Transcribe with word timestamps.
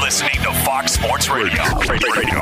You're 0.00 0.06
listening 0.06 0.42
to 0.44 0.52
Fox 0.64 0.92
Sports 0.92 1.28
Radio. 1.28 1.62
Radio. 1.86 2.40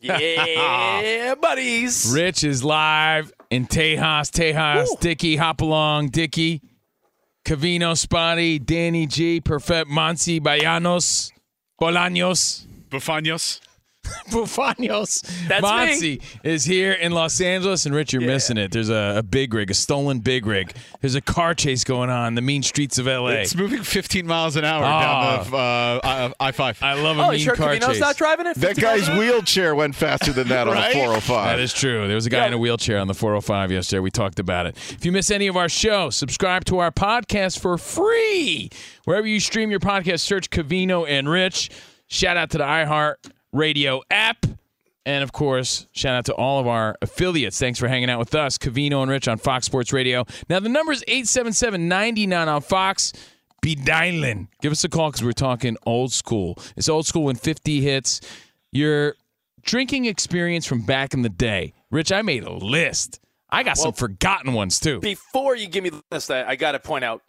Yeah, 0.00 1.34
buddies. 1.42 2.10
Rich 2.10 2.42
is 2.42 2.64
live 2.64 3.34
in 3.50 3.66
Tejas. 3.66 4.30
Tejas, 4.30 4.98
Dicky, 4.98 5.36
hop 5.36 5.60
along, 5.60 6.08
Dicky. 6.08 6.62
Covino, 7.44 7.94
Spotty, 7.98 8.58
Danny 8.58 9.06
G, 9.06 9.42
Perfect, 9.42 9.90
Monsi, 9.90 10.40
Bayanos, 10.40 11.32
Bolaños. 11.78 12.66
Bufanos. 12.88 13.60
Bufanos. 14.30 15.22
That's 15.48 15.64
Monsi 15.64 16.22
is 16.42 16.64
here 16.64 16.92
in 16.92 17.12
Los 17.12 17.40
Angeles, 17.40 17.86
and 17.86 17.94
Rich, 17.94 18.12
you're 18.12 18.22
missing 18.22 18.56
it. 18.58 18.72
There's 18.72 18.88
a, 18.90 19.14
a 19.18 19.22
big 19.22 19.54
rig, 19.54 19.70
a 19.70 19.74
stolen 19.74 20.18
big 20.20 20.46
rig. 20.46 20.72
There's 21.00 21.14
a 21.14 21.20
car 21.20 21.54
chase 21.54 21.84
going 21.84 22.10
on 22.10 22.28
in 22.28 22.34
the 22.34 22.42
mean 22.42 22.62
streets 22.62 22.98
of 22.98 23.06
LA. 23.06 23.28
It's 23.28 23.54
moving 23.54 23.82
15 23.82 24.26
miles 24.26 24.56
an 24.56 24.64
hour 24.64 24.82
Oh. 24.84 25.00
down 25.44 25.50
the 25.50 25.56
uh, 25.56 26.30
I 26.40 26.52
5. 26.52 26.82
I 26.82 26.94
love 26.94 27.18
a 27.18 27.22
Oh, 27.26 27.30
mean 27.30 27.40
sure 27.40 27.54
car 27.56 27.74
Covino's 27.74 27.86
chase. 27.86 28.00
not 28.00 28.16
driving 28.16 28.46
it? 28.46 28.56
That 28.56 28.76
guy's 28.76 29.08
wheelchair 29.10 29.74
went 29.74 29.94
faster 29.94 30.32
than 30.32 30.48
that 30.48 30.68
on 30.68 30.74
the 30.76 30.82
405. 30.92 31.44
That 31.56 31.60
is 31.60 31.72
true. 31.72 32.06
There 32.06 32.14
was 32.14 32.26
a 32.26 32.30
guy 32.30 32.46
in 32.46 32.52
a 32.52 32.58
wheelchair 32.58 32.98
on 32.98 33.06
the 33.08 33.14
405 33.14 33.72
yesterday. 33.72 34.00
We 34.00 34.10
talked 34.10 34.38
about 34.38 34.66
it. 34.66 34.76
If 34.90 35.04
you 35.04 35.12
miss 35.12 35.30
any 35.30 35.46
of 35.46 35.56
our 35.56 35.68
show, 35.68 36.10
subscribe 36.10 36.64
to 36.66 36.78
our 36.78 36.90
podcast 36.90 37.58
for 37.60 37.78
free. 37.78 38.70
Wherever 39.04 39.26
you 39.26 39.40
stream 39.40 39.70
your 39.70 39.80
podcast, 39.80 40.20
search 40.20 40.50
Covino 40.50 41.08
and 41.08 41.28
Rich. 41.28 41.70
Shout 42.08 42.36
out 42.36 42.50
to 42.50 42.58
the 42.58 42.64
iHeart 42.64 43.16
Radio 43.56 44.02
app. 44.10 44.46
And 45.04 45.22
of 45.22 45.32
course, 45.32 45.86
shout 45.92 46.16
out 46.16 46.24
to 46.26 46.34
all 46.34 46.58
of 46.60 46.66
our 46.66 46.96
affiliates. 47.00 47.58
Thanks 47.58 47.78
for 47.78 47.86
hanging 47.88 48.10
out 48.10 48.18
with 48.18 48.34
us, 48.34 48.58
Covino 48.58 49.02
and 49.02 49.10
Rich 49.10 49.28
on 49.28 49.38
Fox 49.38 49.66
Sports 49.66 49.92
Radio. 49.92 50.24
Now, 50.48 50.58
the 50.60 50.68
number 50.68 50.92
is 50.92 51.04
877 51.06 51.88
99 51.88 52.48
on 52.48 52.60
Fox. 52.60 53.12
Be 53.62 53.74
dialing. 53.74 54.48
Give 54.60 54.72
us 54.72 54.84
a 54.84 54.88
call 54.88 55.10
because 55.10 55.24
we're 55.24 55.32
talking 55.32 55.76
old 55.86 56.12
school. 56.12 56.58
It's 56.76 56.88
old 56.88 57.06
school 57.06 57.24
when 57.24 57.36
50 57.36 57.80
hits. 57.80 58.20
Your 58.72 59.14
drinking 59.62 60.06
experience 60.06 60.66
from 60.66 60.82
back 60.82 61.14
in 61.14 61.22
the 61.22 61.28
day. 61.28 61.72
Rich, 61.90 62.12
I 62.12 62.22
made 62.22 62.44
a 62.44 62.52
list. 62.52 63.20
I 63.48 63.62
got 63.62 63.76
some 63.76 63.92
forgotten 63.92 64.52
ones 64.54 64.80
too. 64.80 65.00
Before 65.00 65.54
you 65.54 65.68
give 65.68 65.84
me 65.84 65.90
the 65.90 66.02
list, 66.10 66.30
I, 66.30 66.44
I 66.44 66.56
got 66.56 66.72
to 66.72 66.80
point 66.80 67.04
out 67.04 67.22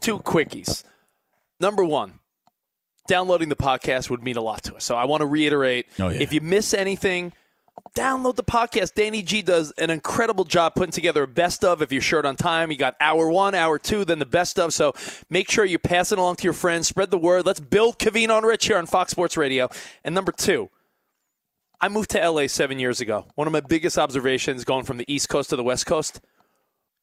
two 0.00 0.18
quickies. 0.18 0.84
Number 1.60 1.84
one, 1.84 2.18
downloading 3.08 3.48
the 3.48 3.56
podcast 3.56 4.10
would 4.10 4.22
mean 4.22 4.36
a 4.36 4.40
lot 4.42 4.62
to 4.64 4.74
us. 4.76 4.84
So 4.84 4.94
I 4.96 5.04
want 5.04 5.20
to 5.22 5.26
reiterate 5.26 5.86
Oh, 5.98 6.08
yeah. 6.08 6.20
if 6.20 6.32
you 6.32 6.40
miss 6.40 6.72
anything, 6.74 7.32
download 7.96 8.36
the 8.36 8.44
podcast. 8.44 8.94
Danny 8.94 9.22
G 9.22 9.42
does 9.42 9.72
an 9.72 9.90
incredible 9.90 10.44
job 10.44 10.74
putting 10.74 10.92
together 10.92 11.22
a 11.24 11.28
best 11.28 11.64
of. 11.64 11.82
If 11.82 11.90
you're 11.92 12.00
short 12.02 12.24
on 12.26 12.36
time, 12.36 12.70
you 12.70 12.76
got 12.76 12.94
hour 13.00 13.28
one, 13.28 13.54
hour 13.54 13.78
two, 13.78 14.04
then 14.04 14.18
the 14.18 14.26
best 14.26 14.58
of. 14.58 14.72
So 14.72 14.94
make 15.30 15.50
sure 15.50 15.64
you 15.64 15.78
pass 15.78 16.12
it 16.12 16.18
along 16.18 16.36
to 16.36 16.44
your 16.44 16.52
friends, 16.52 16.86
spread 16.88 17.10
the 17.10 17.18
word. 17.18 17.44
Let's 17.46 17.60
build 17.60 17.98
Covino 17.98 18.36
and 18.38 18.46
Rich 18.46 18.66
here 18.66 18.78
on 18.78 18.86
Fox 18.86 19.10
Sports 19.10 19.36
Radio. 19.36 19.68
And 20.04 20.14
number 20.14 20.32
two, 20.32 20.70
I 21.80 21.88
moved 21.88 22.10
to 22.10 22.30
LA 22.30 22.46
seven 22.46 22.78
years 22.78 23.00
ago. 23.00 23.26
One 23.34 23.48
of 23.48 23.52
my 23.52 23.60
biggest 23.60 23.98
observations 23.98 24.64
going 24.64 24.84
from 24.84 24.98
the 24.98 25.12
East 25.12 25.28
Coast 25.28 25.50
to 25.50 25.56
the 25.56 25.64
West 25.64 25.84
Coast 25.86 26.20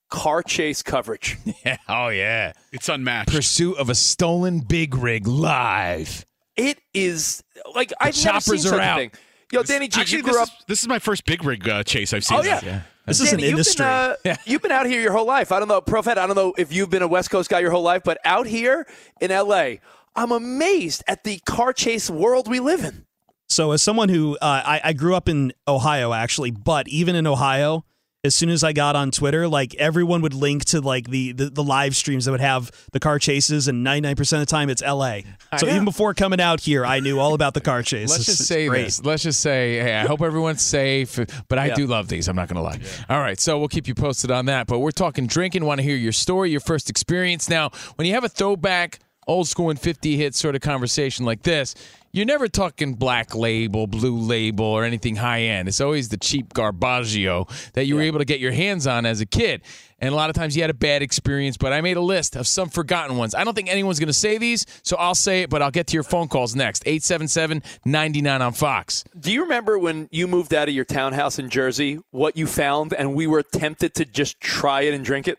car 0.10 0.44
chase 0.44 0.82
coverage. 0.84 1.38
oh 1.90 2.10
yeah. 2.10 2.54
It's 2.72 2.90
unmatched. 2.90 3.32
Pursuit 3.32 3.78
of 3.78 3.90
a 3.90 3.96
stolen 3.96 4.60
big 4.60 4.96
rig 4.96 5.28
live. 5.28 6.26
It 6.56 6.80
is 6.94 7.44
like 7.76 7.94
I've 8.00 8.08
never 8.08 8.14
seen 8.14 8.24
choppers 8.32 8.66
are 8.66 8.70
such 8.70 8.80
out. 8.82 8.98
a 8.98 9.02
thing. 9.02 9.12
Yo, 9.52 9.64
Danny 9.64 9.88
G, 9.88 10.02
Actually, 10.02 10.18
you 10.18 10.24
grew 10.24 10.34
this, 10.34 10.42
up. 10.42 10.48
is, 10.50 10.66
this 10.68 10.82
is 10.84 10.88
my 10.88 11.00
first 11.00 11.26
big 11.26 11.44
rig 11.44 11.68
uh, 11.68 11.84
chase 11.84 12.14
I've 12.14 12.24
seen. 12.24 12.38
Oh 12.38 12.44
yeah, 12.44 12.82
This 13.08 13.20
is 13.20 13.32
Danny, 13.32 13.44
an 13.44 13.50
you've 13.50 13.58
industry. 13.60 13.84
Been, 13.84 14.32
uh, 14.34 14.36
You've 14.46 14.62
been 14.62 14.72
out 14.72 14.86
here 14.86 15.02
your 15.02 15.12
whole 15.14 15.26
life. 15.26 15.52
I 15.52 15.58
don't 15.58 15.68
know, 15.68 15.82
Profet. 15.82 16.20
I 16.20 16.28
don't 16.28 16.36
know 16.36 16.54
if 16.58 16.72
you've 16.72 16.90
been 16.92 17.02
a 17.02 17.08
West 17.08 17.32
Coast 17.32 17.50
guy 17.50 17.60
your 17.60 17.72
whole 17.72 17.82
life, 17.82 18.04
but 18.04 18.20
out 18.26 18.46
here 18.46 18.86
in 19.20 19.32
LA, 19.32 19.76
I'm 20.16 20.32
amazed 20.32 21.04
at 21.08 21.24
the 21.24 21.40
car 21.46 21.74
chase 21.74 22.10
world 22.12 22.48
we 22.48 22.60
live 22.60 22.84
in. 22.84 23.06
So, 23.48 23.72
as 23.72 23.82
someone 23.82 24.10
who 24.10 24.36
uh, 24.36 24.62
I, 24.64 24.82
I 24.84 24.94
grew 24.94 25.16
up 25.16 25.28
in 25.28 25.54
Ohio, 25.68 26.14
actually, 26.14 26.52
but 26.52 26.88
even 26.88 27.16
in 27.16 27.26
Ohio, 27.26 27.86
as 28.26 28.36
soon 28.36 28.50
as 28.50 28.66
I 28.66 28.74
got 28.74 28.98
on 28.98 29.12
Twitter, 29.12 29.48
like 29.48 29.76
everyone 29.76 30.22
would 30.24 30.34
link 30.34 30.66
to 30.66 30.82
like 30.82 31.10
the 31.10 31.32
the, 31.32 31.50
the 31.50 31.64
live 31.64 31.96
streams 31.96 32.26
that 32.26 32.32
would 32.32 32.42
have 32.42 32.70
the 32.92 33.00
car 33.00 33.18
chases, 33.18 33.68
and 33.70 33.84
ninety 33.84 34.02
nine 34.08 34.16
percent 34.18 34.42
of 34.42 34.48
the 34.48 34.52
time 34.52 34.70
it's 34.70 34.82
L.A. 34.82 35.24
So 35.58 35.68
even 35.68 35.86
before 35.86 36.14
coming 36.14 36.42
out 36.42 36.60
here, 36.60 36.86
I 36.86 37.00
knew 37.00 37.18
all 37.20 37.34
about 37.34 37.54
the 37.54 37.62
car 37.62 37.82
chase. 37.82 38.10
Let's 38.10 38.26
just 38.26 38.46
say 38.46 38.68
this. 38.68 39.04
Let's 39.04 39.24
just 39.24 39.40
say, 39.40 39.80
hey, 39.80 39.96
I 39.96 40.06
hope 40.06 40.22
everyone's 40.22 40.62
safe. 40.62 41.18
But 41.48 41.58
I 41.60 41.68
Yeah. 41.68 41.76
do 41.76 41.88
love 41.88 42.08
these. 42.10 42.28
I'm 42.28 42.36
not 42.36 42.50
going 42.50 42.58
to 42.58 42.62
lie. 42.62 42.80
All 43.10 43.22
right, 43.22 43.40
so 43.40 43.58
we'll 43.58 43.68
keep 43.70 43.88
you 43.88 43.96
posted 43.96 44.32
on 44.32 44.46
that. 44.48 44.68
But 44.68 44.80
we're 44.80 44.92
talking 44.92 45.26
drinking. 45.26 45.64
Want 45.66 45.80
to 45.80 45.84
hear 45.84 45.96
your 45.96 46.12
story, 46.12 46.52
your 46.52 46.60
first 46.60 46.90
experience. 46.90 47.50
Now, 47.50 47.70
when 47.96 48.06
you 48.08 48.14
have 48.16 48.24
a 48.26 48.30
throwback, 48.30 49.00
old 49.28 49.48
school 49.48 49.70
and 49.70 49.80
50 49.80 50.18
hit 50.18 50.36
sort 50.36 50.56
of 50.56 50.62
conversation 50.62 51.26
like 51.26 51.44
this, 51.44 51.74
you're 52.12 52.26
never 52.26 52.48
talking 52.48 52.96
black 52.96 53.36
label, 53.36 53.88
blue 53.88 54.18
label, 54.18 54.66
or 54.66 54.84
anything 54.84 55.16
high 55.18 55.42
end. 55.42 55.68
It's 55.68 55.82
always 55.82 56.10
the 56.10 56.18
cheap 56.18 56.54
Garbaggio 56.54 57.48
that 57.74 57.86
you 57.86 57.96
were 57.96 58.02
able 58.02 58.20
to 58.20 58.26
get 58.26 58.40
your 58.40 58.52
hands 58.52 58.88
on 58.88 59.06
as 59.06 59.22
a 59.22 59.26
kid. 59.26 59.62
And 60.00 60.14
a 60.14 60.16
lot 60.16 60.30
of 60.30 60.36
times 60.36 60.56
you 60.56 60.64
had 60.64 60.70
a 60.70 60.76
bad 60.76 61.02
experience, 61.02 61.58
but 61.58 61.74
I 61.74 61.82
made 61.82 61.98
a 61.98 62.02
list 62.02 62.36
of 62.36 62.48
some 62.48 62.70
forgotten 62.70 63.18
ones. 63.18 63.36
I 63.36 63.44
don't 63.44 63.54
think 63.54 63.70
anyone's 63.70 64.00
going 64.00 64.08
to 64.08 64.14
say 64.14 64.38
these, 64.38 64.66
so 64.82 64.96
I'll 64.98 65.16
say 65.16 65.42
it, 65.42 65.50
but 65.50 65.62
I'll 65.62 65.72
get 65.72 65.88
to 65.88 65.94
your 65.94 66.04
phone 66.04 66.30
calls 66.30 66.56
next. 66.56 66.84
877 66.86 67.62
99 67.86 68.42
on 68.42 68.54
Fox. 68.54 69.04
Do 69.20 69.32
you 69.32 69.44
remember 69.44 69.78
when 69.78 70.08
you 70.12 70.28
moved 70.28 70.54
out 70.54 70.70
of 70.70 70.74
your 70.74 70.86
townhouse 70.86 71.38
in 71.38 71.50
Jersey, 71.50 72.00
what 72.12 72.38
you 72.38 72.48
found, 72.48 72.94
and 72.94 73.14
we 73.14 73.28
were 73.28 73.44
tempted 73.44 73.94
to 73.96 74.06
just 74.06 74.40
try 74.40 74.82
it 74.82 74.94
and 74.94 75.04
drink 75.04 75.28
it? 75.28 75.38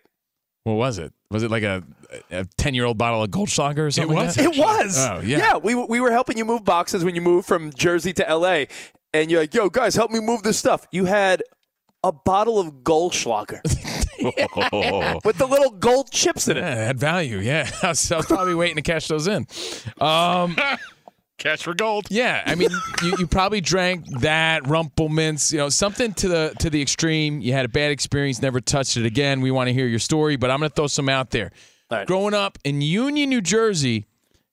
What 0.65 0.75
was 0.75 0.99
it? 0.99 1.13
Was 1.31 1.43
it 1.43 1.51
like 1.51 1.63
a 1.63 1.83
a 2.31 2.45
ten 2.57 2.75
year 2.75 2.85
old 2.85 2.99
bottle 2.99 3.23
of 3.23 3.31
Goldschlager 3.31 3.79
or 3.79 3.91
something? 3.91 4.15
was, 4.15 4.37
Like? 4.37 4.47
It 4.47 4.59
was. 4.59 4.99
Oh 4.99 5.21
yeah. 5.25 5.39
Yeah, 5.39 5.57
we, 5.57 5.75
we 5.75 6.01
were 6.01 6.11
helping 6.11 6.37
you 6.39 6.45
move 6.45 6.65
boxes 6.65 7.05
when 7.05 7.15
you 7.15 7.21
moved 7.21 7.47
from 7.47 7.73
Jersey 7.73 8.13
to 8.15 8.35
LA. 8.35 8.65
And 9.13 9.31
you're 9.31 9.41
like, 9.41 9.55
yo, 9.55 9.69
guys, 9.69 9.95
help 9.97 10.11
me 10.11 10.21
move 10.21 10.43
this 10.43 10.57
stuff. 10.59 10.87
You 10.93 11.05
had 11.05 11.43
a 12.05 12.13
bottle 12.13 12.59
of 12.59 12.69
Goldschlager 12.83 13.61
with 15.25 15.37
the 15.39 15.47
little 15.47 15.71
gold 15.71 16.11
chips 16.11 16.49
in 16.49 16.57
it. 16.57 16.61
Yeah, 16.61 16.73
it 16.83 16.87
had 16.87 17.01
value. 17.01 17.39
Yeah, 17.39 17.69
I 17.83 17.89
was, 17.89 18.13
I 18.13 18.17
was 18.17 18.27
probably 18.27 18.55
waiting 18.55 18.77
to 18.77 18.83
cash 18.83 19.09
those 19.09 19.27
in. 19.27 19.47
Um, 20.01 20.57
Cash 21.39 21.63
for 21.63 21.73
gold. 21.73 22.07
yeah, 22.11 22.43
I 22.45 22.55
mean, 22.55 22.69
you, 23.03 23.17
you 23.21 23.27
probably 23.27 23.63
drank 23.63 24.07
that 24.21 24.67
Rumple 24.67 25.09
Minze, 25.09 25.55
you 25.55 25.59
know, 25.59 25.71
something 25.71 26.13
to 26.13 26.29
the 26.29 26.55
to 26.59 26.69
the 26.69 26.83
extreme. 26.83 27.41
You 27.41 27.55
had 27.55 27.65
a 27.65 27.69
bad 27.69 27.93
experience, 27.93 28.43
never 28.43 28.61
touched 28.61 28.99
it 28.99 29.07
again. 29.07 29.41
We 29.41 29.51
want 29.51 29.69
to 29.69 29.73
hear 29.73 29.87
your 29.87 30.01
story, 30.01 30.37
but 30.37 30.51
I'm 30.51 30.59
going 30.59 30.69
to 30.69 30.75
throw 30.75 30.87
some 30.87 31.09
out 31.09 31.31
there. 31.31 31.51
Right. 31.91 32.07
Growing 32.07 32.35
up 32.35 32.59
in 32.65 32.81
Union, 32.83 33.31
New 33.31 33.41
Jersey, 33.41 34.07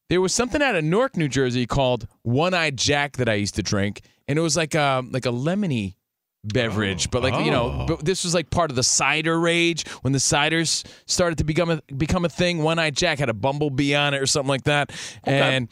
there 0.10 0.22
was 0.22 0.34
something 0.34 0.62
out 0.62 0.76
of 0.76 0.84
Newark, 0.84 1.18
New 1.18 1.28
Jersey 1.28 1.66
called 1.66 2.08
One 2.24 2.54
Eye 2.54 2.72
Jack 2.72 3.18
that 3.18 3.30
I 3.30 3.36
used 3.36 3.56
to 3.56 3.64
drink, 3.64 4.02
and 4.28 4.40
it 4.40 4.42
was 4.42 4.58
like 4.58 4.74
a 4.74 5.04
like 5.12 5.26
a 5.26 5.32
lemony 5.32 5.96
beverage, 6.44 7.12
but 7.12 7.24
like 7.24 7.46
you 7.46 7.52
know, 7.52 7.82
oh. 7.82 7.86
but 7.88 8.06
this 8.06 8.24
was 8.24 8.34
like 8.34 8.50
part 8.50 8.72
of 8.72 8.76
the 8.76 8.84
cider 8.84 9.40
rage 9.40 9.88
when 10.02 10.14
the 10.14 10.20
ciders 10.20 10.86
started 11.06 11.38
to 11.40 11.44
become 11.44 11.70
a 11.70 11.82
become 11.96 12.26
a 12.26 12.30
thing. 12.30 12.64
One 12.64 12.80
Eye 12.80 12.90
Jack 12.90 13.20
had 13.20 13.30
a 13.30 13.34
bumblebee 13.34 13.94
on 13.94 14.14
it 14.14 14.22
or 14.22 14.26
something 14.26 14.50
like 14.50 14.64
that, 14.64 14.92
and 15.24 15.68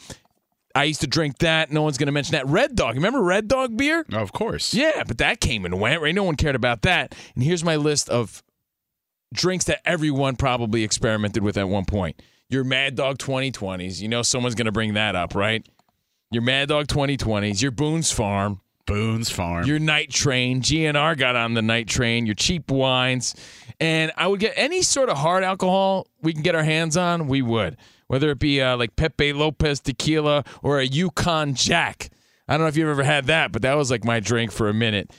I 0.75 0.83
used 0.83 1.01
to 1.01 1.07
drink 1.07 1.37
that. 1.39 1.71
No 1.71 1.81
one's 1.81 1.97
going 1.97 2.07
to 2.07 2.11
mention 2.11 2.33
that. 2.33 2.45
Red 2.47 2.75
Dog, 2.75 2.95
remember 2.95 3.21
Red 3.21 3.47
Dog 3.47 3.77
beer? 3.77 4.05
Of 4.11 4.33
course. 4.33 4.73
Yeah, 4.73 5.03
but 5.07 5.17
that 5.19 5.39
came 5.39 5.63
and 5.63 5.79
went, 5.79 6.01
right? 6.01 6.13
No 6.13 6.23
one 6.23 6.35
cared 6.35 6.55
about 6.55 6.81
that. 6.81 7.15
And 7.33 7.43
here's 7.43 7.63
my 7.63 7.77
list 7.77 8.09
of 8.09 8.43
drinks 9.33 9.65
that 9.65 9.81
everyone 9.85 10.35
probably 10.35 10.83
experimented 10.83 11.43
with 11.43 11.57
at 11.57 11.67
one 11.67 11.85
point. 11.85 12.21
Your 12.49 12.63
Mad 12.63 12.95
Dog 12.95 13.17
2020s. 13.17 14.01
You 14.01 14.07
know 14.07 14.21
someone's 14.21 14.55
going 14.55 14.65
to 14.65 14.71
bring 14.71 14.93
that 14.93 15.15
up, 15.15 15.35
right? 15.35 15.67
Your 16.31 16.43
Mad 16.43 16.69
Dog 16.69 16.87
2020s. 16.87 17.61
Your 17.61 17.71
Boone's 17.71 18.11
Farm. 18.11 18.61
Boone's 18.85 19.31
Farm. 19.31 19.65
Your 19.65 19.79
Night 19.79 20.11
Train. 20.11 20.61
GNR 20.61 21.17
got 21.17 21.35
on 21.35 21.55
the 21.55 21.61
Night 21.61 21.87
Train. 21.87 22.25
Your 22.25 22.35
cheap 22.35 22.69
wines. 22.69 23.35
And 23.79 24.11
I 24.15 24.27
would 24.27 24.39
get 24.39 24.53
any 24.55 24.83
sort 24.83 25.09
of 25.09 25.17
hard 25.17 25.43
alcohol 25.43 26.07
we 26.21 26.33
can 26.33 26.43
get 26.43 26.55
our 26.55 26.63
hands 26.63 26.97
on, 26.97 27.27
we 27.27 27.41
would. 27.41 27.77
Whether 28.07 28.29
it 28.29 28.39
be 28.39 28.61
uh, 28.61 28.77
like 28.77 28.95
Pepe 28.95 29.33
Lopez 29.33 29.79
tequila 29.79 30.43
or 30.61 30.79
a 30.79 30.85
Yukon 30.85 31.55
Jack. 31.55 32.09
I 32.47 32.53
don't 32.53 32.61
know 32.61 32.67
if 32.67 32.77
you've 32.77 32.89
ever 32.89 33.03
had 33.03 33.25
that, 33.25 33.51
but 33.51 33.63
that 33.63 33.75
was 33.75 33.89
like 33.89 34.03
my 34.03 34.19
drink 34.19 34.51
for 34.51 34.69
a 34.69 34.73
minute. 34.73 35.11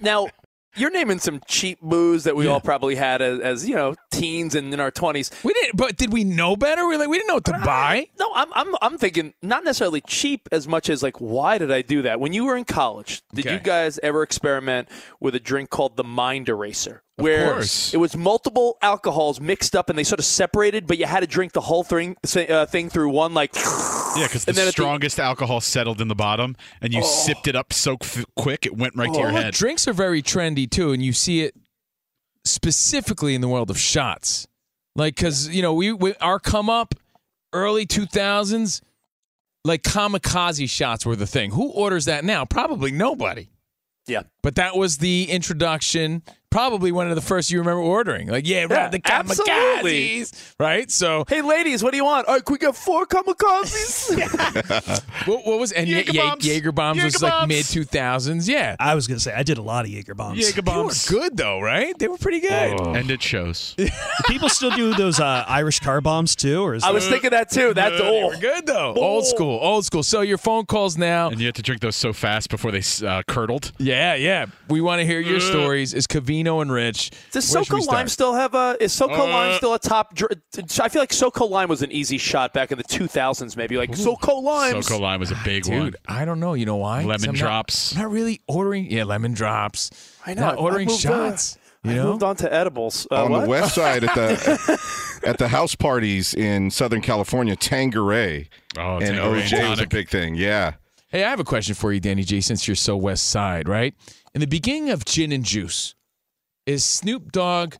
Now, 0.00 0.28
you're 0.76 0.90
naming 0.90 1.18
some 1.18 1.40
cheap 1.48 1.80
booze 1.80 2.24
that 2.24 2.36
we 2.36 2.44
Yeah. 2.46 2.52
all 2.52 2.60
probably 2.60 2.94
had 2.94 3.20
as, 3.22 3.40
as 3.40 3.68
you 3.68 3.74
know 3.74 3.94
teens 4.10 4.54
and 4.54 4.72
in 4.72 4.80
our 4.80 4.90
20s. 4.90 5.30
We 5.44 5.52
didn't, 5.52 5.76
but 5.76 5.96
did 5.96 6.12
we 6.12 6.24
know 6.24 6.56
better? 6.56 6.86
We 6.86 6.96
like 6.96 7.08
we 7.08 7.16
didn't 7.18 7.28
know 7.28 7.34
what 7.34 7.44
to 7.46 7.52
buy. 7.64 8.08
No, 8.18 8.30
I'm, 8.34 8.48
I'm 8.52 8.74
I'm 8.82 8.98
thinking 8.98 9.34
not 9.42 9.64
necessarily 9.64 10.00
cheap 10.02 10.48
as 10.52 10.68
much 10.68 10.88
as 10.90 11.02
like 11.02 11.16
why 11.18 11.58
did 11.58 11.70
I 11.72 11.82
do 11.82 12.02
that? 12.02 12.20
When 12.20 12.32
you 12.32 12.44
were 12.44 12.56
in 12.56 12.64
college, 12.64 13.22
did 13.34 13.46
Okay. 13.46 13.54
you 13.54 13.60
guys 13.60 13.98
ever 14.02 14.22
experiment 14.22 14.88
with 15.20 15.34
a 15.34 15.40
drink 15.40 15.70
called 15.70 15.96
the 15.96 16.04
Mind 16.04 16.48
Eraser? 16.48 17.02
Where 17.16 17.52
course. 17.52 17.92
it 17.92 17.98
was 17.98 18.16
multiple 18.16 18.78
alcohols 18.80 19.40
mixed 19.42 19.76
up 19.76 19.90
and 19.90 19.98
they 19.98 20.04
sort 20.04 20.20
of 20.20 20.24
separated, 20.24 20.86
but 20.86 20.96
you 20.96 21.04
had 21.04 21.20
to 21.20 21.26
drink 21.26 21.52
the 21.52 21.60
whole 21.60 21.84
thing 21.84 22.16
uh, 22.34 22.64
thing 22.66 22.88
through 22.88 23.10
one 23.10 23.34
like. 23.34 23.52
Yeah, 24.16 24.26
because 24.26 24.44
the 24.44 24.50
And 24.50 24.56
then 24.56 24.64
at 24.64 24.66
the- 24.66 24.72
strongest 24.72 25.20
alcohol 25.20 25.60
settled 25.60 26.00
in 26.00 26.08
the 26.08 26.14
bottom, 26.14 26.56
and 26.80 26.92
you 26.92 27.00
oh. 27.02 27.06
sipped 27.06 27.46
it 27.46 27.54
up 27.56 27.72
so 27.72 27.96
f- 28.00 28.24
quick 28.36 28.66
it 28.66 28.76
went 28.76 28.96
right 28.96 29.12
to 29.12 29.18
oh, 29.18 29.22
your 29.22 29.30
head. 29.30 29.54
Drinks 29.54 29.86
are 29.86 29.92
very 29.92 30.22
trendy 30.22 30.68
too, 30.68 30.92
and 30.92 31.02
you 31.02 31.12
see 31.12 31.42
it 31.42 31.54
specifically 32.44 33.34
in 33.34 33.40
the 33.40 33.48
world 33.48 33.70
of 33.70 33.78
shots. 33.78 34.48
Like, 34.96 35.16
because 35.16 35.48
you 35.48 35.62
know, 35.62 35.72
we, 35.74 35.92
we 35.92 36.14
our 36.16 36.38
come 36.40 36.68
up 36.68 36.94
early 37.52 37.86
two 37.86 38.06
thousands, 38.06 38.82
like 39.64 39.82
kamikaze 39.82 40.68
shots 40.68 41.06
were 41.06 41.16
the 41.16 41.26
thing. 41.26 41.52
Who 41.52 41.70
orders 41.70 42.06
that 42.06 42.24
now? 42.24 42.44
Probably 42.44 42.90
nobody. 42.90 43.48
Yeah. 44.06 44.22
But 44.42 44.56
that 44.56 44.76
was 44.76 44.98
the 44.98 45.30
introduction. 45.30 46.22
Probably 46.50 46.90
one 46.92 47.08
of 47.08 47.14
the 47.14 47.20
first 47.20 47.50
you 47.50 47.58
remember 47.60 47.80
ordering. 47.80 48.28
Like, 48.28 48.46
yeah, 48.46 48.66
Yeah, 48.68 48.74
right, 48.74 48.90
the 48.92 49.00
absolutely. 49.04 50.20
kamikazes, 50.20 50.54
right? 50.58 50.90
So, 50.90 51.24
Hey, 51.28 51.42
ladies, 51.42 51.82
what 51.82 51.92
do 51.92 51.96
you 51.96 52.04
want? 52.04 52.26
All 52.26 52.34
right, 52.34 52.44
can 52.44 52.52
we 52.54 52.58
get 52.58 52.74
four 52.74 53.06
kamikazes? 53.06 55.00
what, 55.26 55.46
what 55.46 55.58
was 55.60 55.72
and 55.72 55.88
Ye- 55.88 55.96
Jaeger 56.02 56.12
bombs. 56.14 56.46
Jaeger 56.46 56.72
bombs 56.72 57.02
was 57.04 57.14
Jaeger 57.22 57.26
like 57.36 57.48
mid 57.48 57.64
two 57.66 57.84
thousands. 57.84 58.48
Yeah, 58.48 58.76
I 58.78 58.94
was 58.94 59.06
gonna 59.06 59.20
say 59.20 59.32
I 59.32 59.42
did 59.42 59.58
a 59.58 59.62
lot 59.62 59.84
of 59.84 59.90
Jaeger 59.90 60.14
bombs. 60.14 60.38
Jaeger 60.38 60.62
they 60.62 60.72
were 60.72 60.82
bombs. 60.84 61.08
good 61.08 61.36
though, 61.36 61.60
right? 61.60 61.96
They 61.98 62.08
were 62.08 62.18
pretty 62.18 62.40
good. 62.40 62.80
And 62.80 63.10
it 63.10 63.22
shows. 63.22 63.74
Do 63.78 63.88
people 64.26 64.48
still 64.48 64.70
do 64.70 64.94
those 64.94 65.20
uh, 65.20 65.44
Irish 65.48 65.80
car 65.80 66.00
bombs 66.00 66.34
too, 66.36 66.62
or 66.62 66.74
is 66.74 66.82
I 66.82 66.90
was 66.90 67.08
thinking 67.08 67.30
that 67.30 67.50
too. 67.50 67.74
That's 67.74 67.98
They 67.98 68.22
all. 68.22 68.30
were 68.30 68.36
good 68.36 68.66
though. 68.66 68.94
Old 68.94 69.26
school, 69.26 69.58
old 69.62 69.84
school. 69.84 70.02
So 70.02 70.20
your 70.20 70.38
phone 70.38 70.66
calls 70.66 70.96
now. 70.98 71.28
and 71.30 71.40
you 71.40 71.46
had 71.46 71.54
to 71.56 71.62
drink 71.62 71.80
those 71.80 71.96
so 71.96 72.12
fast 72.12 72.50
before 72.50 72.70
they 72.72 72.82
uh, 73.06 73.22
curdled. 73.28 73.72
Yeah, 73.78 74.14
yeah. 74.14 74.46
We 74.68 74.80
want 74.80 75.00
to 75.00 75.06
hear 75.06 75.20
your 75.20 75.40
stories. 75.40 75.94
Is 75.94 76.06
Covino 76.44 76.62
and 76.62 76.72
Rich? 76.72 77.10
Does 77.32 77.52
Where 77.54 77.62
SoCo? 77.62 77.86
Lime 77.86 78.08
still 78.08 78.34
have 78.34 78.54
a? 78.54 78.76
Is 78.80 78.92
SoCo 78.98 79.18
Uh, 79.18 79.24
Lime 79.24 79.56
still 79.56 79.74
a 79.74 79.78
top? 79.78 80.12
I 80.18 80.88
feel 80.88 81.02
like 81.02 81.10
SoCo 81.10 81.48
Lime 81.48 81.68
was 81.68 81.82
an 81.82 81.92
easy 81.92 82.18
shot 82.18 82.52
back 82.52 82.72
in 82.72 82.78
the 82.78 82.84
2000s, 82.84 83.56
maybe 83.56 83.76
like 83.76 83.90
SoCo 83.92 84.42
Lime. 84.42 84.74
SoCo 84.76 85.00
Lime 85.00 85.20
was 85.20 85.30
a 85.30 85.38
big 85.44 85.64
Dude, 85.64 85.74
one. 85.78 85.94
I 86.08 86.24
don't 86.24 86.40
know. 86.40 86.54
You 86.54 86.66
know 86.66 86.76
why? 86.76 87.02
Lemon 87.04 87.30
I'm 87.30 87.34
not- 87.34 87.38
drops. 87.40 87.92
I'm 87.96 88.02
not 88.02 88.10
really 88.10 88.40
ordering. 88.48 88.90
Yeah, 88.90 89.04
lemon 89.04 89.32
drops. 89.34 89.90
I 90.26 90.34
know. 90.34 90.42
Not 90.42 90.58
ordering 90.58 90.88
moved, 90.88 91.00
shots. 91.00 91.58
you 91.84 91.92
I 91.92 91.94
moved 92.04 92.22
on 92.22 92.36
to 92.36 92.52
edibles. 92.52 93.06
Uh, 93.10 93.24
on 93.24 93.30
what? 93.32 93.40
the 93.42 93.48
west 93.48 93.74
side 93.74 94.04
at 94.04 94.14
the 94.14 95.20
at 95.26 95.38
the 95.38 95.48
house 95.48 95.74
parties 95.74 96.34
in 96.34 96.70
Southern 96.70 97.00
California, 97.00 97.56
Tanqueray 97.56 98.48
Oh, 98.76 98.96
and 98.96 99.06
Tanqueray 99.16 99.40
and 99.42 99.50
OJ 99.50 99.70
was 99.70 99.80
a 99.80 99.86
big 99.86 100.08
thing. 100.08 100.34
Yeah, 100.34 100.74
Hey, 101.08 101.24
I 101.24 101.30
have 101.30 101.40
a 101.40 101.44
question 101.44 101.74
for 101.74 101.92
you, 101.92 101.98
Danny 102.00 102.22
G. 102.22 102.40
Since 102.40 102.68
you're 102.68 102.74
so 102.76 102.96
West 102.96 103.28
Side, 103.28 103.68
right? 103.68 103.94
In 104.34 104.40
the 104.40 104.46
beginning 104.46 104.90
of 104.90 105.04
Gin 105.04 105.32
and 105.32 105.44
Juice, 105.44 105.94
is 106.70 106.84
Snoop 106.84 107.32
Dogg 107.32 107.74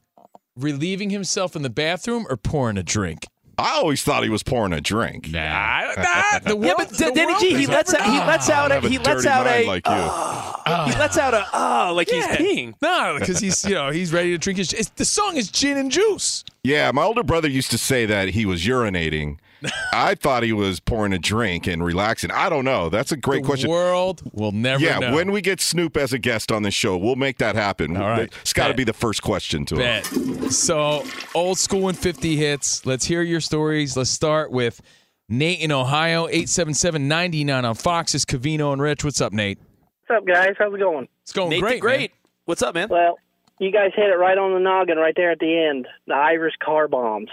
relieving 0.56 1.10
himself 1.10 1.54
in 1.56 1.62
the 1.62 1.70
bathroom 1.70 2.26
or 2.28 2.36
pouring 2.36 2.76
a 2.76 2.82
drink? 2.82 3.26
I 3.56 3.72
always 3.76 4.02
thought 4.02 4.22
he 4.22 4.30
was 4.30 4.42
pouring 4.42 4.72
a 4.72 4.80
drink. 4.80 5.28
Nah. 5.30 5.92
Nah, 5.96 6.38
the 6.40 6.56
world, 6.56 6.64
Yeah, 6.64 6.74
but 6.78 6.88
the 6.88 7.04
D- 7.06 7.10
Danny 7.14 7.26
world 7.32 7.40
G, 7.42 7.54
he 7.54 7.62
is 7.64 7.68
lets 7.68 7.92
out, 7.94 8.02
he 8.10 8.18
lets 8.18 8.48
out 8.48 8.72
I 8.72 8.76
a, 8.76 8.80
have 8.80 8.84
a 8.84 8.88
he 8.88 8.98
lets 8.98 9.26
out 9.26 9.46
a 9.46 9.66
like 9.66 9.86
you. 9.86 10.92
he 10.92 10.98
lets 10.98 11.18
out 11.18 11.34
a 11.34 11.46
ah 11.52 11.92
like 11.94 12.08
he's 12.08 12.24
peeing. 12.24 12.74
No, 12.80 13.16
because 13.18 13.38
he's 13.38 13.62
you 13.66 13.74
know 13.74 13.90
he's 13.90 14.12
ready 14.14 14.30
to 14.30 14.38
drink 14.38 14.56
his. 14.58 14.72
It's, 14.72 14.88
the 14.90 15.04
song 15.04 15.36
is 15.36 15.50
Gin 15.50 15.76
and 15.76 15.90
Juice. 15.90 16.42
Yeah, 16.64 16.90
my 16.92 17.02
older 17.02 17.22
brother 17.22 17.48
used 17.48 17.70
to 17.72 17.78
say 17.78 18.06
that 18.06 18.30
he 18.30 18.46
was 18.46 18.64
urinating. 18.64 19.38
I 19.92 20.14
thought 20.14 20.42
he 20.42 20.52
was 20.52 20.80
pouring 20.80 21.12
a 21.12 21.18
drink 21.18 21.66
and 21.66 21.84
relaxing. 21.84 22.30
I 22.30 22.48
don't 22.48 22.64
know. 22.64 22.88
That's 22.88 23.12
a 23.12 23.16
great 23.16 23.42
the 23.42 23.46
question. 23.48 23.70
world 23.70 24.22
will 24.32 24.52
never 24.52 24.82
yeah, 24.82 24.98
know. 24.98 25.14
when 25.14 25.32
we 25.32 25.40
get 25.40 25.60
Snoop 25.60 25.96
as 25.96 26.12
a 26.12 26.18
guest 26.18 26.50
on 26.50 26.62
the 26.62 26.70
show, 26.70 26.96
we'll 26.96 27.16
make 27.16 27.38
that 27.38 27.54
happen. 27.54 27.96
All 27.96 28.08
right. 28.08 28.32
It's 28.40 28.52
got 28.52 28.68
to 28.68 28.74
be 28.74 28.84
the 28.84 28.92
first 28.92 29.22
question 29.22 29.64
to 29.66 29.76
him. 29.76 29.80
Bet. 29.80 30.52
So, 30.52 31.04
old 31.34 31.58
school 31.58 31.88
and 31.88 31.98
50 31.98 32.36
hits. 32.36 32.86
Let's 32.86 33.04
hear 33.04 33.22
your 33.22 33.40
stories. 33.40 33.96
Let's 33.96 34.10
start 34.10 34.50
with 34.50 34.80
Nate 35.28 35.60
in 35.60 35.72
Ohio, 35.72 36.26
877 36.26 37.06
99 37.06 37.64
on 37.64 37.74
Fox. 37.74 38.14
Is 38.14 38.24
Covino 38.24 38.72
and 38.72 38.82
Rich. 38.82 39.04
What's 39.04 39.20
up, 39.20 39.32
Nate? 39.32 39.58
What's 40.06 40.22
up, 40.22 40.26
guys? 40.26 40.54
How's 40.58 40.74
it 40.74 40.78
going? 40.78 41.08
It's 41.22 41.32
going 41.32 41.50
Nate 41.50 41.60
great. 41.60 41.72
did 41.74 41.80
great. 41.80 42.12
What's 42.46 42.62
up, 42.62 42.74
man? 42.74 42.88
Well, 42.88 43.18
you 43.60 43.70
guys 43.70 43.92
hit 43.94 44.10
it 44.10 44.16
right 44.16 44.36
on 44.36 44.54
the 44.54 44.58
noggin 44.58 44.96
right 44.96 45.14
there 45.14 45.30
at 45.30 45.38
the 45.38 45.68
end. 45.68 45.86
The 46.06 46.14
Irish 46.14 46.54
car 46.62 46.88
bombs. 46.88 47.28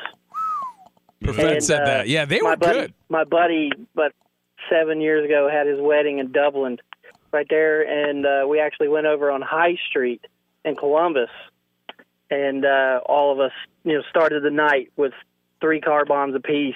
Man. 1.20 1.34
Perfect 1.34 1.52
And, 1.52 1.64
said 1.64 1.82
uh, 1.82 1.86
that. 1.86 2.08
Yeah, 2.08 2.26
they 2.26 2.40
my 2.40 2.52
were 2.52 2.58
buddy, 2.58 2.80
good. 2.80 2.94
My 3.10 3.24
buddy, 3.24 3.72
but 3.96 4.14
seven 4.70 5.02
years 5.02 5.26
ago, 5.26 5.50
had 5.52 5.68
his 5.68 5.80
wedding 5.80 6.20
in 6.20 6.32
Dublin, 6.32 6.78
right 7.32 7.48
there, 7.50 7.82
and 7.82 8.26
uh, 8.26 8.48
we 8.48 8.60
actually 8.60 8.90
went 8.90 9.06
over 9.06 9.32
on 9.32 9.42
High 9.42 9.78
Street 9.90 10.22
in 10.66 10.76
Columbus, 10.76 11.30
and 12.30 12.66
uh, 12.66 13.00
all 13.06 13.32
of 13.32 13.40
us, 13.40 13.52
you 13.84 13.94
know, 13.94 14.04
started 14.10 14.44
the 14.44 14.52
night 14.52 14.92
with 14.96 15.14
three 15.62 15.82
car 15.82 16.06
bombs 16.06 16.36
apiece, 16.36 16.76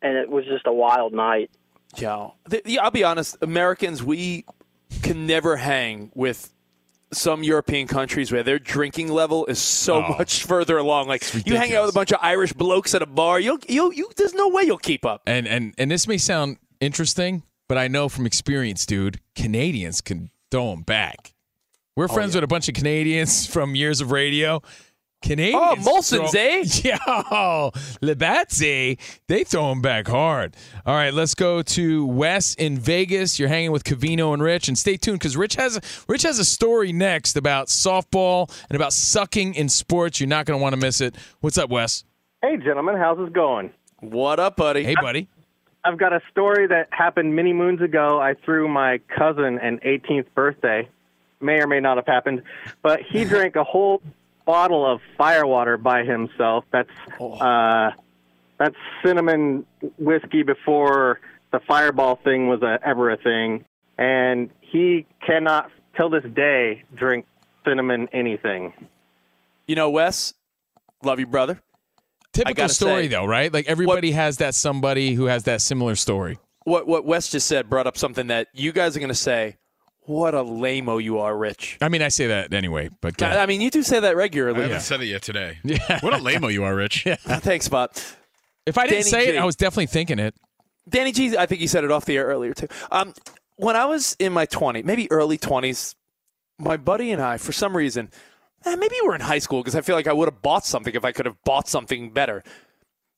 and 0.00 0.16
it 0.16 0.28
was 0.30 0.44
just 0.44 0.66
a 0.66 0.72
wild 0.72 1.12
night. 1.12 1.50
Yeah. 1.96 2.28
Th- 2.48 2.62
yeah, 2.64 2.82
I'll 2.82 2.90
be 2.90 3.04
honest. 3.04 3.36
Americans, 3.42 4.02
we 4.02 4.44
can 5.02 5.26
never 5.26 5.56
hang 5.56 6.10
with 6.14 6.52
some 7.12 7.42
European 7.42 7.86
countries 7.86 8.32
where 8.32 8.42
their 8.42 8.58
drinking 8.58 9.08
level 9.08 9.46
is 9.46 9.58
so 9.58 9.96
Oh. 10.04 10.14
much 10.18 10.44
further 10.44 10.78
along. 10.78 11.08
Like 11.08 11.22
you 11.46 11.56
hang 11.56 11.74
out 11.74 11.82
with 11.86 11.94
a 11.94 11.94
bunch 11.94 12.12
of 12.12 12.18
Irish 12.22 12.52
blokes 12.52 12.94
at 12.94 13.02
a 13.02 13.06
bar, 13.06 13.38
you'll 13.40 13.58
you 13.68 13.92
you 13.92 14.08
there's 14.16 14.34
no 14.34 14.48
way 14.48 14.62
you'll 14.64 14.78
keep 14.78 15.04
up. 15.04 15.22
And, 15.26 15.46
and, 15.46 15.74
and 15.78 15.90
this 15.90 16.06
may 16.08 16.18
sound 16.18 16.56
interesting, 16.80 17.42
but 17.68 17.78
I 17.78 17.88
know 17.88 18.08
from 18.08 18.26
experience, 18.26 18.86
dude, 18.86 19.20
Canadians 19.36 20.00
can 20.00 20.30
throw 20.50 20.70
them 20.70 20.82
back. 20.82 21.34
We're 21.96 22.04
Oh, 22.04 22.08
friends 22.14 22.34
with 22.34 22.42
a 22.44 22.46
bunch 22.46 22.68
of 22.68 22.74
Canadians 22.74 23.46
from 23.52 23.74
years 23.74 24.00
of 24.00 24.10
radio. 24.10 24.62
Canadians. 25.22 25.86
Oh, 25.86 25.90
Molson's, 25.90 26.32
throw- 26.32 26.40
eh? 26.40 26.64
Yeah, 26.82 27.70
Labatt's, 28.00 28.58
They 28.58 29.44
throw 29.44 29.68
them 29.70 29.80
back 29.80 30.08
hard. 30.08 30.56
All 30.84 30.94
right, 30.94 31.14
let's 31.14 31.34
go 31.34 31.62
to 31.62 32.06
Wes 32.06 32.54
in 32.54 32.78
Vegas. 32.78 33.38
You're 33.38 33.48
hanging 33.48 33.72
with 33.72 33.84
Covino 33.84 34.34
and 34.34 34.42
Rich, 34.42 34.68
and 34.68 34.76
stay 34.76 34.96
tuned 34.96 35.18
because 35.18 35.36
Rich 35.36 35.54
has 35.56 35.76
a, 35.76 35.80
Rich 36.08 36.22
has 36.22 36.38
a 36.38 36.44
story 36.44 36.92
next 36.92 37.36
about 37.36 37.68
softball 37.68 38.52
and 38.68 38.76
about 38.76 38.92
sucking 38.92 39.54
in 39.54 39.68
sports. 39.68 40.20
You're 40.20 40.28
not 40.28 40.46
going 40.46 40.58
to 40.58 40.62
want 40.62 40.74
to 40.74 40.80
miss 40.80 41.00
it. 41.00 41.14
What's 41.40 41.58
up, 41.58 41.70
Wes? 41.70 42.04
Hey, 42.42 42.56
gentlemen, 42.56 42.96
how's 42.96 43.18
it 43.18 43.32
going? 43.32 43.70
What 44.00 44.40
up, 44.40 44.56
buddy? 44.56 44.82
Hey, 44.82 44.96
buddy. 45.00 45.28
I've 45.84 45.98
got 45.98 46.12
a 46.12 46.20
story 46.30 46.66
that 46.68 46.88
happened 46.90 47.34
many 47.34 47.52
moons 47.52 47.80
ago. 47.80 48.20
I 48.20 48.34
threw 48.34 48.68
my 48.68 48.98
cousin 49.16 49.58
an 49.58 49.78
18th 49.84 50.26
birthday. 50.34 50.88
May 51.40 51.60
or 51.60 51.66
may 51.66 51.80
not 51.80 51.96
have 51.96 52.06
happened, 52.06 52.42
but 52.82 53.00
he 53.00 53.24
drank 53.24 53.56
a 53.56 53.64
whole 53.64 54.00
bottle 54.44 54.90
of 54.90 55.00
firewater 55.16 55.76
by 55.76 56.04
himself. 56.04 56.64
That's 56.72 56.90
uh, 57.20 57.90
that's 58.58 58.76
cinnamon 59.04 59.66
whiskey 59.98 60.42
before 60.42 61.20
the 61.52 61.60
Fireball 61.60 62.16
thing 62.16 62.48
was 62.48 62.62
a, 62.62 62.78
ever 62.84 63.10
a 63.10 63.16
thing, 63.16 63.64
and 63.98 64.50
he 64.60 65.06
cannot 65.26 65.70
till 65.96 66.10
this 66.10 66.24
day 66.34 66.84
drink 66.94 67.26
cinnamon 67.64 68.08
anything. 68.12 68.72
You 69.66 69.76
know, 69.76 69.90
Wes, 69.90 70.34
love 71.02 71.20
you, 71.20 71.26
brother. 71.26 71.60
Typical 72.32 72.68
story, 72.68 73.02
say, 73.04 73.08
though, 73.08 73.26
right? 73.26 73.52
Like 73.52 73.66
everybody 73.66 74.12
has 74.12 74.38
that 74.38 74.54
somebody 74.54 75.12
who 75.14 75.26
has 75.26 75.44
that 75.44 75.60
similar 75.60 75.96
story. 75.96 76.38
What 76.64 76.86
what 76.86 77.04
Wes 77.04 77.30
just 77.30 77.46
said 77.46 77.68
brought 77.68 77.86
up 77.86 77.98
something 77.98 78.28
that 78.28 78.48
you 78.54 78.72
guys 78.72 78.96
are 78.96 79.00
going 79.00 79.08
to 79.08 79.14
say. 79.14 79.56
What 80.04 80.34
a 80.34 80.42
lameo 80.42 81.02
you 81.02 81.18
are, 81.20 81.36
Rich. 81.36 81.78
I 81.80 81.88
mean, 81.88 82.02
I 82.02 82.08
say 82.08 82.26
that 82.26 82.52
anyway, 82.52 82.90
but 83.00 83.16
go 83.16 83.26
ahead. 83.26 83.38
I 83.38 83.46
mean, 83.46 83.60
you 83.60 83.70
do 83.70 83.82
say 83.84 84.00
that 84.00 84.16
regularly. 84.16 84.60
I 84.60 84.62
haven't 84.64 84.80
said 84.80 85.00
it 85.00 85.06
yet 85.06 85.22
today. 85.22 85.58
Yeah. 85.64 86.00
What 86.00 86.12
a 86.12 86.16
lameo 86.18 86.52
you 86.52 86.64
are, 86.64 86.74
Rich. 86.74 87.06
Thanks, 87.20 87.66
Spot. 87.66 88.16
if 88.66 88.76
I 88.78 88.82
didn't 88.88 89.04
Danny 89.04 89.10
say 89.10 89.24
G. 89.26 89.36
it, 89.36 89.38
I 89.40 89.44
was 89.44 89.54
definitely 89.56 89.86
thinking 89.86 90.18
it. 90.18 90.34
Danny 90.88 91.12
G, 91.12 91.36
I 91.36 91.46
think 91.46 91.60
you 91.60 91.68
said 91.68 91.84
it 91.84 91.92
off 91.92 92.04
the 92.04 92.16
air 92.16 92.26
earlier 92.26 92.52
too. 92.52 92.66
Um, 92.90 93.14
when 93.56 93.76
I 93.76 93.84
was 93.84 94.16
in 94.18 94.32
my 94.32 94.46
20s, 94.46 94.84
maybe 94.84 95.10
early 95.12 95.38
20s, 95.38 95.94
my 96.58 96.76
buddy 96.76 97.12
and 97.12 97.22
I, 97.22 97.36
for 97.38 97.52
some 97.52 97.76
reason, 97.76 98.10
eh, 98.64 98.74
maybe 98.74 98.96
we 99.00 99.06
were 99.06 99.14
in 99.14 99.20
high 99.20 99.38
school 99.38 99.60
because 99.60 99.76
I 99.76 99.82
feel 99.82 99.94
like 99.94 100.08
I 100.08 100.12
would 100.12 100.26
have 100.26 100.42
bought 100.42 100.64
something 100.66 100.94
if 100.94 101.04
I 101.04 101.12
could 101.12 101.26
have 101.26 101.36
bought 101.44 101.68
something 101.68 102.10
better. 102.10 102.42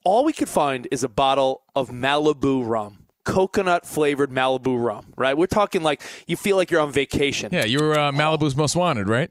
All 0.04 0.22
we 0.24 0.34
could 0.34 0.50
find 0.50 0.86
is 0.90 1.02
a 1.02 1.08
bottle 1.08 1.62
of 1.74 1.88
Malibu 1.88 2.66
rum, 2.66 3.03
coconut 3.24 3.86
flavored 3.86 4.30
Malibu 4.30 4.82
rum, 4.82 5.12
right? 5.16 5.36
We're 5.36 5.46
talking 5.46 5.82
like 5.82 6.02
you 6.26 6.36
feel 6.36 6.56
like 6.56 6.70
you're 6.70 6.80
on 6.80 6.92
vacation. 6.92 7.50
Yeah, 7.52 7.64
you 7.64 7.78
were 7.80 7.98
uh, 7.98 8.12
Malibu's 8.12 8.56
most 8.56 8.76
wanted, 8.76 9.08
right? 9.08 9.30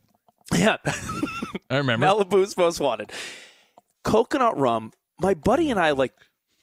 Yeah. 0.54 0.78
I 1.70 1.78
remember. 1.78 2.06
Malibu's 2.06 2.58
most 2.58 2.80
wanted. 2.80 3.12
Coconut 4.04 4.58
rum. 4.58 4.92
My 5.20 5.34
buddy 5.34 5.72
and 5.72 5.80
I 5.80 5.92
like 5.92 6.14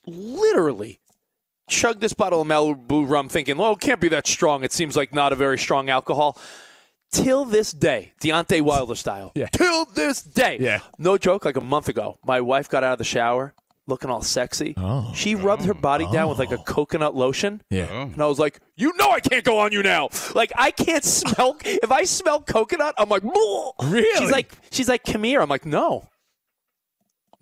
literally 0.07 1.01
chugged 1.69 2.01
this 2.01 2.13
bottle 2.13 2.43
of 2.43 2.49
Malibu 2.49 3.09
rum, 3.09 3.29
thinking, 3.29 3.57
"Well, 3.57 3.73
it 3.73 3.81
can't 3.81 4.01
be 4.01 4.09
that 4.09 4.27
strong. 4.27 4.65
It 4.65 4.73
seems 4.73 4.97
like 4.97 5.15
not 5.15 5.33
a 5.33 5.37
very 5.37 5.59
strong 5.59 5.89
alcohol." 5.89 6.39
Till 7.13 7.45
this 7.45 7.73
day, 7.73 8.13
Deontay 8.23 8.61
Wilder 8.61 8.95
style. 8.95 9.33
Yeah. 9.35 9.49
Till 9.49 9.85
this 9.85 10.23
day. 10.23 10.59
Yeah. 10.61 10.81
No 10.97 11.19
joke. 11.19 11.45
Like 11.45 11.57
a 11.57 11.61
month 11.61 11.89
ago, 11.89 12.19
my 12.25 12.41
wife 12.41 12.69
got 12.69 12.85
out 12.85 12.93
of 12.93 12.99
the 12.99 13.05
shower, 13.05 13.53
looking 13.91 14.09
all 14.09 14.23
sexy. 14.23 14.75
Oh. 14.79 15.13
She 15.15 15.35
rubbed 15.35 15.65
her 15.65 15.75
body 15.75 16.07
down 16.11 16.29
with 16.31 16.39
like 16.39 16.53
a 16.53 16.59
coconut 16.59 17.15
lotion. 17.15 17.61
Yeah. 17.69 17.89
Oh. 17.91 18.03
And 18.03 18.23
I 18.23 18.27
was 18.27 18.39
like, 18.39 18.61
you 18.77 18.93
know 18.97 19.11
I 19.11 19.21
can't 19.21 19.45
go 19.45 19.59
on 19.59 19.73
you 19.73 19.83
now. 19.83 20.09
Like 20.35 20.53
I 20.57 20.71
can't 20.71 21.05
smell 21.21 21.59
if 21.63 21.93
I 21.93 22.05
smell 22.05 22.41
coconut, 22.41 22.95
I'm 22.97 23.09
like, 23.11 23.23
"Bleh." 23.23 23.73
Really? 23.83 24.19
She's 24.19 24.31
like 24.31 24.53
she's 24.71 24.89
like, 24.89 25.05
come 25.05 25.25
here. 25.25 25.43
I'm 25.43 25.51
like, 25.51 25.67
no. 25.67 26.09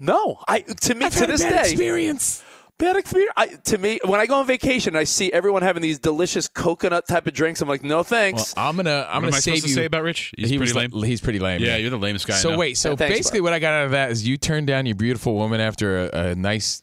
No. 0.01 0.43
I 0.49 0.61
to 0.61 0.95
me 0.95 1.09
to 1.11 1.27
this 1.27 1.43
day 1.43 1.61
experience. 1.61 2.43
Bad 2.79 2.97
experience. 2.97 3.33
I, 3.37 3.47
to 3.49 3.79
me, 3.79 4.01
when 4.05 4.21
I 4.21 4.27
go 4.27 4.37
on 4.37 4.47
vacation, 4.47 4.97
I 4.97 5.05
see 5.05 5.33
everyone 5.33 5.63
having 5.63 5.83
these 5.83 5.99
delicious 5.99 6.49
coconut 6.49 7.07
type 7.09 7.27
of 7.27 7.35
drinks. 7.35 7.61
I'm 7.61 7.69
like, 7.69 7.83
no 7.83 7.97
Well, 7.97 8.05
thanks. 8.05 8.55
I'm 8.57 8.77
gonna 8.77 9.07
I'm 9.09 9.23
What 9.23 9.29
gonna 9.31 9.37
I 9.37 9.41
save 9.41 9.57
supposed 9.57 9.63
to 9.65 9.69
you. 9.71 9.75
say 9.75 9.85
about 9.85 10.03
Rich? 10.05 10.33
He's 10.39 10.51
he 10.51 10.57
pretty 10.59 10.73
lame. 10.73 10.91
la- 10.93 11.03
he's 11.03 11.21
pretty 11.21 11.39
lame. 11.39 11.61
Yeah, 11.61 11.77
you're 11.77 11.91
the 11.91 11.99
lamest 11.99 12.27
guy. 12.27 12.35
I 12.35 12.39
So 12.39 12.51
know. 12.53 12.59
wait, 12.59 12.77
so 12.79 12.91
Yeah, 12.91 12.97
thanks, 12.97 13.19
basically, 13.19 13.41
what 13.43 13.53
I 13.53 13.59
got 13.59 13.75
out 13.75 13.85
of 13.87 13.91
that 13.93 14.11
is 14.11 14.27
you 14.27 14.37
turned 14.37 14.67
down 14.69 14.87
your 14.87 14.95
beautiful 14.97 15.35
woman 15.35 15.61
after 15.61 16.07
a, 16.09 16.29
a 16.31 16.35
nice 16.35 16.83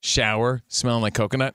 shower, 0.00 0.62
smelling 0.68 1.02
like 1.02 1.14
coconut. 1.14 1.54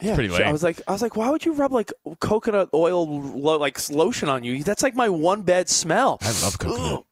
yeah, 0.00 0.14
pretty 0.14 0.28
so 0.30 0.36
lame. 0.38 0.48
I 0.48 0.52
was 0.52 0.62
like, 0.62 0.80
I 0.86 0.92
was 0.92 1.02
like, 1.02 1.16
why 1.16 1.30
would 1.30 1.44
you 1.44 1.54
rub 1.54 1.72
like 1.72 1.92
coconut 2.20 2.68
oil 2.74 3.06
lo- 3.20 3.58
like 3.58 3.78
lotion 3.90 4.28
on 4.28 4.44
you? 4.44 4.62
That's 4.62 4.82
like 4.82 4.94
my 4.94 5.08
one 5.08 5.42
bad 5.42 5.68
smell. 5.68 6.18
I 6.22 6.28
love 6.42 6.58
coconut. 6.58 7.04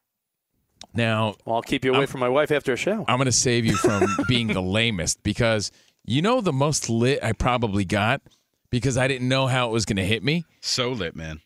Now 0.93 1.35
Well, 1.45 1.55
I'll 1.57 1.61
keep 1.61 1.85
you 1.85 1.91
away 1.91 1.99
I'm- 2.01 2.07
from 2.07 2.19
my 2.19 2.29
wife 2.29 2.51
after 2.51 2.73
a 2.73 2.77
show. 2.77 3.05
I'm 3.07 3.17
gonna 3.17 3.31
save 3.31 3.65
you 3.65 3.75
from 3.77 4.05
being 4.27 4.47
the 4.47 4.61
lamest 4.61 5.23
because 5.23 5.71
you 6.05 6.21
know 6.21 6.41
the 6.41 6.53
most 6.53 6.89
lit 6.89 7.19
I 7.23 7.31
probably 7.33 7.85
got 7.85 8.21
because 8.69 8.97
I 8.97 9.07
didn't 9.07 9.27
know 9.29 9.47
how 9.47 9.69
it 9.69 9.71
was 9.71 9.85
gonna 9.85 10.03
hit 10.05 10.23
me, 10.23 10.45
so 10.61 10.91
lit, 10.91 11.15
man. 11.15 11.41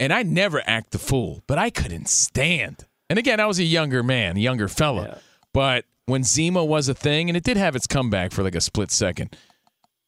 and 0.00 0.12
I 0.12 0.22
never 0.22 0.62
act 0.66 0.90
the 0.90 0.98
fool, 0.98 1.42
but 1.46 1.58
I 1.58 1.70
couldn't 1.70 2.08
stand. 2.08 2.84
And 3.10 3.18
again, 3.18 3.40
I 3.40 3.46
was 3.46 3.58
a 3.58 3.64
younger 3.64 4.02
man, 4.02 4.36
a 4.36 4.40
younger 4.40 4.68
fella, 4.68 5.02
Yeah. 5.04 5.18
but 5.52 5.84
when 6.06 6.24
Zima 6.24 6.64
was 6.64 6.88
a 6.88 6.94
thing, 6.94 7.28
and 7.30 7.36
it 7.36 7.44
did 7.44 7.56
have 7.56 7.76
its 7.76 7.86
comeback 7.86 8.32
for 8.32 8.42
like 8.42 8.54
a 8.54 8.60
split 8.60 8.90
second, 8.90 9.36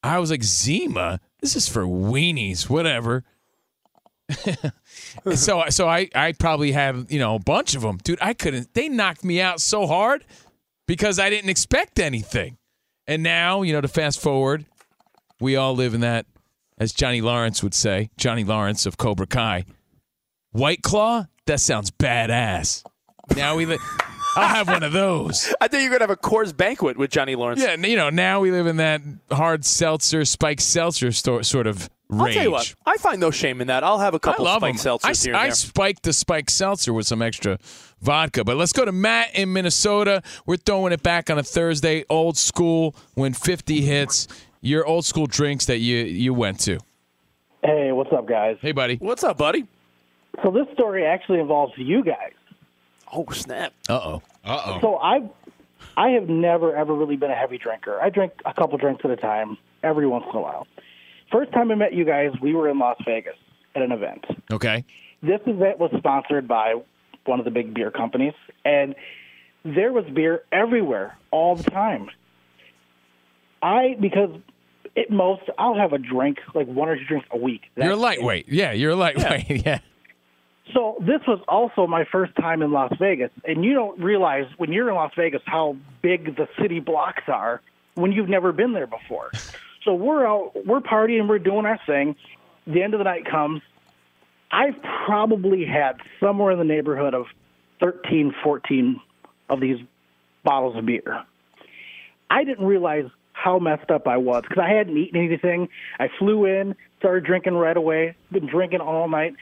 I 0.02 0.18
was 0.18 0.30
like, 0.30 0.42
Zima, 0.44 1.20
this 1.40 1.56
is 1.56 1.68
for 1.68 1.84
weenies, 1.84 2.68
whatever. 2.68 3.24
so, 5.34 5.64
so 5.68 5.88
I, 5.88 6.08
I 6.14 6.32
probably 6.32 6.72
have 6.72 7.10
you 7.10 7.18
know 7.18 7.36
a 7.36 7.38
bunch 7.38 7.74
of 7.74 7.82
them, 7.82 7.98
dude. 7.98 8.18
I 8.20 8.34
couldn't. 8.34 8.74
They 8.74 8.88
knocked 8.88 9.24
me 9.24 9.40
out 9.40 9.60
so 9.60 9.86
hard 9.86 10.24
because 10.86 11.18
I 11.18 11.30
didn't 11.30 11.50
expect 11.50 11.98
anything. 11.98 12.58
And 13.06 13.22
now, 13.22 13.62
you 13.62 13.72
know, 13.72 13.80
to 13.80 13.88
fast 13.88 14.20
forward, 14.20 14.64
we 15.40 15.54
all 15.54 15.74
live 15.74 15.94
in 15.94 16.00
that, 16.00 16.26
as 16.78 16.92
Johnny 16.92 17.20
Lawrence 17.20 17.62
would 17.62 17.74
say, 17.74 18.10
Johnny 18.16 18.42
Lawrence 18.42 18.84
of 18.84 18.96
Cobra 18.96 19.26
Kai. 19.26 19.64
White 20.50 20.82
Claw, 20.82 21.26
that 21.46 21.60
sounds 21.60 21.90
badass. 21.90 22.84
Now 23.36 23.56
we 23.56 23.66
live. 23.66 23.80
I'll 24.36 24.48
have 24.48 24.68
one 24.68 24.82
of 24.82 24.92
those. 24.92 25.54
I 25.62 25.68
think 25.68 25.82
you're 25.82 25.90
gonna 25.90 26.02
have 26.02 26.10
a 26.10 26.16
Coors 26.16 26.54
banquet 26.54 26.98
with 26.98 27.10
Johnny 27.10 27.34
Lawrence. 27.36 27.62
Yeah, 27.62 27.74
you 27.74 27.96
know, 27.96 28.10
now 28.10 28.40
we 28.40 28.50
live 28.50 28.66
in 28.66 28.76
that 28.76 29.00
hard 29.30 29.64
seltzer, 29.64 30.24
spiked 30.26 30.60
seltzer 30.60 31.10
sto- 31.10 31.40
sort 31.42 31.66
of 31.66 31.88
I'll 32.10 32.32
tell 32.32 32.42
you 32.42 32.50
what, 32.52 32.74
I 32.84 32.96
find 32.98 33.20
no 33.20 33.30
shame 33.30 33.60
in 33.60 33.66
that. 33.66 33.82
I'll 33.82 33.98
have 33.98 34.14
a 34.14 34.20
couple 34.20 34.44
love 34.44 34.60
spiked 34.60 34.82
them. 34.82 34.92
I, 34.92 34.96
seltzers 35.10 35.24
here 35.24 35.34
and 35.34 35.40
I 35.40 35.46
there. 35.46 35.54
spiked 35.54 36.02
the 36.04 36.12
spiked 36.12 36.50
seltzer 36.50 36.92
with 36.92 37.06
some 37.06 37.20
extra 37.20 37.58
vodka. 38.00 38.44
But 38.44 38.56
let's 38.56 38.72
go 38.72 38.84
to 38.84 38.92
Matt 38.92 39.34
in 39.34 39.52
Minnesota. 39.52 40.22
We're 40.46 40.56
throwing 40.56 40.92
it 40.92 41.02
back 41.02 41.30
on 41.30 41.38
a 41.38 41.42
Thursday, 41.42 42.04
old 42.08 42.36
school. 42.36 42.94
When 43.14 43.32
50 43.32 43.80
hits, 43.80 44.28
your 44.60 44.86
old 44.86 45.04
school 45.04 45.26
drinks 45.26 45.66
that 45.66 45.78
you 45.78 45.98
you 45.98 46.32
went 46.32 46.60
to. 46.60 46.78
Hey, 47.64 47.90
what's 47.90 48.12
up, 48.12 48.26
guys? 48.28 48.56
Hey, 48.60 48.72
buddy. 48.72 48.96
What's 48.96 49.24
up, 49.24 49.38
buddy? 49.38 49.66
So 50.44 50.50
this 50.50 50.66
story 50.74 51.04
actually 51.04 51.40
involves 51.40 51.72
you 51.76 52.04
guys. 52.04 52.32
Oh 53.12 53.26
snap! 53.32 53.72
Uh 53.88 53.94
oh. 53.94 54.22
Uh 54.44 54.62
oh. 54.66 54.80
So 54.80 54.96
I, 54.96 55.28
I 55.96 56.10
have 56.10 56.28
never 56.28 56.74
ever 56.76 56.94
really 56.94 57.16
been 57.16 57.30
a 57.30 57.34
heavy 57.36 57.58
drinker. 57.58 58.00
I 58.00 58.10
drink 58.10 58.32
a 58.44 58.52
couple 58.52 58.78
drinks 58.78 59.04
at 59.04 59.10
a 59.10 59.16
time 59.16 59.56
every 59.82 60.06
once 60.06 60.24
in 60.30 60.36
a 60.36 60.40
while. 60.40 60.66
First 61.30 61.52
time 61.52 61.70
I 61.70 61.74
met 61.74 61.92
you 61.92 62.04
guys, 62.04 62.30
we 62.40 62.54
were 62.54 62.68
in 62.68 62.78
Las 62.78 62.96
Vegas 63.04 63.36
at 63.74 63.82
an 63.82 63.92
event. 63.92 64.24
Okay. 64.52 64.84
This 65.22 65.40
event 65.46 65.78
was 65.78 65.90
sponsored 65.98 66.46
by 66.46 66.74
one 67.24 67.38
of 67.38 67.44
the 67.44 67.50
big 67.50 67.74
beer 67.74 67.90
companies, 67.90 68.34
and 68.64 68.94
there 69.64 69.92
was 69.92 70.04
beer 70.14 70.42
everywhere 70.52 71.16
all 71.30 71.56
the 71.56 71.68
time. 71.68 72.08
I 73.62 73.96
because 74.00 74.30
at 74.96 75.10
most 75.10 75.42
I'll 75.58 75.74
have 75.74 75.92
a 75.92 75.98
drink 75.98 76.38
like 76.54 76.66
one 76.68 76.88
or 76.88 76.96
two 76.96 77.04
drinks 77.04 77.26
a 77.32 77.36
week. 77.36 77.62
You're 77.74 77.86
That's 77.88 77.98
it. 77.98 78.02
lightweight. 78.02 78.48
Yeah, 78.48 78.72
you're 78.72 78.94
lightweight. 78.94 79.50
Yeah. 79.66 79.80
So 80.74 80.96
this 80.98 81.20
was 81.28 81.38
also 81.46 81.86
my 81.86 82.04
first 82.10 82.34
time 82.34 82.60
in 82.60 82.72
Las 82.72 82.92
Vegas, 82.98 83.30
and 83.44 83.64
you 83.64 83.72
don't 83.72 84.00
realize 84.00 84.46
when 84.56 84.72
you're 84.72 84.88
in 84.88 84.96
Las 84.96 85.12
Vegas 85.16 85.40
how 85.46 85.76
big 86.02 86.36
the 86.36 86.48
city 86.60 86.80
blocks 86.80 87.22
are 87.28 87.62
when 87.94 88.10
you've 88.10 88.28
never 88.28 88.50
been 88.52 88.72
there 88.72 88.88
before. 88.88 89.30
So 89.86 89.94
we're 89.94 90.26
out, 90.26 90.66
we're 90.66 90.80
partying, 90.80 91.28
we're 91.28 91.38
doing 91.38 91.64
our 91.64 91.78
thing. 91.86 92.16
The 92.66 92.82
end 92.82 92.92
of 92.92 92.98
the 92.98 93.04
night 93.04 93.24
comes. 93.24 93.62
I've 94.50 94.74
probably 95.06 95.64
had 95.64 96.00
somewhere 96.18 96.50
in 96.50 96.58
the 96.58 96.64
neighborhood 96.64 97.14
of 97.14 97.26
13, 97.78 98.34
14 98.42 99.00
of 99.48 99.60
these 99.60 99.78
bottles 100.42 100.76
of 100.76 100.84
beer. 100.84 101.24
I 102.28 102.42
didn't 102.42 102.66
realize 102.66 103.04
how 103.32 103.60
messed 103.60 103.90
up 103.92 104.08
I 104.08 104.16
was 104.16 104.42
because 104.42 104.58
I 104.58 104.70
hadn't 104.70 104.96
eaten 104.96 105.24
anything. 105.24 105.68
I 106.00 106.08
flew 106.18 106.46
in, 106.46 106.74
started 106.98 107.24
drinking 107.24 107.54
right 107.54 107.76
away, 107.76 108.16
been 108.32 108.46
drinking 108.46 108.80
all 108.80 109.08
night. 109.08 109.34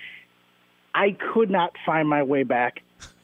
I 0.95 1.17
could 1.33 1.49
not 1.49 1.73
find 1.87 2.07
my 2.07 2.23
way 2.23 2.43
back 2.43 2.83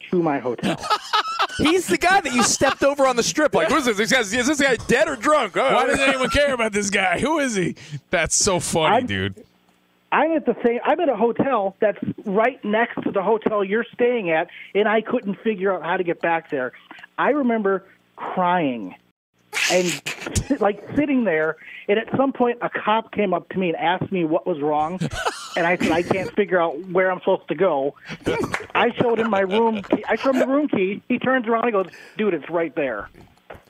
to 0.09 0.23
my 0.23 0.39
hotel. 0.39 0.77
He's 1.57 1.87
the 1.87 1.97
guy 1.97 2.21
that 2.21 2.33
you 2.33 2.43
stepped 2.43 2.83
over 2.83 3.05
on 3.07 3.15
the 3.15 3.23
strip. 3.23 3.53
Like, 3.53 3.69
who's 3.69 3.85
this? 3.85 3.97
This 3.97 4.11
guy's- 4.11 4.33
Is 4.33 4.47
this 4.47 4.61
guy 4.61 4.75
dead 4.87 5.07
or 5.07 5.15
drunk? 5.15 5.55
Oh. 5.57 5.73
Why 5.73 5.85
does 5.87 5.99
anyone 5.99 6.29
care 6.29 6.53
about 6.53 6.71
this 6.73 6.89
guy? 6.89 7.19
Who 7.19 7.39
is 7.39 7.55
he? 7.55 7.75
That's 8.09 8.35
so 8.35 8.59
funny, 8.59 8.95
I'm- 8.95 9.05
dude. 9.05 9.43
I'm 10.13 10.33
at 10.33 10.45
the 10.45 10.57
same. 10.61 10.79
I'm 10.83 10.99
at 10.99 11.07
a 11.07 11.15
hotel 11.15 11.77
that's 11.79 11.97
right 12.25 12.61
next 12.65 13.01
to 13.03 13.11
the 13.11 13.21
hotel 13.23 13.63
you're 13.63 13.85
staying 13.93 14.29
at, 14.29 14.49
and 14.75 14.85
I 14.85 14.99
couldn't 14.99 15.35
figure 15.35 15.73
out 15.73 15.83
how 15.83 15.95
to 15.95 16.03
get 16.03 16.19
back 16.19 16.49
there. 16.49 16.73
I 17.17 17.29
remember 17.29 17.85
crying 18.17 18.93
and 19.71 20.01
like 20.59 20.83
sitting 20.97 21.23
there, 21.23 21.55
and 21.87 21.97
at 21.97 22.09
some 22.17 22.33
point 22.33 22.57
a 22.61 22.69
cop 22.69 23.13
came 23.13 23.33
up 23.33 23.47
to 23.49 23.57
me 23.57 23.69
and 23.69 23.77
asked 23.77 24.11
me 24.11 24.25
what 24.25 24.45
was 24.45 24.59
wrong, 24.59 24.99
and 25.55 25.65
I 25.65 25.77
said 25.77 25.91
I 25.91 26.03
can't 26.03 26.33
figure 26.35 26.59
out 26.59 26.79
where 26.87 27.11
I'm 27.11 27.19
supposed 27.19 27.47
to 27.49 27.55
go. 27.55 27.95
I 28.75 28.91
showed 28.99 29.19
him 29.19 29.29
my 29.29 29.41
room. 29.41 29.81
Key. 29.83 30.03
I 30.07 30.15
showed 30.15 30.35
him 30.35 30.39
the 30.39 30.47
room 30.47 30.67
key. 30.67 31.01
He 31.07 31.19
turns 31.19 31.47
around 31.47 31.65
and 31.65 31.73
goes, 31.73 31.87
"Dude, 32.17 32.33
it's 32.33 32.49
right 32.49 32.73
there." 32.75 33.09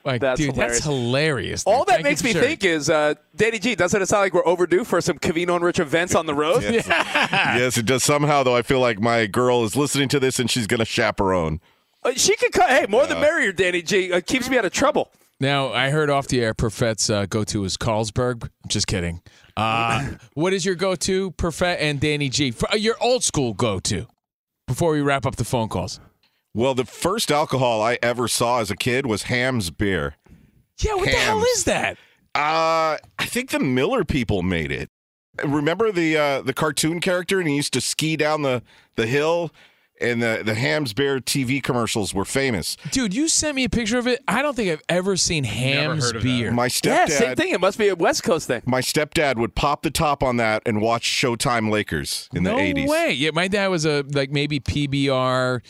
Like, 0.04 0.20
That's 0.22 0.40
dude, 0.40 0.56
that's 0.56 0.84
hilarious. 0.84 1.64
All 1.66 1.86
that 1.86 1.94
Thank 1.96 2.04
makes 2.06 2.24
me 2.24 2.32
sharing. 2.32 2.48
think 2.48 2.64
is, 2.64 2.90
uh, 2.90 3.14
Danny 3.36 3.60
G, 3.60 3.76
doesn't 3.76 4.02
it 4.02 4.08
sound 4.08 4.24
like 4.24 4.34
we're 4.34 4.46
overdue 4.48 4.84
for 4.84 5.00
some 5.00 5.20
Covino 5.20 5.56
and 5.56 5.64
Rich 5.64 5.78
events 5.80 6.16
on 6.16 6.26
the 6.26 6.34
road? 6.34 6.64
yes, 6.64 7.78
it 7.78 7.86
does. 7.86 8.04
Somehow, 8.04 8.42
though, 8.42 8.56
I 8.56 8.64
feel 8.64 8.80
like 8.80 9.00
my 9.00 9.28
girl 9.28 9.64
is 9.64 9.76
listening 9.76 10.10
to 10.10 10.20
this 10.20 10.40
and 10.40 10.50
she's 10.50 10.66
going 10.66 10.80
to 10.80 10.86
chaperone. 10.86 11.62
Uh, 12.04 12.14
she 12.16 12.36
could 12.36 12.52
cut. 12.52 12.72
Hey, 12.72 12.88
more 12.90 13.06
the 13.06 13.16
merrier, 13.16 13.52
Danny 13.52 13.84
G. 13.84 14.12
Uh, 14.12 14.22
keeps 14.22 14.50
me 14.50 14.58
out 14.58 14.66
of 14.66 14.72
trouble. 14.72 15.12
Now, 15.42 15.74
I 15.74 15.90
heard 15.90 16.12
off 16.12 16.28
the 16.28 16.40
air, 16.40 16.54
Perfet's 16.54 17.10
uh, 17.10 17.26
go 17.26 17.44
to 17.46 17.66
is 17.66 17.76
Carlsberg. 17.76 18.48
Just 18.68 18.86
kidding. 18.86 19.24
Uh, 19.58 20.12
what 20.36 20.54
is 20.54 20.64
your 20.64 20.76
go 20.76 20.94
to, 20.94 21.32
Perfet 21.32 21.78
and 21.80 22.00
Danny 22.00 22.30
G? 22.30 22.52
For, 22.52 22.72
uh, 22.72 22.76
your 22.76 22.96
old 23.02 23.24
school 23.24 23.56
go 23.56 23.80
to 23.80 24.06
before 24.68 24.92
we 24.92 25.02
wrap 25.02 25.26
up 25.26 25.38
the 25.38 25.44
phone 25.44 25.68
calls. 25.68 26.00
Well, 26.54 26.76
the 26.76 26.86
first 26.86 27.32
alcohol 27.32 27.82
I 27.82 27.98
ever 28.04 28.28
saw 28.28 28.60
as 28.60 28.70
a 28.70 28.76
kid 28.76 29.08
was 29.08 29.24
Hamm's 29.24 29.72
beer. 29.72 30.16
Yeah, 30.80 30.94
what 30.94 31.06
the 31.06 31.18
hell 31.18 31.44
is 31.44 31.64
that? 31.64 31.98
Uh, 32.36 32.98
I 33.18 33.26
think 33.26 33.50
the 33.50 33.60
Miller 33.60 34.04
people 34.04 34.44
made 34.44 34.72
it. 34.72 34.90
Remember 35.44 35.92
the 35.92 36.18
uh, 36.18 36.42
the 36.44 36.54
cartoon 36.54 37.00
character, 37.00 37.40
and 37.40 37.50
he 37.50 37.56
used 37.56 37.74
to 37.74 37.82
ski 37.82 38.16
down 38.16 38.44
the, 38.44 38.62
the 38.96 39.08
hill, 39.08 39.52
and 40.02 40.22
the 40.22 40.42
the 40.44 40.56
Hamm's 40.56 40.94
Bear 40.94 41.20
TV 41.20 41.62
commercials 41.62 42.14
were 42.14 42.26
famous. 42.26 42.76
Dude, 42.92 43.14
you 43.14 43.28
sent 43.28 43.56
me 43.56 43.64
a 43.64 43.70
picture 43.70 43.98
of 43.98 44.08
it. 44.08 44.22
I 44.28 44.42
don't 44.42 44.56
think 44.56 44.72
I've 44.72 44.82
ever 44.90 45.16
seen 45.18 45.44
Hamm's 45.44 46.12
beer. 46.14 46.52
My 46.52 46.68
stepdad, 46.68 46.84
Yeah, 46.86 47.06
stepdad. 47.06 47.18
same 47.20 47.36
thing. 47.36 47.50
It 47.54 47.62
must 47.62 47.78
be 47.78 47.88
a 47.90 47.96
West 47.96 48.24
Coast 48.24 48.48
thing. 48.48 48.62
My 48.66 48.82
stepdad 48.82 49.38
would 49.38 49.56
pop 49.56 49.84
the 49.84 49.92
top 49.92 50.24
on 50.24 50.38
that 50.38 50.64
and 50.66 50.82
watch 50.82 51.04
Showtime 51.04 51.70
Lakers 51.70 52.30
in 52.34 52.44
no 52.44 52.56
the 52.56 52.62
eighties. 52.62 52.90
way. 52.90 53.12
Yeah, 53.12 53.32
my 53.34 53.48
dad 53.48 53.68
was 53.68 53.86
a 53.86 54.04
like 54.12 54.32
maybe 54.32 54.60
PBR. 54.60 55.62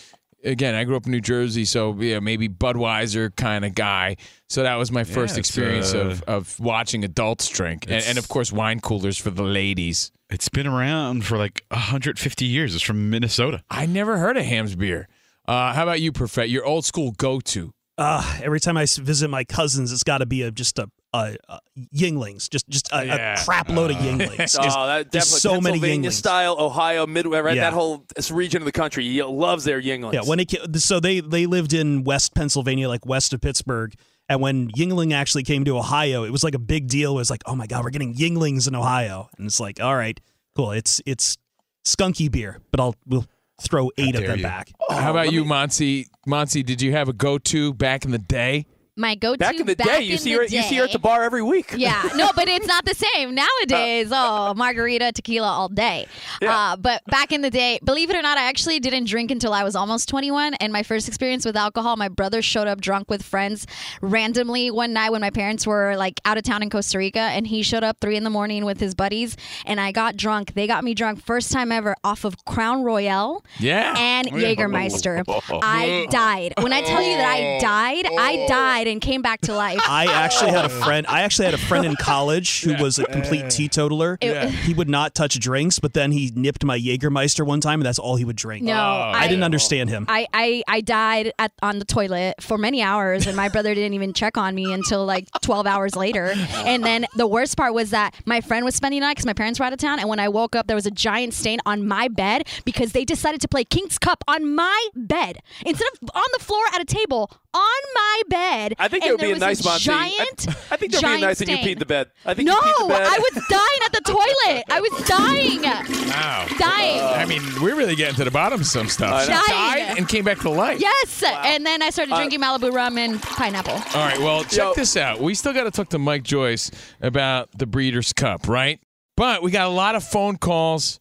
Again, 0.43 0.73
I 0.73 0.85
grew 0.85 0.95
up 0.95 1.05
in 1.05 1.11
New 1.11 1.21
Jersey, 1.21 1.65
so 1.65 1.93
yeah, 1.99 2.19
maybe 2.19 2.49
Budweiser 2.49 3.35
kind 3.35 3.63
of 3.63 3.75
guy. 3.75 4.15
So 4.49 4.63
that 4.63 4.73
was 4.75 4.91
my 4.91 5.03
first 5.03 5.37
it's, 5.37 5.47
experience 5.47 5.93
uh, 5.93 5.99
of, 5.99 6.23
of 6.23 6.59
watching 6.59 7.03
adults 7.03 7.47
drink, 7.47 7.85
and, 7.87 8.03
and 8.05 8.17
of 8.17 8.27
course 8.27 8.51
wine 8.51 8.79
coolers 8.79 9.19
for 9.19 9.29
the 9.29 9.43
ladies. 9.43 10.11
It's 10.31 10.49
been 10.49 10.67
around 10.67 11.25
for 11.25 11.37
like 11.37 11.63
150 11.69 12.45
years. 12.45 12.73
It's 12.73 12.83
from 12.83 13.09
Minnesota. 13.09 13.63
I 13.69 13.85
never 13.85 14.17
heard 14.17 14.37
of 14.37 14.45
Hamm's 14.45 14.75
beer. 14.75 15.07
Uh, 15.47 15.73
how 15.73 15.83
about 15.83 15.99
you, 16.01 16.11
Perfet? 16.11 16.49
Your 16.49 16.63
old 16.65 16.85
school 16.85 17.11
go 17.11 17.39
to? 17.41 17.73
Uh, 17.97 18.39
every 18.41 18.59
time 18.59 18.77
I 18.77 18.85
visit 18.85 19.29
my 19.29 19.43
cousins, 19.43 19.91
it's 19.91 20.03
got 20.03 20.19
to 20.19 20.25
be 20.25 20.41
a 20.43 20.49
just 20.51 20.79
a, 20.79 20.89
a, 21.13 21.35
a 21.49 21.59
Yuenglings, 21.93 22.49
just 22.49 22.67
just 22.69 22.87
a, 22.93 23.05
Yeah. 23.05 23.39
a 23.39 23.43
crap 23.45 23.69
load 23.69 23.91
of 23.91 23.97
Yuenglings. 23.97 24.37
Just, 24.37 24.57
oh, 24.61 24.87
that 24.87 25.11
just 25.11 25.33
definitely 25.33 25.39
so 25.39 25.61
many 25.61 25.73
Pennsylvania 25.79 26.09
Yuenglings. 26.09 26.13
style, 26.13 26.55
Ohio, 26.57 27.05
Midwest, 27.05 27.43
right? 27.43 27.55
Yeah. 27.57 27.63
That 27.69 27.73
whole 27.73 28.05
this 28.15 28.31
region 28.31 28.61
of 28.61 28.65
the 28.65 28.71
country 28.71 29.21
loves 29.21 29.65
their 29.65 29.79
Yuenglings. 29.81 30.13
Yeah, 30.13 30.21
when 30.23 30.39
it 30.39 30.51
so 30.77 30.99
they 31.01 31.19
they 31.19 31.45
lived 31.45 31.73
in 31.73 32.03
West 32.05 32.33
Pennsylvania, 32.33 32.87
like 32.87 33.05
west 33.05 33.33
of 33.33 33.41
Pittsburgh, 33.41 33.93
and 34.31 34.41
when 34.41 34.69
Yuengling 34.71 35.13
actually 35.13 35.43
came 35.43 35.65
to 35.65 35.77
Ohio, 35.77 36.23
it 36.23 36.29
was 36.29 36.41
like 36.41 36.55
a 36.55 36.59
big 36.59 36.87
deal. 36.87 37.11
It 37.11 37.15
was 37.15 37.29
like, 37.29 37.41
oh 37.45 37.55
my 37.55 37.67
god, 37.67 37.83
we're 37.83 37.89
getting 37.89 38.15
Yuenglings 38.15 38.65
in 38.65 38.75
Ohio, 38.75 39.29
and 39.37 39.45
it's 39.45 39.59
like, 39.59 39.81
all 39.81 39.95
right, 39.95 40.19
cool. 40.55 40.71
It's 40.71 41.01
it's 41.05 41.37
skunky 41.85 42.31
beer, 42.31 42.59
but 42.71 42.79
I'll 42.79 42.95
we'll 43.05 43.25
throw 43.61 43.91
eight 43.97 44.15
of 44.15 44.25
them 44.25 44.37
you. 44.37 44.43
back. 44.43 44.71
how 44.89 45.11
about 45.11 45.33
you, 45.33 45.43
Monty? 45.43 46.07
Monty, 46.25 46.63
did 46.63 46.81
you 46.81 46.93
have 46.93 47.09
a 47.09 47.13
go 47.13 47.37
to 47.37 47.73
back 47.73 48.05
in 48.05 48.11
the 48.11 48.17
day? 48.19 48.65
My 48.97 49.15
go-to 49.15 49.37
back 49.37 49.57
in 49.57 49.65
the 49.65 49.75
day, 49.75 50.01
you 50.01 50.17
see 50.17 50.33
the 50.33 50.39
her, 50.39 50.43
you 50.43 50.61
see 50.63 50.75
her 50.75 50.83
at 50.83 50.91
the 50.91 50.99
bar 50.99 51.23
every 51.23 51.41
week. 51.41 51.73
Yeah, 51.77 52.09
no, 52.15 52.29
but 52.35 52.49
it's 52.49 52.67
not 52.67 52.83
the 52.83 52.93
same 52.93 53.33
nowadays. 53.33 54.09
Oh, 54.11 54.53
margarita, 54.53 55.13
tequila 55.13 55.47
all 55.47 55.69
day. 55.69 56.07
Uh, 56.41 56.75
but 56.75 57.01
back 57.05 57.31
in 57.31 57.39
the 57.41 57.49
day, 57.49 57.79
believe 57.85 58.09
it 58.09 58.17
or 58.17 58.21
not, 58.21 58.37
I 58.37 58.49
actually 58.49 58.81
didn't 58.81 59.05
drink 59.05 59.31
until 59.31 59.53
I 59.53 59.63
was 59.63 59.77
almost 59.77 60.09
21. 60.09 60.55
And 60.55 60.73
my 60.73 60.83
first 60.83 61.07
experience 61.07 61.45
with 61.45 61.55
alcohol, 61.55 61.95
my 61.95 62.09
brother 62.09 62.41
showed 62.41 62.67
up 62.67 62.81
drunk 62.81 63.09
with 63.09 63.23
friends 63.23 63.65
randomly 64.01 64.69
one 64.71 64.91
night 64.91 65.11
when 65.11 65.21
my 65.21 65.29
parents 65.29 65.65
were 65.65 65.95
like 65.95 66.19
out 66.25 66.37
of 66.37 66.43
town 66.43 66.61
in 66.61 66.69
Costa 66.69 66.97
Rica, 66.97 67.19
and 67.19 67.47
he 67.47 67.63
showed 67.63 67.85
up 67.85 67.97
three 68.01 68.17
in 68.17 68.25
the 68.25 68.29
morning 68.29 68.65
with 68.65 68.81
his 68.81 68.93
buddies, 68.93 69.37
and 69.65 69.79
I 69.79 69.93
got 69.93 70.17
drunk. 70.17 70.53
They 70.53 70.67
got 70.67 70.83
me 70.83 70.93
drunk 70.93 71.23
first 71.23 71.53
time 71.53 71.71
ever 71.71 71.95
off 72.03 72.25
of 72.25 72.43
Crown 72.43 72.83
Royal. 72.83 73.45
Yeah. 73.57 73.93
And 73.97 74.27
Jägermeister. 74.31 75.23
I 75.63 76.07
died. 76.11 76.55
When 76.59 76.73
I 76.73 76.81
tell 76.81 77.01
you 77.01 77.15
that 77.15 77.25
I 77.25 77.59
died, 77.61 78.05
I 78.19 78.45
died 78.47 78.80
and 78.87 79.01
came 79.01 79.21
back 79.21 79.41
to 79.41 79.53
life. 79.53 79.79
I 79.87 80.05
actually 80.05 80.51
had 80.51 80.65
a 80.65 80.73
oh. 80.73 80.83
friend. 80.83 81.05
I 81.07 81.21
actually 81.21 81.45
had 81.45 81.53
a 81.53 81.59
friend 81.59 81.85
in 81.85 81.95
college 81.95 82.61
who 82.63 82.75
was 82.75 82.99
a 82.99 83.05
complete 83.05 83.49
teetotaler. 83.49 84.17
Yeah. 84.21 84.47
He 84.47 84.73
would 84.73 84.89
not 84.89 85.15
touch 85.15 85.39
drinks, 85.39 85.79
but 85.79 85.93
then 85.93 86.11
he 86.11 86.31
nipped 86.35 86.63
my 86.63 86.79
Jägermeister 86.79 87.45
one 87.45 87.61
time, 87.61 87.79
and 87.79 87.85
that's 87.85 87.99
all 87.99 88.15
he 88.15 88.25
would 88.25 88.35
drink. 88.35 88.63
No, 88.63 88.73
I, 88.73 89.21
I- 89.21 89.27
didn't 89.27 89.43
understand 89.43 89.89
him. 89.89 90.05
I, 90.07 90.27
I, 90.33 90.63
I 90.67 90.81
died 90.81 91.33
at, 91.39 91.51
on 91.61 91.79
the 91.79 91.85
toilet 91.85 92.41
for 92.41 92.57
many 92.57 92.81
hours, 92.81 93.27
and 93.27 93.35
my 93.35 93.49
brother 93.49 93.73
didn't 93.73 93.93
even 93.93 94.13
check 94.13 94.37
on 94.37 94.55
me 94.55 94.73
until 94.73 95.05
like 95.05 95.27
12 95.41 95.67
hours 95.67 95.95
later. 95.95 96.33
And 96.65 96.83
then 96.83 97.05
the 97.15 97.27
worst 97.27 97.57
part 97.57 97.73
was 97.73 97.91
that 97.91 98.13
my 98.25 98.41
friend 98.41 98.65
was 98.65 98.75
spending 98.75 98.99
the 98.99 99.07
night 99.07 99.13
because 99.13 99.25
my 99.25 99.33
parents 99.33 99.59
were 99.59 99.65
out 99.65 99.73
of 99.73 99.79
town. 99.79 99.99
And 99.99 100.09
when 100.09 100.19
I 100.19 100.29
woke 100.29 100.55
up, 100.55 100.67
there 100.67 100.75
was 100.75 100.85
a 100.85 100.91
giant 100.91 101.33
stain 101.33 101.59
on 101.65 101.87
my 101.87 102.07
bed 102.07 102.47
because 102.65 102.91
they 102.91 103.05
decided 103.05 103.41
to 103.41 103.47
play 103.47 103.63
King's 103.63 103.97
Cup 103.97 104.23
on 104.27 104.53
my 104.55 104.87
bed 104.95 105.39
instead 105.65 105.87
of 105.93 106.09
on 106.13 106.23
the 106.33 106.43
floor 106.43 106.63
at 106.73 106.81
a 106.81 106.85
table 106.85 107.31
on 107.53 107.81
my 107.93 108.21
bed. 108.29 108.75
I 108.79 108.87
think 108.87 109.05
it 109.05 109.11
would 109.11 109.19
be 109.19 109.31
a 109.31 109.37
nice 109.37 109.63
Monty. 109.63 109.89
I- 109.89 110.09
Giant, 110.19 110.47
I 110.71 110.77
think 110.77 110.91
they're 110.93 111.01
being 111.01 111.01
giant 111.01 111.21
nice 111.21 111.39
that 111.39 111.47
you 111.49 111.57
peed 111.57 111.79
the 111.79 111.85
bed. 111.85 112.09
I 112.25 112.33
think 112.33 112.47
no, 112.47 112.53
you 112.55 112.61
peed 112.61 112.81
the 112.87 112.93
bed. 112.93 113.01
I 113.07 113.19
was 113.19 113.43
dying 113.49 113.79
at 113.85 113.91
the 113.93 114.01
toilet. 114.01 114.63
I 114.69 114.79
was 114.81 115.07
dying. 115.07 115.61
Wow. 116.09 116.47
Dying. 116.57 117.01
I 117.01 117.25
mean, 117.25 117.41
we're 117.61 117.75
really 117.75 117.95
getting 117.95 118.15
to 118.15 118.23
the 118.23 118.31
bottom 118.31 118.61
of 118.61 118.67
some 118.67 118.87
stuff. 118.87 119.13
I 119.13 119.23
She 119.25 119.29
died 119.31 119.45
Dying. 119.47 119.97
and 119.97 120.07
came 120.07 120.23
back 120.23 120.39
to 120.39 120.49
life. 120.49 120.79
Yes. 120.79 121.23
And 121.25 121.65
then 121.65 121.81
I 121.81 121.89
started 121.89 122.13
Uh, 122.13 122.17
drinking 122.17 122.41
Malibu 122.41 122.71
rum 122.71 122.97
and 122.97 123.21
pineapple. 123.21 123.73
All 123.73 124.05
right, 124.05 124.19
well, 124.19 124.43
check 124.43 124.73
this 124.75 124.95
out. 124.97 125.19
We 125.19 125.33
still 125.35 125.53
got 125.53 125.63
to 125.65 125.71
talk 125.71 125.89
to 125.89 125.99
Mike 125.99 126.23
Joyce 126.23 126.71
about 127.01 127.49
the 127.57 127.65
Breeders' 127.65 128.13
Cup, 128.13 128.47
right? 128.47 128.79
But 129.17 129.43
we 129.43 129.51
got 129.51 129.67
a 129.67 129.69
lot 129.71 129.95
of 129.95 130.03
phone 130.03 130.37
calls 130.37 130.99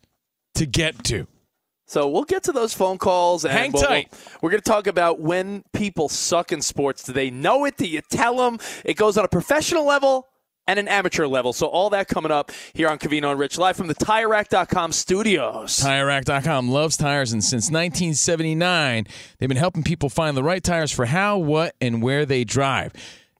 to 0.54 0.66
get 0.66 1.04
to. 1.04 1.26
So 1.90 2.09
we'll 2.09 2.22
get 2.22 2.44
to 2.44 2.53
those 2.53 2.72
phone 2.72 2.98
calls. 2.98 3.44
And 3.44 3.53
Hang 3.53 3.72
we'll- 3.72 3.83
tight. 3.83 4.12
We're, 4.12 4.38
we're 4.42 4.50
going 4.53 4.62
to 4.62 4.70
talk 4.70 4.87
about 4.87 5.18
when 5.18 5.64
people 5.72 6.09
suck 6.09 6.53
in 6.53 6.62
sports. 6.62 7.03
Do 7.03 7.12
they 7.12 7.31
know 7.31 7.64
it? 7.64 7.76
Do 7.76 7.85
you 7.85 8.00
tell 8.00 8.37
them? 8.37 8.61
It 8.85 8.94
goes 8.94 9.18
on 9.18 9.24
a 9.24 9.29
professional 9.29 9.85
level 9.85 10.29
and 10.68 10.79
an 10.79 10.87
amateur 10.87 11.26
level. 11.26 11.53
So 11.53 11.66
all 11.66 11.90
that 11.90 12.07
coming 12.07 12.31
up 12.31 12.53
here 12.74 12.88
on 12.88 12.98
Covino 12.98 13.33
and 13.33 13.40
Rich, 13.40 13.59
live 13.59 13.76
from 13.76 13.88
the 13.88 13.96
TireRack.com 13.96 14.92
studios. 14.92 15.81
TireRack.com 15.81 16.70
loves 16.70 16.96
tires, 16.96 17.33
and 17.33 17.42
since 17.42 17.72
1979, 17.72 19.07
they've 19.40 19.48
been 19.48 19.59
helping 19.59 19.83
people 19.83 20.09
find 20.09 20.37
the 20.37 20.44
right 20.44 20.62
tires 20.62 20.92
for 20.92 21.07
how, 21.07 21.38
what, 21.38 21.74
and 21.81 22.00
where 22.03 22.24
they 22.24 22.44
drive. 22.44 22.92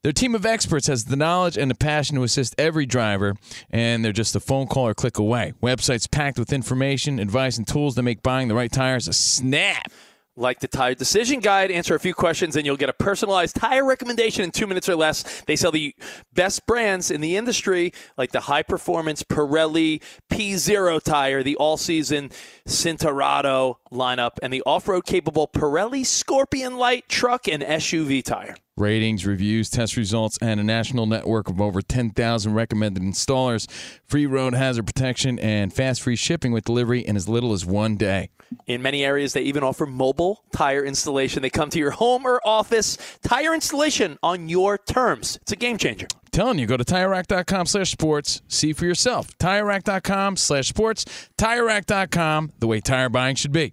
Their 0.03 0.13
team 0.13 0.35
of 0.35 0.47
experts 0.47 0.87
has 0.87 1.05
the 1.05 1.17
knowledge 1.17 1.59
and 1.59 1.71
the 1.71 1.75
passion 1.75 2.17
to 2.17 2.23
assist 2.23 2.55
every 2.57 2.87
driver, 2.87 3.37
and 3.69 4.03
they're 4.03 4.15
just 4.15 4.35
a 4.35 4.41
phone 4.41 4.67
call 4.67 4.89
or 4.89 4.95
click 4.95 5.19
away. 5.19 5.53
Websites 5.63 6.11
packed 6.11 6.39
with 6.39 6.55
information, 6.55 7.19
advice, 7.19 7.59
and 7.59 7.69
tools 7.69 7.97
that 7.97 8.03
make 8.03 8.23
buying 8.23 8.49
the 8.49 8.55
right 8.55 8.73
tires 8.73 9.09
a 9.09 9.13
snap. 9.13 9.93
Like 10.37 10.61
the 10.61 10.69
Tire 10.69 10.95
Decision 10.95 11.41
Guide, 11.41 11.71
answer 11.71 11.95
a 11.95 12.01
few 12.01 12.15
questions 12.15 12.57
and 12.57 12.65
you'll 12.65 12.79
get 12.79 12.89
a 12.89 12.95
personalized 12.95 13.57
tire 13.57 13.85
recommendation 13.85 14.43
in 14.43 14.53
two 14.53 14.67
minutes 14.67 14.89
or 14.89 14.97
less. 14.97 15.43
They 15.43 15.55
sell 15.55 15.73
the 15.73 15.95
best 16.33 16.65
brands 16.67 17.11
in 17.11 17.21
the 17.21 17.37
industry, 17.37 17.93
like 18.17 18.33
the 18.33 18.41
high 18.41 18.63
performance 18.63 19.23
Pirelli 19.23 20.01
P0 20.31 21.03
tire, 21.03 21.43
the 21.43 21.57
all 21.57 21.77
season 21.77 22.31
Cinturato 22.67 23.75
lineup, 23.93 24.39
and 24.41 24.51
the 24.51 24.63
off 24.65 24.89
road 24.89 25.05
capable 25.05 25.47
Pirelli 25.47 26.07
Scorpion 26.07 26.79
Light 26.79 27.07
truck 27.07 27.47
and 27.47 27.63
SUV 27.63 28.25
tire. 28.25 28.55
Ratings, 28.81 29.27
reviews, 29.27 29.71
test 29.71 29.97
results, 29.97 30.39
and 30.41 30.59
a 30.59 30.65
national 30.65 31.07
network 31.07 31.49
of 31.49 31.61
over 31.61 31.83
10,000 31.83 32.55
recommended 32.55 33.03
installers, 33.03 33.71
free 34.07 34.27
road 34.27 34.55
hazard 34.55 34.87
protection, 34.87 35.39
and 35.39 35.73
fast 35.73 36.03
free 36.03 36.17
shipping 36.17 36.51
with 36.51 36.65
delivery 36.65 37.01
in 37.01 37.17
as 37.17 37.29
little 37.29 37.53
as 37.53 37.65
one 37.65 37.97
day. 37.97 38.31
In 38.67 38.83
many 38.83 39.05
areas, 39.05 39.33
they 39.33 39.43
even 39.43 39.63
offer 39.63 39.87
mobile 39.87 40.43
tire 40.53 40.85
installation. 40.85 41.43
They 41.43 41.51
come 41.51 41.71
to 41.71 41.79
your 41.79 41.93
home 41.93 42.27
or 42.27 42.41
office, 42.45 42.99
tire 43.23 43.55
installation 43.55 44.19
on 44.23 44.49
your 44.49 44.79
terms. 44.79 45.39
It's 45.43 45.53
a 45.53 45.57
game 45.57 45.79
changer. 45.79 46.09
telling 46.33 46.59
you, 46.59 46.67
go 46.67 46.77
to 46.77 46.85
TireRack.com 46.85 47.67
slash 47.67 47.91
sports. 47.91 48.43
See 48.49 48.73
for 48.73 48.87
yourself. 48.87 49.37
TireRack.com 49.39 50.37
slash 50.37 50.69
sports. 50.69 51.05
TireRack.com, 51.39 52.53
the 52.59 52.67
way 52.67 52.81
tire 52.81 53.09
buying 53.09 53.37
should 53.37 53.53
be. 53.53 53.73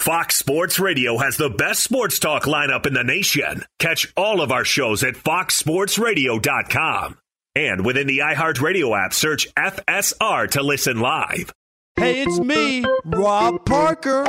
Fox 0.00 0.36
Sports 0.36 0.80
Radio 0.80 1.18
has 1.18 1.36
the 1.36 1.50
best 1.50 1.82
sports 1.82 2.18
talk 2.18 2.44
lineup 2.44 2.86
in 2.86 2.94
the 2.94 3.04
nation. 3.04 3.66
Catch 3.78 4.10
all 4.16 4.40
of 4.40 4.50
our 4.50 4.64
shows 4.64 5.04
at 5.04 5.12
foxsportsradio.com. 5.12 7.18
And 7.54 7.84
within 7.84 8.06
the 8.06 8.20
iHeartRadio 8.20 8.98
app, 8.98 9.12
search 9.12 9.46
FSR 9.54 10.50
to 10.52 10.62
listen 10.62 11.00
live. 11.00 11.52
Hey, 11.96 12.22
it's 12.22 12.40
me, 12.40 12.82
Rob 13.04 13.66
Parker. 13.66 14.24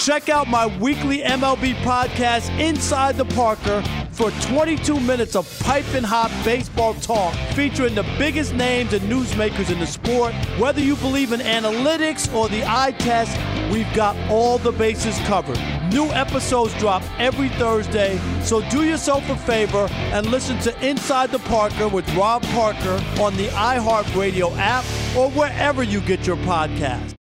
Check 0.00 0.28
out 0.28 0.48
my 0.48 0.66
weekly 0.78 1.18
MLB 1.18 1.74
podcast, 1.84 2.50
Inside 2.58 3.16
the 3.16 3.26
Parker, 3.26 3.84
for 4.22 4.30
22 4.52 5.00
minutes 5.00 5.34
of 5.34 5.50
piping 5.64 6.04
hot 6.04 6.30
baseball 6.44 6.94
talk 6.94 7.34
featuring 7.56 7.92
the 7.92 8.04
biggest 8.18 8.54
names 8.54 8.92
and 8.92 9.02
newsmakers 9.10 9.68
in 9.68 9.80
the 9.80 9.86
sport. 9.86 10.32
Whether 10.60 10.80
you 10.80 10.94
believe 10.94 11.32
in 11.32 11.40
analytics 11.40 12.32
or 12.32 12.48
the 12.48 12.62
eye 12.64 12.94
test, 12.98 13.36
we've 13.72 13.92
got 13.94 14.16
all 14.30 14.58
the 14.58 14.70
bases 14.70 15.18
covered. 15.26 15.58
New 15.92 16.04
episodes 16.12 16.72
drop 16.78 17.02
every 17.18 17.48
Thursday, 17.48 18.16
so 18.44 18.60
do 18.70 18.84
yourself 18.84 19.28
a 19.28 19.36
favor 19.38 19.88
and 19.90 20.24
listen 20.28 20.56
to 20.60 20.88
Inside 20.88 21.32
the 21.32 21.40
Parker 21.40 21.88
with 21.88 22.08
Rob 22.14 22.44
Parker 22.44 23.02
on 23.20 23.36
the 23.36 23.48
iHeartRadio 23.48 24.56
app 24.56 24.84
or 25.16 25.32
wherever 25.32 25.82
you 25.82 26.00
get 26.00 26.28
your 26.28 26.36
podcast. 26.36 27.16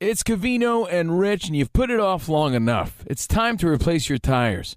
It's 0.00 0.22
Covino 0.22 0.86
and 0.88 1.18
Rich, 1.18 1.48
and 1.48 1.56
you've 1.56 1.72
put 1.72 1.90
it 1.90 1.98
off 1.98 2.28
long 2.28 2.54
enough. 2.54 3.04
It's 3.08 3.26
time 3.26 3.56
to 3.56 3.66
replace 3.66 4.08
your 4.08 4.18
tires. 4.18 4.76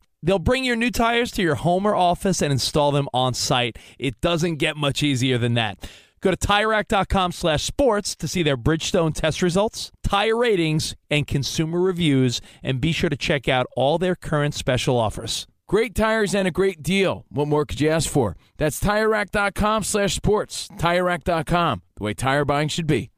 They'll 0.23 0.39
bring 0.39 0.63
your 0.63 0.75
new 0.75 0.91
tires 0.91 1.31
to 1.31 1.41
your 1.41 1.55
home 1.55 1.85
or 1.85 1.95
office 1.95 2.41
and 2.41 2.51
install 2.51 2.91
them 2.91 3.09
on 3.13 3.33
site. 3.33 3.77
It 3.97 4.21
doesn't 4.21 4.57
get 4.57 4.77
much 4.77 5.01
easier 5.01 5.37
than 5.37 5.55
that. 5.55 5.89
Go 6.21 6.29
to 6.29 6.37
TireRack.com 6.37 7.31
slash 7.31 7.63
sports 7.63 8.15
to 8.17 8.27
see 8.27 8.43
their 8.43 8.57
Bridgestone 8.57 9.13
test 9.13 9.41
results, 9.41 9.91
tire 10.03 10.37
ratings, 10.37 10.95
and 11.09 11.25
consumer 11.25 11.81
reviews, 11.81 12.41
and 12.61 12.79
be 12.79 12.91
sure 12.91 13.09
to 13.09 13.17
check 13.17 13.47
out 13.47 13.65
all 13.75 13.97
their 13.97 14.15
current 14.15 14.53
special 14.53 14.97
offers. 14.97 15.47
Great 15.67 15.95
tires 15.95 16.35
and 16.35 16.47
a 16.47 16.51
great 16.51 16.83
deal. 16.83 17.25
What 17.29 17.47
more 17.47 17.65
could 17.65 17.81
you 17.81 17.89
ask 17.89 18.07
for? 18.07 18.35
That's 18.57 18.79
TireRack.com 18.79 19.83
slash 19.83 20.13
sports. 20.13 20.67
TireRack.com, 20.77 21.81
the 21.95 22.03
way 22.03 22.13
tire 22.13 22.45
buying 22.45 22.67
should 22.67 22.87
be. 22.87 23.09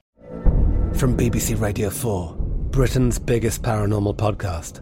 From 0.93 1.17
BBC 1.17 1.59
Radio 1.59 1.89
4, 1.89 2.35
Britain's 2.69 3.19
biggest 3.19 3.63
paranormal 3.63 4.15
podcast 4.15 4.81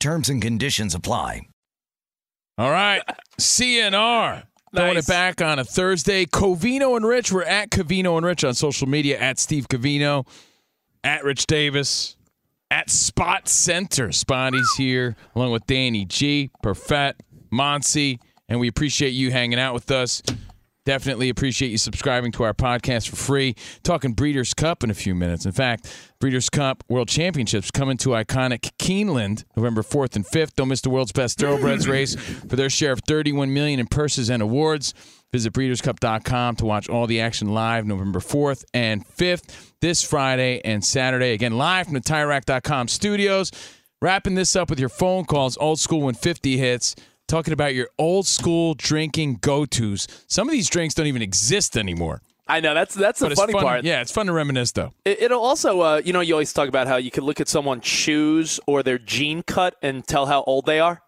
Terms 0.00 0.28
and 0.28 0.40
conditions 0.40 0.94
apply. 0.94 1.48
All 2.56 2.70
right, 2.70 3.02
CNR. 3.40 4.44
Throwing 4.74 4.96
it 4.96 5.06
back 5.06 5.40
on 5.40 5.58
a 5.58 5.64
Thursday. 5.64 6.26
Covino 6.26 6.96
and 6.96 7.06
Rich. 7.06 7.32
We're 7.32 7.42
at 7.44 7.70
Covino 7.70 8.16
and 8.16 8.26
Rich 8.26 8.44
on 8.44 8.54
social 8.54 8.88
media 8.88 9.18
at 9.18 9.38
Steve 9.38 9.66
Covino, 9.68 10.26
at 11.02 11.24
Rich 11.24 11.46
Davis, 11.46 12.16
at 12.70 12.90
Spot 12.90 13.48
Center. 13.48 14.12
Spotty's 14.12 14.74
here, 14.76 15.16
along 15.34 15.52
with 15.52 15.66
Danny 15.66 16.04
G, 16.04 16.50
Perfett, 16.62 17.14
Monsi, 17.50 18.18
and 18.48 18.60
we 18.60 18.68
appreciate 18.68 19.10
you 19.10 19.30
hanging 19.30 19.58
out 19.58 19.74
with 19.74 19.90
us. 19.90 20.22
Definitely 20.88 21.28
appreciate 21.28 21.70
you 21.70 21.76
subscribing 21.76 22.32
to 22.32 22.44
our 22.44 22.54
podcast 22.54 23.10
for 23.10 23.16
free. 23.16 23.56
Talking 23.82 24.14
Breeders' 24.14 24.54
Cup 24.54 24.82
in 24.82 24.88
a 24.88 24.94
few 24.94 25.14
minutes. 25.14 25.44
In 25.44 25.52
fact, 25.52 25.94
Breeders' 26.18 26.48
Cup 26.48 26.82
World 26.88 27.08
Championships 27.08 27.70
coming 27.70 27.98
to 27.98 28.08
iconic 28.08 28.72
Keeneland 28.78 29.44
November 29.54 29.82
4th 29.82 30.16
and 30.16 30.24
5th. 30.24 30.54
Don't 30.54 30.68
miss 30.68 30.80
the 30.80 30.88
world's 30.88 31.12
best 31.12 31.38
thoroughbreds 31.38 31.86
race 31.88 32.14
for 32.14 32.56
their 32.56 32.70
share 32.70 32.92
of 32.92 33.00
31 33.06 33.52
million 33.52 33.80
in 33.80 33.86
purses 33.86 34.30
and 34.30 34.40
awards. 34.40 34.94
Visit 35.30 35.52
breederscup.com 35.52 36.56
to 36.56 36.64
watch 36.64 36.88
all 36.88 37.06
the 37.06 37.20
action 37.20 37.52
live 37.52 37.84
November 37.84 38.20
4th 38.20 38.64
and 38.72 39.06
5th 39.06 39.72
this 39.82 40.02
Friday 40.02 40.62
and 40.64 40.82
Saturday. 40.82 41.34
Again, 41.34 41.58
live 41.58 41.84
from 41.84 41.96
the 41.96 42.00
TireRack.com 42.00 42.88
studios. 42.88 43.50
Wrapping 44.00 44.36
this 44.36 44.56
up 44.56 44.70
with 44.70 44.80
your 44.80 44.88
phone 44.88 45.26
calls, 45.26 45.58
old 45.58 45.80
school 45.80 46.00
when 46.00 46.14
50 46.14 46.56
hits 46.56 46.96
talking 47.28 47.52
about 47.52 47.74
your 47.74 47.88
old 47.98 48.26
school 48.26 48.74
drinking 48.74 49.36
go 49.40 49.64
tos. 49.64 50.08
Some 50.26 50.48
of 50.48 50.52
these 50.52 50.68
drinks 50.68 50.94
don't 50.94 51.06
even 51.06 51.22
exist 51.22 51.76
anymore. 51.76 52.22
I 52.50 52.60
know 52.60 52.72
that's 52.74 52.94
that's 52.94 53.18
the 53.20 53.26
But 53.26 53.32
it's 53.32 53.40
funny 53.40 53.52
fun- 53.52 53.62
part. 53.62 53.84
Yeah, 53.84 54.00
it's 54.00 54.10
fun 54.10 54.26
to 54.26 54.32
reminisce 54.32 54.72
though. 54.72 54.92
It, 55.04 55.22
it'll 55.22 55.42
also, 55.42 55.80
uh, 55.82 56.02
you 56.04 56.12
know, 56.14 56.20
you 56.20 56.32
always 56.34 56.52
talk 56.52 56.66
about 56.68 56.86
how 56.88 56.96
you 56.96 57.10
can 57.10 57.24
look 57.24 57.40
at 57.40 57.48
someone's 57.48 57.86
shoes 57.86 58.58
or 58.66 58.82
their 58.82 58.98
jean 58.98 59.42
cut 59.42 59.76
and 59.82 60.04
tell 60.06 60.24
how 60.26 60.42
old 60.44 60.64
they 60.66 60.80
are. 60.80 61.02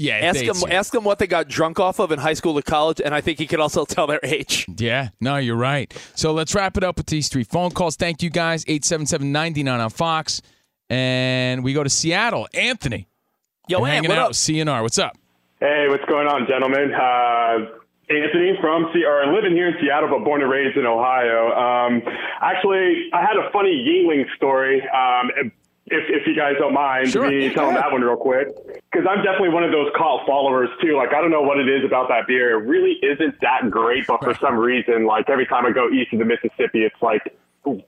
Yeah, 0.00 0.14
ask 0.14 0.38
them 0.44 0.56
you. 0.56 0.68
ask 0.68 0.92
them 0.92 1.02
what 1.04 1.18
they 1.18 1.26
got 1.26 1.48
drunk 1.48 1.78
off 1.80 1.98
of 1.98 2.12
in 2.12 2.20
high 2.20 2.34
school 2.34 2.56
or 2.56 2.62
college, 2.62 3.00
and 3.04 3.12
I 3.14 3.20
think 3.20 3.38
you 3.40 3.48
can 3.48 3.60
also 3.60 3.84
tell 3.84 4.06
their 4.06 4.20
age. 4.22 4.64
Yeah, 4.78 5.08
no, 5.20 5.36
you're 5.36 5.56
right. 5.56 5.92
So 6.14 6.32
let's 6.32 6.54
wrap 6.54 6.76
it 6.78 6.84
up 6.84 6.96
with 6.98 7.06
these 7.06 7.28
three 7.28 7.42
phone 7.44 7.72
calls. 7.72 7.96
Thank 7.96 8.22
you 8.22 8.30
guys. 8.30 8.64
877-99 8.66 9.78
on 9.80 9.90
Fox. 9.90 10.40
And 10.88 11.62
we 11.64 11.72
go 11.74 11.82
to 11.82 11.90
Seattle. 11.90 12.48
Anthony. 12.54 13.08
Yo, 13.68 13.80
We're 13.82 13.88
hanging 13.88 14.08
what 14.08 14.18
out 14.18 14.22
up? 14.24 14.30
with 14.30 14.36
CNR. 14.38 14.82
What's 14.82 14.98
up? 14.98 15.18
Hey, 15.60 15.86
what's 15.88 16.04
going 16.04 16.28
on, 16.28 16.46
gentlemen? 16.46 16.92
Uh, 16.94 17.74
Anthony 18.08 18.56
from 18.60 18.90
Se- 18.94 19.04
or 19.04 19.26
living 19.34 19.52
here 19.52 19.68
in 19.68 19.74
Seattle, 19.80 20.08
but 20.08 20.24
born 20.24 20.40
and 20.40 20.50
raised 20.50 20.76
in 20.78 20.86
Ohio. 20.86 21.50
Um, 21.52 22.02
actually, 22.40 23.10
I 23.12 23.20
had 23.22 23.36
a 23.36 23.50
funny 23.50 23.70
Yuengling 23.74 24.24
story. 24.36 24.80
Um, 24.88 25.30
if, 25.36 26.04
if 26.08 26.26
you 26.26 26.36
guys 26.36 26.54
don't 26.58 26.72
mind, 26.74 27.08
Sure. 27.10 27.28
me 27.28 27.52
telling 27.52 27.74
that 27.74 27.90
one 27.90 28.02
real 28.02 28.16
quick, 28.16 28.48
because 28.90 29.06
I'm 29.08 29.18
definitely 29.24 29.48
one 29.50 29.64
of 29.64 29.72
those 29.72 29.90
cult 29.96 30.26
followers 30.26 30.68
too. 30.80 30.96
Like, 30.96 31.12
I 31.12 31.20
don't 31.20 31.30
know 31.30 31.42
what 31.42 31.58
it 31.58 31.68
is 31.68 31.84
about 31.84 32.08
that 32.08 32.26
beer. 32.28 32.60
It 32.60 32.66
really 32.66 32.92
isn't 33.02 33.40
that 33.40 33.68
great, 33.70 34.06
but 34.06 34.22
for 34.22 34.34
some 34.34 34.56
reason, 34.56 35.06
like 35.06 35.28
every 35.28 35.46
time 35.46 35.66
I 35.66 35.72
go 35.72 35.88
east 35.90 36.12
of 36.12 36.20
the 36.20 36.24
Mississippi, 36.24 36.84
it's 36.84 37.02
like 37.02 37.34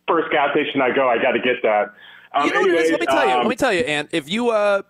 first 0.08 0.30
gas 0.32 0.50
station 0.52 0.82
I 0.82 0.90
go, 0.94 1.08
I 1.08 1.18
got 1.22 1.32
to 1.32 1.40
get 1.40 1.62
that. 1.62 1.92
Um, 2.32 2.46
you 2.46 2.54
know 2.54 2.60
what 2.62 2.70
it 2.70 2.74
is? 2.86 2.90
Let 2.90 3.00
me 3.00 3.06
anyways, 3.06 3.14
tell 3.14 3.26
you. 3.26 3.32
um, 3.34 3.38
Let 3.40 3.48
me 3.48 3.56
tell 3.56 3.72
you, 3.72 3.80
Ant. 3.80 4.08
If 4.12 4.28
you 4.30 4.50
uh, 4.50 4.82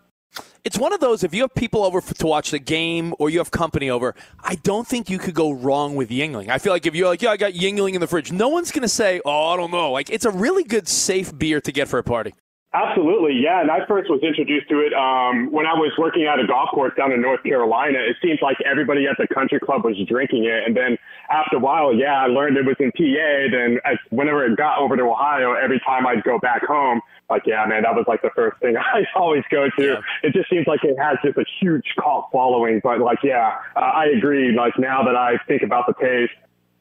It's 0.62 0.78
one 0.78 0.92
of 0.92 1.00
those, 1.00 1.24
if 1.24 1.34
you 1.34 1.42
have 1.42 1.54
people 1.54 1.82
over 1.82 2.00
to 2.00 2.26
watch 2.26 2.50
the 2.50 2.58
game 2.58 3.14
or 3.18 3.30
you 3.30 3.38
have 3.38 3.50
company 3.50 3.88
over, 3.88 4.14
I 4.40 4.56
don't 4.56 4.86
think 4.86 5.08
you 5.08 5.18
could 5.18 5.34
go 5.34 5.52
wrong 5.52 5.96
with 5.96 6.10
Yuengling. 6.10 6.48
I 6.48 6.58
feel 6.58 6.72
like 6.72 6.86
if 6.86 6.94
you're 6.94 7.08
like, 7.08 7.22
yeah, 7.22 7.30
I 7.30 7.36
got 7.36 7.52
Yuengling 7.52 7.94
in 7.94 8.00
the 8.00 8.06
fridge, 8.06 8.30
no 8.30 8.48
one's 8.48 8.70
going 8.70 8.82
to 8.82 8.88
say, 8.88 9.20
oh, 9.24 9.48
I 9.48 9.56
don't 9.56 9.70
know. 9.70 9.90
Like, 9.90 10.10
it's 10.10 10.26
a 10.26 10.30
really 10.30 10.64
good, 10.64 10.86
safe 10.86 11.36
beer 11.36 11.60
to 11.62 11.72
get 11.72 11.88
for 11.88 11.98
a 11.98 12.04
party. 12.04 12.34
Absolutely, 12.72 13.34
yeah. 13.34 13.60
And 13.60 13.68
I 13.68 13.84
first 13.88 14.08
was 14.08 14.20
introduced 14.22 14.68
to 14.68 14.78
it 14.78 14.94
um, 14.94 15.50
when 15.50 15.66
I 15.66 15.74
was 15.74 15.90
working 15.98 16.30
at 16.30 16.38
a 16.38 16.46
golf 16.46 16.70
course 16.70 16.92
down 16.96 17.10
in 17.10 17.20
North 17.20 17.42
Carolina. 17.42 17.98
It 17.98 18.14
seemed 18.22 18.38
like 18.42 18.58
everybody 18.64 19.08
at 19.08 19.16
the 19.18 19.26
country 19.34 19.58
club 19.58 19.84
was 19.84 19.96
drinking 20.06 20.44
it, 20.44 20.62
and 20.64 20.76
then 20.76 20.96
after 21.30 21.56
a 21.56 21.58
while, 21.58 21.92
yeah, 21.92 22.22
I 22.22 22.26
learned 22.26 22.56
it 22.56 22.64
was 22.64 22.76
in 22.78 22.92
PA. 22.92 23.50
Then 23.50 23.80
as, 23.84 23.98
whenever 24.10 24.46
it 24.46 24.56
got 24.56 24.78
over 24.78 24.96
to 24.96 25.02
Ohio, 25.02 25.54
every 25.54 25.80
time 25.80 26.06
I'd 26.06 26.22
go 26.22 26.38
back 26.38 26.64
home, 26.64 27.00
like, 27.30 27.42
yeah, 27.46 27.64
man, 27.66 27.82
that 27.82 27.94
was 27.94 28.04
like 28.08 28.22
the 28.22 28.30
first 28.34 28.60
thing 28.60 28.76
I 28.94 29.04
always 29.14 29.44
go 29.50 29.68
to. 29.78 29.84
Yeah. 29.84 30.00
It 30.22 30.34
just 30.34 30.50
seems 30.50 30.66
like 30.66 30.84
it 30.84 30.96
has 30.98 31.18
just 31.24 31.38
a 31.38 31.44
huge 31.60 31.94
cult 32.00 32.28
following. 32.32 32.80
But 32.82 33.00
like, 33.00 33.18
yeah, 33.22 33.56
uh, 33.76 33.80
I 33.80 34.06
agree. 34.06 34.54
Like 34.56 34.78
now 34.78 35.02
that 35.04 35.16
I 35.16 35.38
think 35.46 35.62
about 35.62 35.86
the 35.86 35.94
taste, 35.94 36.32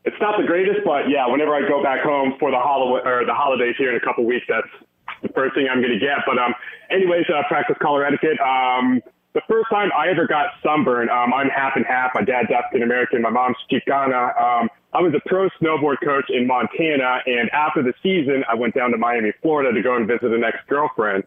it's 0.05 0.17
not 0.19 0.39
the 0.39 0.47
greatest, 0.47 0.79
but 0.85 1.09
yeah, 1.09 1.27
whenever 1.27 1.53
I 1.53 1.67
go 1.67 1.83
back 1.83 2.01
home 2.01 2.33
for 2.39 2.51
the 2.51 2.57
holiday 2.57 3.07
or 3.07 3.25
the 3.25 3.33
holidays 3.33 3.75
here 3.77 3.91
in 3.91 3.95
a 3.95 3.99
couple 3.99 4.25
weeks, 4.25 4.45
that's 4.47 4.67
the 5.21 5.29
first 5.29 5.55
thing 5.55 5.67
I'm 5.69 5.81
going 5.81 5.93
to 5.93 5.99
get. 5.99 6.23
But 6.25 6.39
um, 6.39 6.55
anyways, 6.89 7.25
uh, 7.29 7.43
practice 7.47 7.75
collar 7.81 8.05
etiquette. 8.05 8.39
Um, 8.39 9.01
the 9.33 9.41
first 9.47 9.69
time 9.69 9.89
I 9.97 10.09
ever 10.09 10.25
got 10.25 10.47
sunburned, 10.63 11.09
um, 11.09 11.33
I'm 11.33 11.49
half 11.49 11.73
and 11.75 11.85
half. 11.85 12.11
My 12.15 12.23
dad's 12.23 12.49
African 12.51 12.81
American, 12.81 13.21
my 13.21 13.29
mom's 13.29 13.57
Chicana. 13.71 14.33
Um, 14.41 14.69
I 14.93 15.01
was 15.01 15.13
a 15.13 15.29
pro 15.29 15.49
snowboard 15.61 15.97
coach 16.03 16.25
in 16.29 16.47
Montana, 16.47 17.19
and 17.27 17.49
after 17.51 17.83
the 17.83 17.93
season, 18.01 18.43
I 18.49 18.55
went 18.55 18.73
down 18.73 18.89
to 18.91 18.97
Miami, 18.97 19.31
Florida 19.41 19.71
to 19.71 19.81
go 19.83 19.95
and 19.95 20.07
visit 20.07 20.33
an 20.33 20.43
ex-girlfriend. 20.43 21.23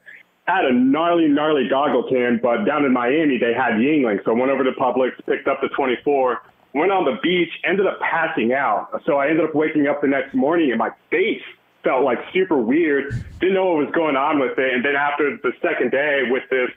Had 0.49 0.65
a 0.65 0.73
gnarly, 0.73 1.29
gnarly 1.29 1.69
goggle 1.69 2.09
tan, 2.11 2.41
but 2.43 2.65
down 2.65 2.85
in 2.85 2.93
Miami, 2.93 3.39
they 3.39 3.55
had 3.55 3.75
Yuengling. 3.75 4.25
So 4.25 4.33
I 4.33 4.35
went 4.35 4.51
over 4.51 4.65
to 4.65 4.73
Publix, 4.73 5.13
picked 5.25 5.47
up 5.47 5.61
the 5.63 5.69
24, 5.69 6.43
went 6.75 6.91
on 6.91 7.05
the 7.05 7.19
beach, 7.23 7.51
ended 7.63 7.87
up 7.87 8.01
passing 8.01 8.53
out. 8.53 9.03
So 9.07 9.19
I 9.19 9.29
ended 9.29 9.45
up 9.45 9.55
waking 9.55 9.87
up 9.87 10.01
the 10.01 10.09
next 10.09 10.35
morning 10.35 10.71
and 10.71 10.79
my 10.79 10.91
face 11.11 11.43
felt 11.85 12.03
like 12.03 12.19
super 12.33 12.59
weird. 12.59 13.15
Didn't 13.39 13.55
know 13.55 13.67
what 13.67 13.87
was 13.87 13.95
going 13.95 14.17
on 14.17 14.41
with 14.41 14.59
it. 14.59 14.75
And 14.75 14.85
then 14.85 14.97
after 14.97 15.37
the 15.43 15.53
second 15.63 15.93
day 15.93 16.23
with 16.29 16.43
this 16.51 16.71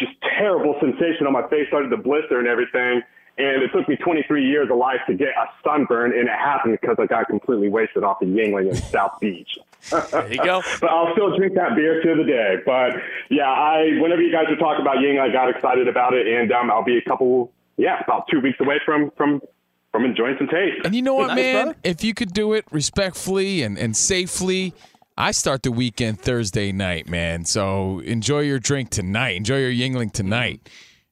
just 0.00 0.12
terrible 0.38 0.74
sensation 0.80 1.26
on 1.26 1.32
my 1.32 1.46
face 1.48 1.68
started 1.68 1.90
to 1.90 1.96
blister 1.96 2.38
and 2.38 2.48
everything. 2.48 3.02
And 3.38 3.62
it 3.62 3.70
took 3.72 3.88
me 3.88 3.96
23 3.96 4.44
years 4.44 4.68
of 4.70 4.76
life 4.76 5.00
to 5.06 5.14
get 5.14 5.28
a 5.28 5.46
sunburn, 5.64 6.12
and 6.12 6.28
it 6.28 6.34
happened 6.34 6.76
because 6.80 6.96
I 6.98 7.06
got 7.06 7.28
completely 7.28 7.68
wasted 7.68 8.04
off 8.04 8.18
the 8.20 8.26
Yuengling 8.26 8.68
in 8.68 8.74
South 8.74 9.18
Beach. 9.20 9.56
There 9.90 10.30
you 10.32 10.42
go. 10.42 10.62
but 10.80 10.90
I'll 10.90 11.12
still 11.12 11.34
drink 11.38 11.54
that 11.54 11.74
beer 11.74 12.02
to 12.02 12.16
the 12.16 12.24
day. 12.24 12.56
But 12.66 12.96
yeah, 13.30 13.48
I 13.48 13.98
whenever 14.00 14.20
you 14.20 14.32
guys 14.32 14.46
are 14.48 14.56
talking 14.56 14.82
about 14.82 14.96
Yuengling, 14.96 15.20
I 15.20 15.32
got 15.32 15.48
excited 15.48 15.88
about 15.88 16.12
it, 16.12 16.26
and 16.26 16.52
um, 16.52 16.70
I'll 16.70 16.84
be 16.84 16.98
a 16.98 17.02
couple, 17.02 17.50
yeah, 17.78 18.00
about 18.04 18.26
two 18.30 18.40
weeks 18.40 18.58
away 18.60 18.80
from 18.84 19.10
from 19.16 19.40
from 19.92 20.04
enjoying 20.04 20.36
some 20.38 20.48
taste. 20.48 20.84
And 20.84 20.94
you 20.94 21.02
know 21.02 21.14
what, 21.14 21.28
Nice, 21.28 21.36
man? 21.36 21.64
brother. 21.66 21.78
If 21.82 22.04
you 22.04 22.14
could 22.14 22.32
do 22.32 22.52
it 22.52 22.64
respectfully 22.70 23.62
and, 23.62 23.78
and 23.78 23.96
safely, 23.96 24.74
I 25.20 25.32
start 25.32 25.62
the 25.64 25.70
weekend 25.70 26.18
Thursday 26.18 26.72
night, 26.72 27.06
man. 27.06 27.44
So 27.44 27.98
enjoy 28.00 28.40
your 28.40 28.58
drink 28.58 28.88
tonight. 28.88 29.36
Enjoy 29.36 29.58
your 29.58 29.70
Yuengling 29.70 30.12
tonight, 30.12 30.66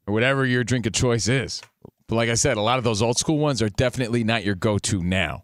or 0.07 0.14
whatever 0.14 0.47
your 0.47 0.64
drink 0.64 0.87
of 0.87 0.94
choice 0.94 1.29
is. 1.29 1.61
But 2.07 2.14
like 2.16 2.31
I 2.31 2.35
said, 2.35 2.57
a 2.57 2.62
lot 2.62 2.79
of 2.79 2.85
those 2.85 3.03
old 3.03 3.18
school 3.18 3.37
ones 3.38 3.61
are 3.61 3.68
definitely 3.68 4.25
not 4.25 4.44
your 4.47 4.55
go-to 4.55 5.03
now. 5.03 5.42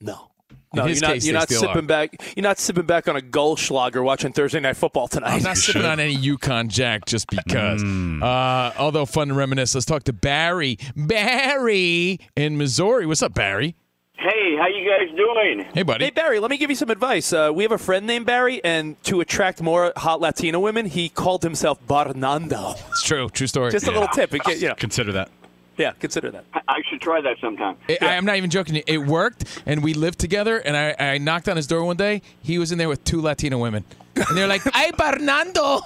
No. 0.00 0.30
In 0.72 0.78
No, 0.78 0.86
you're 0.86 1.00
not, 1.00 1.12
case, 1.12 1.26
you're 1.26 1.34
not 1.34 1.50
sipping 1.50 1.76
are. 1.76 1.82
back. 1.82 2.16
You're 2.34 2.42
not 2.42 2.58
sipping 2.58 2.86
back 2.86 3.06
on 3.06 3.16
a 3.16 3.20
Goldschlager 3.20 4.02
watching 4.02 4.32
Thursday 4.32 4.60
night 4.60 4.78
football 4.78 5.08
tonight. 5.08 5.34
I'm 5.34 5.42
not 5.42 5.58
sipping 5.58 5.84
on 5.84 6.00
any 6.00 6.14
Yukon 6.14 6.70
Jack 6.70 7.04
just 7.04 7.26
because. 7.28 7.84
Uh, 7.84 8.72
although 8.78 9.04
fun 9.04 9.28
to 9.28 9.34
reminisce, 9.34 9.74
let's 9.74 9.84
talk 9.84 10.04
to 10.04 10.14
Barry. 10.14 10.78
Barry 10.96 12.18
in 12.34 12.56
Missouri. 12.56 13.04
What's 13.04 13.22
up, 13.22 13.34
Barry? 13.34 13.76
Hey, 14.18 14.56
how 14.56 14.66
you 14.66 14.88
guys 14.88 15.14
doing? 15.14 15.66
Hey, 15.74 15.82
buddy. 15.82 16.06
Hey, 16.06 16.10
Barry, 16.10 16.40
let 16.40 16.50
me 16.50 16.56
give 16.56 16.70
you 16.70 16.76
some 16.76 16.88
advice. 16.88 17.32
Uh, 17.32 17.50
we 17.54 17.64
have 17.64 17.72
a 17.72 17.78
friend 17.78 18.06
named 18.06 18.24
Barry, 18.24 18.64
and 18.64 19.02
to 19.04 19.20
attract 19.20 19.60
more 19.60 19.92
hot 19.96 20.20
Latino 20.20 20.58
women, 20.58 20.86
he 20.86 21.10
called 21.10 21.42
himself 21.42 21.78
Barnando. 21.86 22.78
It's 22.88 23.02
true. 23.02 23.28
True 23.28 23.46
story. 23.46 23.70
Just 23.70 23.86
a 23.86 23.90
little 23.90 24.08
tip. 24.08 24.32
It 24.34 24.42
get- 24.44 24.58
you 24.60 24.68
know. 24.68 24.74
Consider 24.74 25.12
that. 25.12 25.30
Yeah, 25.76 25.92
consider 26.00 26.30
that. 26.30 26.44
I, 26.54 26.60
I 26.68 26.82
should 26.88 27.02
try 27.02 27.20
that 27.20 27.36
sometime. 27.38 27.76
It, 27.86 28.02
I, 28.02 28.14
am 28.14 28.24
not 28.24 28.36
even 28.36 28.48
joking. 28.48 28.82
It 28.86 29.06
worked, 29.06 29.44
and 29.66 29.84
we 29.84 29.92
lived 29.92 30.18
together. 30.18 30.56
And 30.56 30.74
I, 30.74 30.96
I 30.98 31.18
knocked 31.18 31.50
on 31.50 31.56
his 31.56 31.66
door 31.66 31.84
one 31.84 31.98
day. 31.98 32.22
He 32.40 32.58
was 32.58 32.72
in 32.72 32.78
there 32.78 32.88
with 32.88 33.04
two 33.04 33.20
Latino 33.20 33.58
women, 33.58 33.84
and 34.14 34.34
they're 34.34 34.46
like, 34.46 34.62
"Hey, 34.72 34.90
Bernardo." 34.96 35.80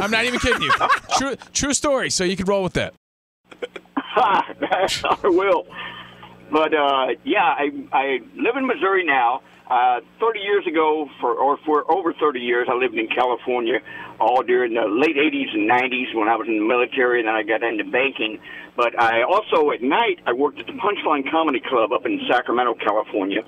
I'm 0.00 0.10
not 0.10 0.24
even 0.24 0.40
kidding 0.40 0.62
you. 0.62 0.72
True, 1.18 1.36
true 1.52 1.74
story. 1.74 2.08
So 2.08 2.22
you 2.24 2.36
could 2.36 2.48
roll 2.48 2.62
with 2.62 2.74
that. 2.74 2.94
Ha 3.96 4.46
I 5.22 5.28
will. 5.28 5.66
But 6.50 6.74
uh, 6.74 7.06
yeah, 7.24 7.42
I 7.42 7.70
I 7.92 8.20
live 8.36 8.56
in 8.56 8.66
Missouri 8.66 9.04
now. 9.04 9.42
Uh, 9.66 10.00
30 10.20 10.40
years 10.40 10.66
ago, 10.66 11.08
for 11.20 11.32
or 11.34 11.56
for 11.64 11.90
over 11.90 12.12
30 12.12 12.40
years, 12.40 12.68
I 12.70 12.74
lived 12.74 12.96
in 12.96 13.08
California, 13.08 13.80
all 14.20 14.42
during 14.42 14.74
the 14.74 14.84
late 14.84 15.16
80s 15.16 15.54
and 15.54 15.70
90s 15.70 16.14
when 16.14 16.28
I 16.28 16.36
was 16.36 16.46
in 16.46 16.58
the 16.58 16.64
military, 16.64 17.20
and 17.20 17.28
then 17.28 17.34
I 17.34 17.42
got 17.42 17.62
into 17.62 17.84
banking. 17.84 18.40
But 18.76 19.00
I 19.00 19.22
also 19.22 19.70
at 19.70 19.82
night 19.82 20.20
I 20.26 20.34
worked 20.34 20.60
at 20.60 20.66
the 20.66 20.74
Punchline 20.74 21.30
Comedy 21.30 21.60
Club 21.60 21.92
up 21.92 22.04
in 22.04 22.20
Sacramento, 22.28 22.74
California, 22.74 23.40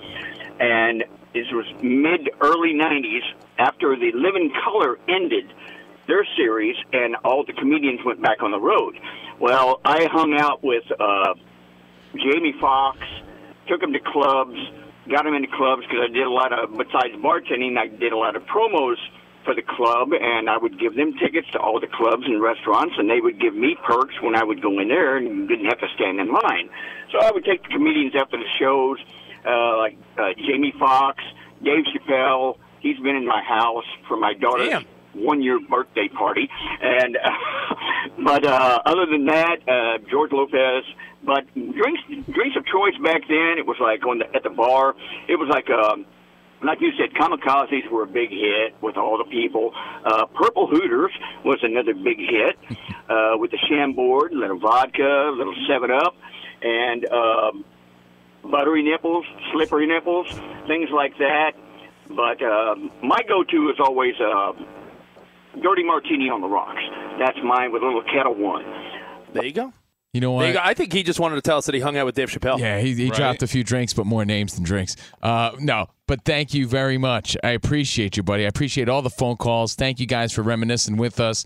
and 0.58 1.04
this 1.34 1.46
was 1.52 1.66
mid 1.82 2.30
early 2.40 2.72
90s 2.72 3.20
after 3.58 3.94
the 3.94 4.10
Living 4.14 4.50
Color 4.64 4.98
ended 5.08 5.52
their 6.06 6.24
series, 6.36 6.76
and 6.94 7.16
all 7.24 7.44
the 7.44 7.52
comedians 7.52 8.00
went 8.06 8.22
back 8.22 8.42
on 8.42 8.52
the 8.52 8.60
road. 8.60 8.98
Well, 9.38 9.80
I 9.84 10.08
hung 10.10 10.34
out 10.38 10.64
with 10.64 10.84
uh, 10.98 11.34
Jamie 12.26 12.54
Foxx, 12.60 12.98
took 13.68 13.82
him 13.82 13.92
to 13.92 14.00
clubs, 14.00 14.58
got 15.08 15.26
him 15.26 15.34
into 15.34 15.48
clubs 15.54 15.82
because 15.82 16.02
I 16.10 16.12
did 16.12 16.26
a 16.26 16.30
lot 16.30 16.52
of, 16.52 16.72
besides 16.72 17.14
bartending, 17.22 17.78
I 17.78 17.86
did 17.86 18.12
a 18.12 18.16
lot 18.16 18.34
of 18.34 18.42
promos 18.46 18.96
for 19.44 19.54
the 19.54 19.62
club, 19.62 20.10
and 20.12 20.50
I 20.50 20.56
would 20.56 20.78
give 20.80 20.96
them 20.96 21.14
tickets 21.18 21.46
to 21.52 21.58
all 21.60 21.78
the 21.78 21.86
clubs 21.86 22.24
and 22.26 22.42
restaurants, 22.42 22.96
and 22.98 23.08
they 23.08 23.20
would 23.20 23.40
give 23.40 23.54
me 23.54 23.76
perks 23.86 24.20
when 24.20 24.34
I 24.34 24.42
would 24.42 24.60
go 24.60 24.80
in 24.80 24.88
there 24.88 25.16
and 25.16 25.48
didn't 25.48 25.66
have 25.66 25.78
to 25.78 25.88
stand 25.94 26.18
in 26.18 26.32
line. 26.32 26.68
So 27.12 27.20
I 27.20 27.30
would 27.30 27.44
take 27.44 27.62
the 27.62 27.68
comedians 27.68 28.14
after 28.16 28.36
the 28.36 28.48
shows, 28.58 28.98
uh, 29.46 29.78
like 29.78 29.96
uh, 30.18 30.34
Jamie 30.36 30.74
Foxx, 30.76 31.22
Dave 31.62 31.84
Chappelle. 31.94 32.58
He's 32.80 32.98
been 32.98 33.14
in 33.14 33.26
my 33.26 33.42
house 33.42 33.86
for 34.08 34.16
my 34.16 34.34
daughter's 34.34 34.84
one 35.16 35.42
year 35.42 35.58
birthday 35.60 36.08
party, 36.08 36.48
and 36.80 37.16
but 38.24 38.44
uh, 38.44 38.80
other 38.84 39.06
than 39.06 39.26
that, 39.26 39.56
uh, 39.68 39.98
George 40.10 40.32
Lopez. 40.32 40.84
But 41.24 41.52
drinks 41.54 42.02
drinks 42.30 42.56
of 42.56 42.64
choice 42.66 42.94
back 43.02 43.22
then, 43.26 43.58
it 43.58 43.66
was 43.66 43.76
like 43.80 44.06
on 44.06 44.18
the, 44.18 44.26
at 44.34 44.42
the 44.42 44.50
bar. 44.50 44.94
It 45.28 45.36
was 45.36 45.48
like 45.48 45.68
um, 45.70 46.06
like 46.62 46.80
you 46.80 46.90
said, 46.98 47.14
kamikazes 47.14 47.90
were 47.90 48.02
a 48.02 48.06
big 48.06 48.30
hit 48.30 48.74
with 48.80 48.96
all 48.96 49.18
the 49.18 49.30
people. 49.30 49.72
Uh, 50.04 50.26
Purple 50.26 50.66
Hooters 50.66 51.12
was 51.44 51.58
another 51.62 51.94
big 51.94 52.18
hit 52.18 52.58
uh, 53.08 53.36
with 53.36 53.50
the 53.50 53.58
Chambord, 53.68 54.32
a 54.32 54.36
little 54.36 54.58
vodka, 54.58 55.02
a 55.02 55.34
little 55.36 55.54
Seven 55.68 55.90
Up, 55.90 56.14
and 56.62 57.06
um, 57.08 57.64
buttery 58.50 58.82
nipples, 58.82 59.24
slippery 59.52 59.86
nipples, 59.86 60.28
things 60.66 60.90
like 60.90 61.16
that. 61.18 61.52
But 62.08 62.40
uh, 62.42 62.76
my 63.02 63.22
go-to 63.28 63.70
is 63.70 63.80
always 63.80 64.14
uh, 64.20 64.52
dirty 65.62 65.84
martini 65.84 66.28
on 66.28 66.40
the 66.40 66.48
rocks. 66.48 66.82
That's 67.18 67.38
mine 67.44 67.72
with 67.72 67.82
a 67.82 67.86
little 67.86 68.02
Ketel 68.02 68.34
One. 68.34 68.64
There 69.32 69.44
you 69.44 69.52
go. 69.52 69.72
You 70.12 70.20
know 70.20 70.32
what? 70.32 70.56
I 70.56 70.72
think 70.72 70.94
he 70.94 71.02
just 71.02 71.20
wanted 71.20 71.34
to 71.34 71.42
tell 71.42 71.58
us 71.58 71.66
that 71.66 71.74
he 71.74 71.80
hung 71.82 71.98
out 71.98 72.06
with 72.06 72.14
Dave 72.14 72.30
Chappelle. 72.30 72.58
Yeah, 72.58 72.80
he, 72.80 72.94
he 72.94 73.10
dropped 73.10 73.42
a 73.42 73.46
few 73.46 73.62
drinks, 73.62 73.92
but 73.92 74.06
more 74.06 74.24
names 74.24 74.54
than 74.54 74.64
drinks. 74.64 74.96
Uh, 75.22 75.50
no, 75.60 75.88
but 76.06 76.24
thank 76.24 76.54
you 76.54 76.66
very 76.66 76.96
much. 76.96 77.36
I 77.44 77.50
appreciate 77.50 78.16
you, 78.16 78.22
buddy. 78.22 78.44
I 78.44 78.48
appreciate 78.48 78.88
all 78.88 79.02
the 79.02 79.10
phone 79.10 79.36
calls. 79.36 79.74
Thank 79.74 80.00
you 80.00 80.06
guys 80.06 80.32
for 80.32 80.40
reminiscing 80.40 80.96
with 80.96 81.20
us. 81.20 81.44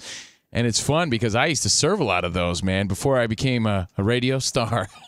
And 0.53 0.67
it's 0.67 0.81
fun 0.81 1.11
because 1.11 1.37
I 1.37 1.47
used 1.47 1.63
to 1.63 1.69
serve 1.69 2.01
a 2.01 2.05
lot 2.05 2.25
of 2.25 2.33
those, 2.33 2.61
man, 2.61 2.89
before 2.89 3.21
I 3.21 3.29
became 3.29 3.67
a, 3.67 3.87
a 3.97 4.03
radio 4.03 4.41
star. 4.41 4.89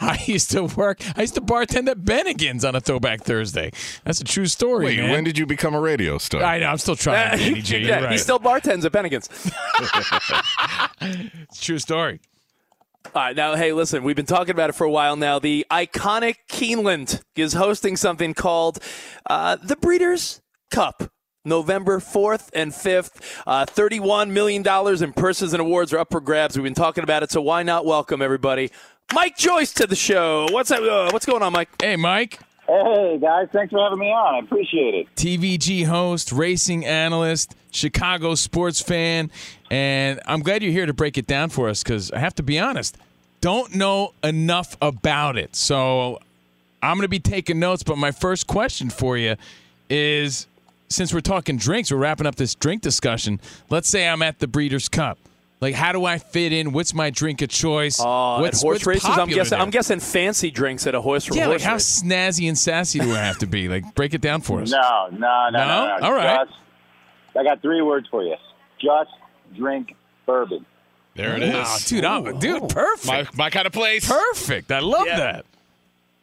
I 0.00 0.18
used 0.24 0.50
to 0.52 0.64
work, 0.64 1.00
I 1.14 1.20
used 1.20 1.34
to 1.34 1.42
bartend 1.42 1.88
at 1.88 1.98
Bennigan's 1.98 2.64
on 2.64 2.74
a 2.74 2.80
Throwback 2.80 3.22
Thursday. 3.22 3.70
That's 4.04 4.20
a 4.20 4.24
true 4.24 4.46
story, 4.46 4.86
Wait, 4.86 4.98
man. 4.98 5.10
when 5.10 5.24
did 5.24 5.36
you 5.36 5.44
become 5.44 5.74
a 5.74 5.80
radio 5.80 6.16
star? 6.16 6.42
I 6.42 6.58
know, 6.58 6.68
I'm 6.68 6.78
still 6.78 6.96
trying, 6.96 7.38
Danny 7.38 7.60
G. 7.60 7.78
Yeah, 7.78 8.00
right. 8.00 8.12
he 8.12 8.18
still 8.18 8.38
bartends 8.38 8.86
at 8.86 8.92
Bennigan's. 8.92 9.28
it's 11.48 11.60
a 11.60 11.62
true 11.62 11.78
story. 11.78 12.20
All 13.14 13.22
right, 13.22 13.36
now, 13.36 13.56
hey, 13.56 13.74
listen, 13.74 14.04
we've 14.04 14.16
been 14.16 14.24
talking 14.24 14.52
about 14.52 14.70
it 14.70 14.74
for 14.74 14.84
a 14.84 14.90
while 14.90 15.16
now. 15.16 15.38
The 15.38 15.66
iconic 15.70 16.36
Keeneland 16.48 17.20
is 17.36 17.54
hosting 17.54 17.96
something 17.96 18.32
called 18.32 18.78
uh, 19.28 19.56
the 19.56 19.76
Breeders' 19.76 20.40
Cup. 20.70 21.10
November 21.44 22.00
4th 22.00 22.50
and 22.52 22.70
5th. 22.70 23.42
Uh, 23.46 23.64
$31 23.64 24.30
million 24.30 24.62
in 25.02 25.12
purses 25.14 25.54
and 25.54 25.60
awards 25.60 25.92
are 25.92 25.98
up 25.98 26.10
for 26.10 26.20
grabs. 26.20 26.56
We've 26.56 26.64
been 26.64 26.74
talking 26.74 27.02
about 27.02 27.22
it, 27.22 27.30
so 27.30 27.40
why 27.40 27.62
not 27.62 27.86
welcome 27.86 28.20
everybody? 28.20 28.70
Mike 29.14 29.38
Joyce 29.38 29.72
to 29.74 29.86
the 29.86 29.96
show. 29.96 30.46
What's 30.50 30.70
up, 30.70 30.82
uh, 30.82 31.10
What's 31.12 31.24
going 31.24 31.42
on, 31.42 31.52
Mike? 31.52 31.70
Hey, 31.80 31.96
Mike. 31.96 32.40
Hey 32.68 33.18
guys, 33.20 33.48
thanks 33.52 33.72
for 33.72 33.82
having 33.82 33.98
me 33.98 34.12
on. 34.12 34.34
I 34.36 34.38
appreciate 34.38 34.94
it. 34.94 35.12
TVG 35.16 35.86
host, 35.86 36.30
racing 36.30 36.86
analyst. 36.86 37.56
Chicago 37.72 38.36
sports 38.36 38.80
fan, 38.80 39.32
and 39.72 40.20
I'm 40.24 40.38
glad 40.38 40.62
you're 40.62 40.70
here 40.70 40.86
to 40.86 40.92
break 40.92 41.18
it 41.18 41.26
down 41.26 41.48
for 41.50 41.68
us 41.68 41.82
because 41.82 42.12
I 42.12 42.20
have 42.20 42.34
to 42.36 42.44
be 42.44 42.60
honest, 42.60 42.96
don't 43.40 43.74
know 43.74 44.14
enough 44.22 44.76
about 44.80 45.36
it. 45.36 45.56
So 45.56 46.20
I'm 46.80 46.96
going 46.96 47.02
to 47.02 47.08
be 47.08 47.18
taking 47.18 47.58
notes, 47.58 47.82
but 47.82 47.98
my 47.98 48.12
first 48.12 48.46
question 48.46 48.88
for 48.88 49.16
you 49.18 49.34
is 49.88 50.46
since 50.90 51.14
we're 51.14 51.20
talking 51.20 51.56
drinks, 51.56 51.90
we're 51.90 51.98
wrapping 51.98 52.26
up 52.26 52.34
this 52.34 52.54
drink 52.54 52.82
discussion. 52.82 53.40
Let's 53.70 53.88
say 53.88 54.08
I'm 54.08 54.22
at 54.22 54.40
the 54.40 54.48
Breeders' 54.48 54.88
Cup. 54.88 55.18
Like, 55.60 55.74
how 55.74 55.92
do 55.92 56.06
I 56.06 56.18
fit 56.18 56.52
in? 56.52 56.72
What's 56.72 56.94
my 56.94 57.10
drink 57.10 57.42
of 57.42 57.50
choice? 57.50 58.00
Uh, 58.00 58.38
what's 58.38 58.58
at 58.58 58.62
horse 58.62 58.76
what's 58.76 58.86
races, 58.86 59.10
I'm 59.10 59.28
guessing. 59.28 59.60
I'm 59.60 59.70
guessing 59.70 60.00
fancy 60.00 60.50
drinks 60.50 60.86
at 60.86 60.94
a 60.94 61.00
horse 61.00 61.28
race. 61.28 61.38
Yeah, 61.38 61.48
like 61.48 61.60
how 61.60 61.74
race. 61.74 62.02
snazzy 62.02 62.48
and 62.48 62.56
sassy 62.56 62.98
do 62.98 63.12
I 63.12 63.18
have 63.18 63.38
to 63.38 63.46
be? 63.46 63.68
Like, 63.68 63.94
break 63.94 64.14
it 64.14 64.22
down 64.22 64.40
for 64.40 64.62
us. 64.62 64.70
No, 64.70 65.08
no, 65.12 65.18
no, 65.18 65.50
no. 65.50 65.66
No? 65.66 65.98
no. 65.98 66.06
All 66.06 66.14
right. 66.14 66.48
Just, 66.48 66.58
I 67.36 67.44
got 67.44 67.60
three 67.60 67.82
words 67.82 68.08
for 68.10 68.22
you. 68.22 68.36
Just 68.80 69.10
drink 69.54 69.94
bourbon. 70.24 70.64
There 71.14 71.36
it 71.36 71.42
is. 71.42 71.52
Wow, 71.52 71.76
dude, 71.86 72.04
I'm, 72.04 72.38
dude, 72.38 72.68
perfect. 72.70 73.36
My, 73.36 73.44
my 73.44 73.50
kind 73.50 73.66
of 73.66 73.72
place. 73.74 74.08
Perfect. 74.08 74.72
I 74.72 74.78
love 74.78 75.06
that. 75.06 75.44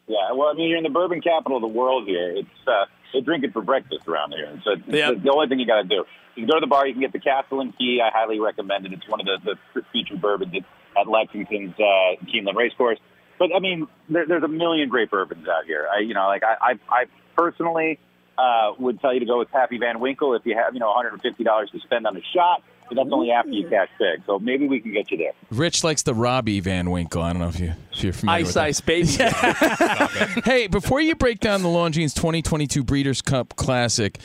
Yeah, 0.08 0.32
well, 0.34 0.48
I 0.48 0.54
mean, 0.54 0.70
you're 0.70 0.78
in 0.78 0.84
the 0.84 0.90
bourbon 0.90 1.22
capital 1.22 1.58
of 1.58 1.62
the 1.62 1.68
world 1.68 2.08
here. 2.08 2.32
It's 2.38 2.50
uh, 2.66 2.86
they 3.18 3.22
drink 3.26 3.44
it 3.44 3.54
for 3.54 3.62
breakfast 3.62 4.08
around 4.08 4.34
here. 4.34 4.60
So 4.64 4.72
it's, 4.74 4.84
Yeah. 4.88 5.12
the, 5.12 5.20
the 5.20 5.32
only 5.32 5.48
thing 5.48 5.60
you 5.60 5.66
got 5.66 5.82
to 5.82 5.88
do. 5.88 6.06
You 6.36 6.44
can 6.44 6.48
go 6.48 6.56
to 6.56 6.62
the 6.62 6.68
bar. 6.68 6.86
You 6.86 6.94
can 6.94 7.02
get 7.02 7.14
the 7.14 7.20
Castle 7.20 7.62
and 7.62 7.76
Key. 7.78 8.00
I 8.04 8.10
highly 8.16 8.40
recommend 8.40 8.86
it. 8.86 8.94
It's 8.94 9.08
one 9.08 9.20
of 9.20 9.26
the, 9.26 9.58
the 9.74 9.82
featured 9.92 10.22
bourbons 10.22 10.54
at, 10.56 11.08
Lexington's 11.08 11.74
uh, 11.80 12.24
Keeneland 12.26 12.56
Racecourse. 12.56 13.00
But 13.40 13.50
I 13.56 13.60
mean, 13.60 13.88
there, 14.10 14.26
there's 14.28 14.44
a 14.44 14.48
million 14.48 14.90
great 14.90 15.10
bourbons 15.12 15.48
out 15.48 15.66
here. 15.66 15.88
I, 15.92 16.00
you 16.02 16.14
know, 16.14 16.28
like 16.28 16.44
I, 16.44 16.56
I, 16.62 16.80
I 16.90 17.06
personally 17.36 18.00
uh, 18.38 18.74
would 18.80 19.00
tell 19.00 19.14
you 19.14 19.20
to 19.20 19.26
go 19.26 19.40
with 19.40 19.50
Pappy 19.52 19.78
Van 19.78 20.00
Winkle 20.00 20.34
if 20.36 20.44
you 20.46 20.56
have, 20.56 20.74
you 20.74 20.80
know, 20.80 20.92
$150 20.94 21.72
to 21.72 21.80
spend 21.82 22.06
on 22.08 22.18
a 22.18 22.22
shot. 22.34 22.64
But 22.88 22.96
that's 22.96 23.10
only 23.12 23.32
after 23.32 23.52
you 23.52 23.68
cash 23.68 23.90
big. 24.00 24.24
So 24.26 24.40
maybe 24.40 24.68
we 24.68 24.80
can 24.80 24.94
get 24.94 25.12
you 25.12 25.18
there. 25.18 25.34
Rich 25.52 25.84
likes 25.84 26.04
the 26.04 26.14
Robbie 26.14 26.60
Van 26.60 26.90
Winkle. 26.90 27.22
I 27.22 27.34
don't 27.34 27.42
know 27.42 27.50
if, 27.50 27.60
you, 27.60 27.74
if 27.94 28.04
you're 28.04 28.14
familiar 28.14 28.40
Ice 28.40 28.46
with 28.46 28.54
that. 28.56 28.64
Ice 28.64 28.82
Baby. 28.82 30.42
hey, 30.46 30.68
before 30.68 31.02
you 31.02 31.16
break 31.16 31.40
down 31.40 31.62
the 31.64 31.70
Longines 31.70 32.14
2022 32.16 32.84
Breeders' 32.84 33.22
Cup 33.22 33.56
Classic, 33.56 34.20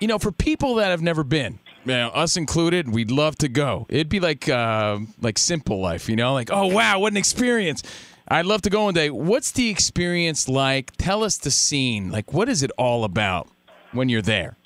you 0.00 0.08
know, 0.08 0.18
for 0.18 0.32
people 0.32 0.76
that 0.76 0.88
have 0.88 1.02
never 1.02 1.22
been, 1.22 1.58
you 1.84 1.92
know, 1.92 2.08
us 2.08 2.36
included, 2.36 2.90
we'd 2.90 3.10
love 3.10 3.36
to 3.36 3.48
go. 3.48 3.86
It'd 3.88 4.08
be 4.08 4.20
like 4.20 4.48
uh, 4.48 4.98
like 5.20 5.38
simple 5.38 5.80
life, 5.80 6.08
you 6.08 6.16
know, 6.16 6.32
like 6.32 6.50
oh 6.50 6.66
wow, 6.66 6.98
what 6.98 7.12
an 7.12 7.16
experience! 7.16 7.82
I'd 8.28 8.46
love 8.46 8.62
to 8.62 8.70
go 8.70 8.84
one 8.84 8.94
day. 8.94 9.10
What's 9.10 9.50
the 9.50 9.68
experience 9.68 10.48
like? 10.48 10.92
Tell 10.98 11.24
us 11.24 11.36
the 11.36 11.50
scene. 11.50 12.10
Like, 12.10 12.32
what 12.32 12.48
is 12.48 12.62
it 12.62 12.70
all 12.78 13.04
about 13.04 13.48
when 13.92 14.08
you're 14.08 14.22
there? 14.22 14.56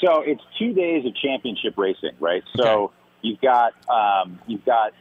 So 0.00 0.22
it's 0.22 0.42
two 0.58 0.72
days 0.72 1.04
of 1.06 1.14
championship 1.14 1.74
racing, 1.76 2.16
right? 2.20 2.42
So 2.56 2.92
you've 3.22 3.40
got 3.40 3.72
um, 3.88 4.38
you've 4.46 4.64
got 4.64 4.92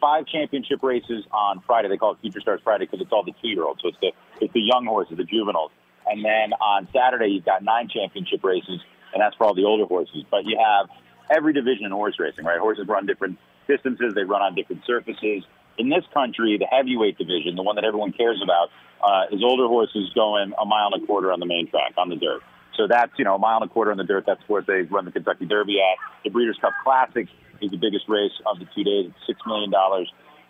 five 0.00 0.26
championship 0.26 0.82
races 0.82 1.24
on 1.32 1.62
Friday. 1.66 1.88
They 1.88 1.96
call 1.96 2.12
it 2.12 2.18
Future 2.20 2.40
Stars 2.40 2.60
Friday 2.62 2.86
because 2.86 3.00
it's 3.00 3.12
all 3.12 3.24
the 3.24 3.34
two 3.42 3.48
year 3.48 3.64
olds. 3.64 3.80
So 3.82 3.88
it's 3.88 3.98
the 4.00 4.12
it's 4.40 4.52
the 4.52 4.60
young 4.60 4.86
horses, 4.86 5.16
the 5.16 5.24
juveniles. 5.24 5.70
And 6.06 6.24
then 6.24 6.52
on 6.60 6.88
Saturday 6.92 7.28
you've 7.28 7.44
got 7.44 7.62
nine 7.62 7.88
championship 7.88 8.44
races, 8.44 8.80
and 9.12 9.20
that's 9.20 9.34
for 9.36 9.44
all 9.44 9.54
the 9.54 9.64
older 9.64 9.86
horses. 9.86 10.24
But 10.30 10.44
you 10.44 10.58
have 10.58 10.88
every 11.30 11.52
division 11.52 11.86
in 11.86 11.92
horse 11.92 12.16
racing, 12.18 12.44
right? 12.44 12.58
Horses 12.58 12.86
run 12.86 13.06
different 13.06 13.38
distances, 13.66 14.14
they 14.14 14.24
run 14.24 14.42
on 14.42 14.54
different 14.54 14.82
surfaces. 14.86 15.44
In 15.78 15.90
this 15.90 16.04
country, 16.14 16.56
the 16.58 16.66
heavyweight 16.66 17.18
division, 17.18 17.54
the 17.54 17.62
one 17.62 17.76
that 17.76 17.84
everyone 17.84 18.12
cares 18.12 18.40
about, 18.42 18.70
uh, 19.02 19.34
is 19.34 19.42
older 19.42 19.66
horses 19.66 20.10
going 20.14 20.52
a 20.58 20.64
mile 20.64 20.90
and 20.92 21.02
a 21.02 21.06
quarter 21.06 21.32
on 21.32 21.40
the 21.40 21.46
main 21.46 21.68
track 21.68 21.92
on 21.98 22.08
the 22.08 22.16
dirt. 22.16 22.42
So 22.76 22.86
that's, 22.88 23.12
you 23.18 23.24
know, 23.24 23.34
a 23.34 23.38
mile 23.38 23.58
and 23.60 23.70
a 23.70 23.72
quarter 23.72 23.90
on 23.90 23.96
the 23.96 24.04
dirt. 24.04 24.24
That's 24.26 24.42
what 24.46 24.66
they 24.66 24.82
run 24.82 25.04
the 25.04 25.12
Kentucky 25.12 25.46
Derby 25.46 25.78
at. 25.80 25.98
The 26.24 26.30
Breeders' 26.30 26.58
Cup 26.60 26.72
Classic 26.84 27.26
is 27.60 27.70
the 27.70 27.76
biggest 27.76 28.04
race 28.08 28.34
of 28.44 28.58
the 28.58 28.66
two 28.74 28.84
days. 28.84 29.10
It's 29.28 29.38
$6 29.40 29.46
million. 29.46 29.72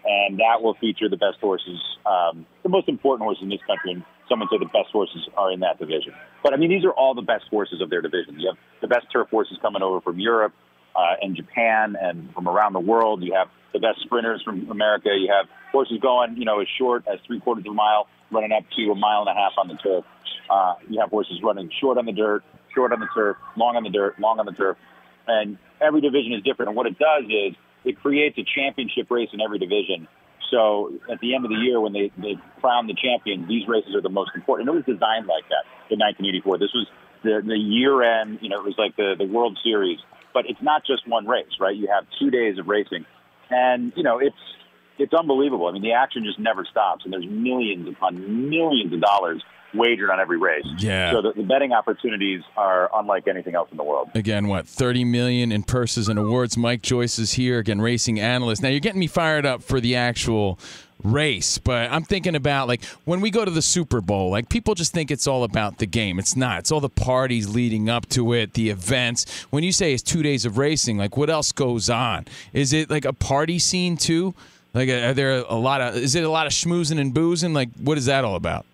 And 0.07 0.39
that 0.39 0.63
will 0.63 0.75
feature 0.75 1.09
the 1.09 1.17
best 1.17 1.39
horses, 1.41 1.79
um, 2.07 2.47
the 2.63 2.69
most 2.69 2.89
important 2.89 3.25
horses 3.27 3.43
in 3.43 3.49
this 3.49 3.63
country. 3.67 3.93
And 3.93 4.05
someone 4.29 4.49
said 4.51 4.61
the 4.61 4.71
best 4.71 4.91
horses 4.93 5.29
are 5.37 5.51
in 5.51 5.61
that 5.61 5.79
division. 5.79 6.15
But, 6.43 6.55
I 6.55 6.57
mean, 6.57 6.71
these 6.71 6.85
are 6.85 6.93
all 6.93 7.15
the 7.15 7.27
best 7.27 7.45
horses 7.51 7.81
of 7.81 7.91
their 7.91 8.03
division. 8.03 8.39
You 8.39 8.55
have 8.55 8.59
the 8.81 8.89
best 8.89 9.07
turf 9.13 9.29
horses 9.31 9.59
coming 9.63 9.83
over 9.83 10.01
from 10.01 10.19
Europe 10.19 10.53
uh, 10.95 11.19
and 11.21 11.37
Japan 11.37 11.97
and 12.01 12.33
from 12.35 12.49
around 12.49 12.73
the 12.73 12.81
world. 12.81 13.23
You 13.23 13.35
have 13.35 13.49
the 13.73 13.81
best 13.81 14.01
sprinters 14.03 14.43
from 14.45 14.71
America. 14.71 15.11
You 15.11 15.31
have 15.35 15.47
horses 15.73 15.99
going, 16.01 16.37
you 16.37 16.45
know, 16.45 16.61
as 16.61 16.69
short 16.79 17.05
as 17.07 17.19
three 17.27 17.41
quarters 17.41 17.65
of 17.67 17.73
a 17.73 17.75
mile, 17.75 18.09
running 18.31 18.53
up 18.53 18.65
to 18.77 18.91
a 18.91 18.95
mile 18.95 19.27
and 19.27 19.31
a 19.31 19.35
half 19.35 19.53
on 19.59 19.69
the 19.69 19.75
turf. 19.75 20.05
Uh, 20.51 20.75
you 20.89 21.01
have 21.01 21.11
horses 21.11 21.41
running 21.43 21.71
short 21.81 21.99
on 21.99 22.07
the 22.07 22.13
dirt, 22.13 22.43
short 22.75 22.93
on 22.93 23.01
the 23.01 23.09
turf, 23.15 23.37
long 23.57 23.77
on 23.77 23.83
the 23.83 23.91
dirt, 23.91 24.19
long 24.21 24.39
on 24.39 24.47
the 24.47 24.53
turf. 24.53 24.77
And 25.27 25.59
every 25.81 26.01
division 26.01 26.33
is 26.33 26.43
different. 26.43 26.69
And 26.69 26.77
what 26.77 26.87
it 26.87 26.99
does 26.99 27.25
is 27.25 27.57
it 27.85 28.01
creates 28.01 28.39
a 28.39 28.45
championship 28.45 29.11
race 29.11 29.31
in 29.33 29.41
every 29.41 29.59
division. 29.59 30.09
So 30.51 30.93
at 31.11 31.19
the 31.21 31.35
end 31.35 31.45
of 31.45 31.51
the 31.51 31.57
year, 31.57 31.81
when 31.81 31.93
they, 31.93 32.13
they 32.19 32.37
crown 32.61 32.87
the 32.87 32.95
champion, 32.95 33.49
these 33.49 33.67
races 33.67 33.95
are 33.95 34.03
the 34.03 34.11
most 34.11 34.31
important. 34.35 34.69
And 34.69 34.77
it 34.77 34.87
was 34.87 34.97
designed 34.97 35.27
like 35.27 35.49
that 35.49 35.67
in 35.91 35.99
1984. 35.99 36.59
This 36.59 36.71
was 36.75 36.87
the, 37.25 37.43
the 37.45 37.59
year 37.59 38.03
end, 38.03 38.39
you 38.43 38.49
know, 38.49 38.59
it 38.59 38.65
was 38.65 38.79
like 38.79 38.95
the, 38.97 39.15
the 39.19 39.27
World 39.27 39.59
Series. 39.65 39.99
But 40.33 40.45
it's 40.49 40.63
not 40.63 40.85
just 40.87 41.09
one 41.09 41.27
race, 41.27 41.59
right? 41.59 41.75
You 41.75 41.89
have 41.89 42.05
two 42.21 42.31
days 42.31 42.59
of 42.59 42.69
racing. 42.69 43.07
And, 43.51 43.93
you 43.97 44.03
know, 44.03 44.19
it's, 44.19 44.37
it's 44.99 45.15
unbelievable. 45.15 45.67
I 45.67 45.73
mean, 45.73 45.83
the 45.83 45.93
action 45.93 46.25
just 46.25 46.39
never 46.39 46.65
stops. 46.65 47.05
And 47.05 47.13
there's 47.13 47.27
millions 47.27 47.89
upon 47.89 48.51
millions 48.51 48.93
of 48.93 49.01
dollars 49.01 49.43
wagered 49.77 50.11
on 50.11 50.21
every 50.21 50.39
race. 50.39 50.67
Yeah. 50.79 51.13
So 51.13 51.23
the, 51.23 51.33
the 51.33 51.43
betting 51.43 51.73
opportunities 51.73 52.43
are 52.57 52.91
unlike 52.95 53.29
anything 53.29 53.55
else 53.55 53.69
in 53.71 53.77
the 53.77 53.85
world. 53.85 54.11
Again, 54.15 54.49
what 54.49 54.67
thirty 54.67 55.05
million 55.05 55.53
in 55.53 55.63
purses 55.63 56.09
and 56.09 56.19
awards. 56.19 56.57
Mike 56.57 56.83
Joyce 56.83 57.19
is 57.19 57.33
here 57.33 57.59
again, 57.59 57.81
racing 57.81 58.21
analyst. 58.21 58.63
Now 58.63 58.69
you're 58.69 58.81
getting 58.81 59.01
me 59.01 59.07
fired 59.07 59.47
up 59.47 59.63
for 59.63 59.81
the 59.81 59.97
actual 59.97 60.59
race, 61.05 61.59
but 61.59 61.93
I'm 61.93 62.05
thinking 62.05 62.35
about 62.35 62.69
like 62.69 62.83
when 63.05 63.21
we 63.21 63.31
go 63.31 63.45
to 63.45 63.51
the 63.51 63.63
Super 63.63 64.01
Bowl, 64.01 64.31
like 64.31 64.49
people 64.49 64.75
just 64.75 64.93
think 64.93 65.11
it's 65.11 65.27
all 65.27 65.45
about 65.45 65.79
the 65.79 65.87
game. 65.87 66.19
It's 66.19 66.37
not. 66.37 66.61
It's 66.61 66.73
all 66.73 66.81
the 66.81 66.89
parties 66.89 67.49
leading 67.49 67.89
up 67.89 68.09
to 68.11 68.33
it, 68.33 68.55
the 68.55 68.71
events. 68.71 69.47
When 69.51 69.63
you 69.63 69.73
say 69.73 69.93
it's 69.93 70.03
two 70.03 70.23
days 70.23 70.47
of 70.47 70.59
racing, 70.59 70.97
like 70.97 71.17
what 71.17 71.29
else 71.31 71.53
goes 71.53 71.91
on? 71.91 72.27
Is 72.53 72.73
it 72.73 72.91
like 72.91 73.05
a 73.05 73.13
party 73.13 73.59
scene 73.59 73.97
too? 73.97 74.35
Like 74.73 74.89
are 74.89 75.15
there 75.15 75.39
a 75.39 75.55
lot 75.55 75.81
of? 75.81 75.97
Is 75.97 76.15
it 76.15 76.25
a 76.25 76.31
lot 76.31 76.47
of 76.47 76.53
schmoozing 76.53 76.99
and 76.99 77.13
boozing? 77.13 77.53
Like 77.53 77.69
what 77.83 77.99
is 77.99 78.07
that 78.07 78.25
all 78.25 78.37
about? 78.37 78.65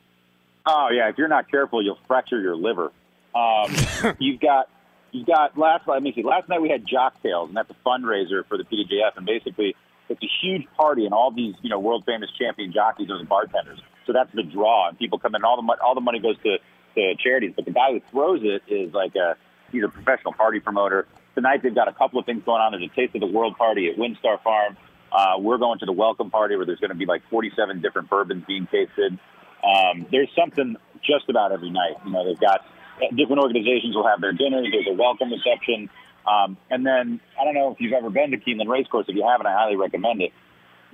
Oh 0.66 0.88
yeah, 0.92 1.08
if 1.08 1.18
you're 1.18 1.28
not 1.28 1.50
careful, 1.50 1.82
you'll 1.82 1.98
fracture 2.06 2.40
your 2.40 2.56
liver. 2.56 2.92
Um, 3.34 3.74
you've 4.18 4.40
got 4.40 4.68
you've 5.10 5.26
got 5.26 5.56
last 5.58 5.88
let 5.88 6.02
me 6.02 6.12
see. 6.14 6.22
Last 6.22 6.48
night 6.48 6.62
we 6.62 6.68
had 6.68 6.86
Jock 6.86 7.20
Tales, 7.22 7.48
and 7.48 7.56
that's 7.56 7.70
a 7.70 7.88
fundraiser 7.88 8.46
for 8.46 8.56
the 8.56 8.64
PDJF, 8.64 9.16
and 9.16 9.26
basically 9.26 9.74
it's 10.08 10.22
a 10.22 10.30
huge 10.42 10.66
party, 10.76 11.04
and 11.04 11.14
all 11.14 11.30
these 11.30 11.54
you 11.62 11.70
know 11.70 11.78
world 11.80 12.04
famous 12.06 12.30
champion 12.38 12.72
jockeys 12.72 13.10
are 13.10 13.18
the 13.18 13.24
bartenders. 13.24 13.80
So 14.06 14.12
that's 14.12 14.32
the 14.34 14.42
draw, 14.42 14.88
and 14.88 14.98
people 14.98 15.18
come 15.18 15.34
in. 15.34 15.44
All 15.44 15.56
the 15.56 15.62
mo- 15.62 15.76
all 15.82 15.94
the 15.94 16.00
money 16.00 16.18
goes 16.18 16.36
to 16.42 16.58
to 16.94 17.14
charities, 17.22 17.52
but 17.56 17.64
the 17.64 17.72
guy 17.72 17.92
who 17.92 18.00
throws 18.10 18.40
it 18.42 18.62
is 18.72 18.92
like 18.92 19.14
a 19.16 19.36
he's 19.72 19.82
a 19.82 19.88
professional 19.88 20.32
party 20.32 20.60
promoter. 20.60 21.06
Tonight 21.34 21.62
they've 21.62 21.74
got 21.74 21.88
a 21.88 21.92
couple 21.92 22.20
of 22.20 22.26
things 22.26 22.42
going 22.44 22.60
on. 22.60 22.72
There's 22.72 22.84
a 22.84 22.94
Taste 22.94 23.14
of 23.14 23.20
the 23.20 23.26
World 23.26 23.56
party 23.56 23.88
at 23.88 23.96
WinStar 23.96 24.42
Farm. 24.42 24.76
Uh, 25.10 25.38
we're 25.38 25.58
going 25.58 25.78
to 25.78 25.86
the 25.86 25.92
welcome 25.92 26.30
party 26.30 26.56
where 26.56 26.64
there's 26.64 26.78
going 26.78 26.90
to 26.90 26.96
be 26.96 27.06
like 27.06 27.22
47 27.30 27.80
different 27.80 28.08
bourbons 28.08 28.44
being 28.46 28.66
tasted. 28.70 29.18
Um, 29.62 30.06
there's 30.10 30.30
something 30.36 30.76
just 31.02 31.28
about 31.28 31.52
every 31.52 31.70
night. 31.70 31.96
You 32.04 32.12
know, 32.12 32.26
they've 32.26 32.40
got 32.40 32.64
different 33.10 33.42
organizations 33.42 33.94
will 33.94 34.06
have 34.06 34.20
their 34.20 34.32
dinners. 34.32 34.68
There's 34.70 34.86
a 34.88 34.94
welcome 34.94 35.30
reception. 35.32 35.90
Um, 36.26 36.56
and 36.70 36.86
then 36.86 37.20
I 37.40 37.44
don't 37.44 37.54
know 37.54 37.72
if 37.72 37.80
you've 37.80 37.92
ever 37.92 38.10
been 38.10 38.30
to 38.30 38.38
Keeneland 38.38 38.68
Racecourse. 38.68 39.06
If 39.08 39.16
you 39.16 39.26
haven't, 39.26 39.46
I 39.46 39.52
highly 39.52 39.76
recommend 39.76 40.22
it. 40.22 40.32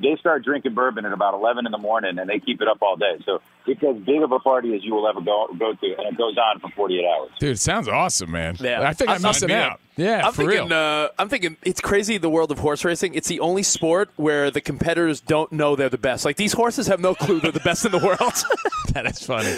They 0.01 0.17
start 0.21 0.45
drinking 0.45 0.75
bourbon 0.75 1.05
at 1.05 1.13
about 1.13 1.35
11 1.35 1.67
in 1.67 1.73
the 1.73 1.79
morning, 1.79 2.19
and 2.19 2.29
they 2.31 2.39
keep 2.39 2.63
it 2.63 2.69
up 2.69 2.79
all 2.83 2.97
day. 2.97 3.19
So 3.25 3.41
it's 3.67 3.83
as 3.83 3.97
big 3.97 4.23
of 4.23 4.31
a 4.33 4.39
party 4.39 4.75
as 4.77 4.85
you 4.85 4.95
will 4.95 5.09
ever 5.09 5.21
go 5.21 5.49
go 5.59 5.73
to, 5.75 5.87
and 5.99 6.07
it 6.07 6.17
goes 6.17 6.37
on 6.39 6.61
for 6.61 6.71
48 6.71 7.05
hours. 7.05 7.31
Dude, 7.41 7.51
it 7.51 7.59
sounds 7.59 7.89
awesome, 7.89 8.31
man. 8.31 8.57
Yeah. 8.61 8.83
I 8.83 8.93
think 8.93 9.11
I'm, 9.11 9.15
I'm- 9.15 9.23
missing 9.23 9.51
I'm- 9.51 9.73
out. 9.73 9.81
Yeah, 9.97 10.25
I'm 10.25 10.33
for 10.33 10.47
thinking. 10.47 10.69
real. 10.69 10.73
Uh, 10.79 11.09
I'm 11.19 11.29
thinking 11.29 11.57
it's 11.65 11.81
crazy. 11.81 12.19
The 12.19 12.31
world 12.31 12.53
of 12.53 12.61
horse 12.61 12.85
racing. 12.85 13.15
It's 13.15 13.27
the 13.27 13.41
only 13.41 13.65
sport 13.65 14.11
where 14.15 14.49
the 14.49 14.61
competitors 14.61 15.21
don't 15.21 15.51
know 15.51 15.75
they're 15.75 15.89
the 15.89 15.99
best. 15.99 16.25
Like 16.25 16.37
these 16.37 16.53
horses 16.53 16.87
have 16.87 17.01
no 17.01 17.17
clue 17.17 17.41
they're 17.41 17.51
the 17.51 17.59
best 17.59 17.85
in 17.85 17.91
the 17.91 17.99
world. 17.99 18.21
that 18.95 19.07
is 19.07 19.21
funny. 19.27 19.51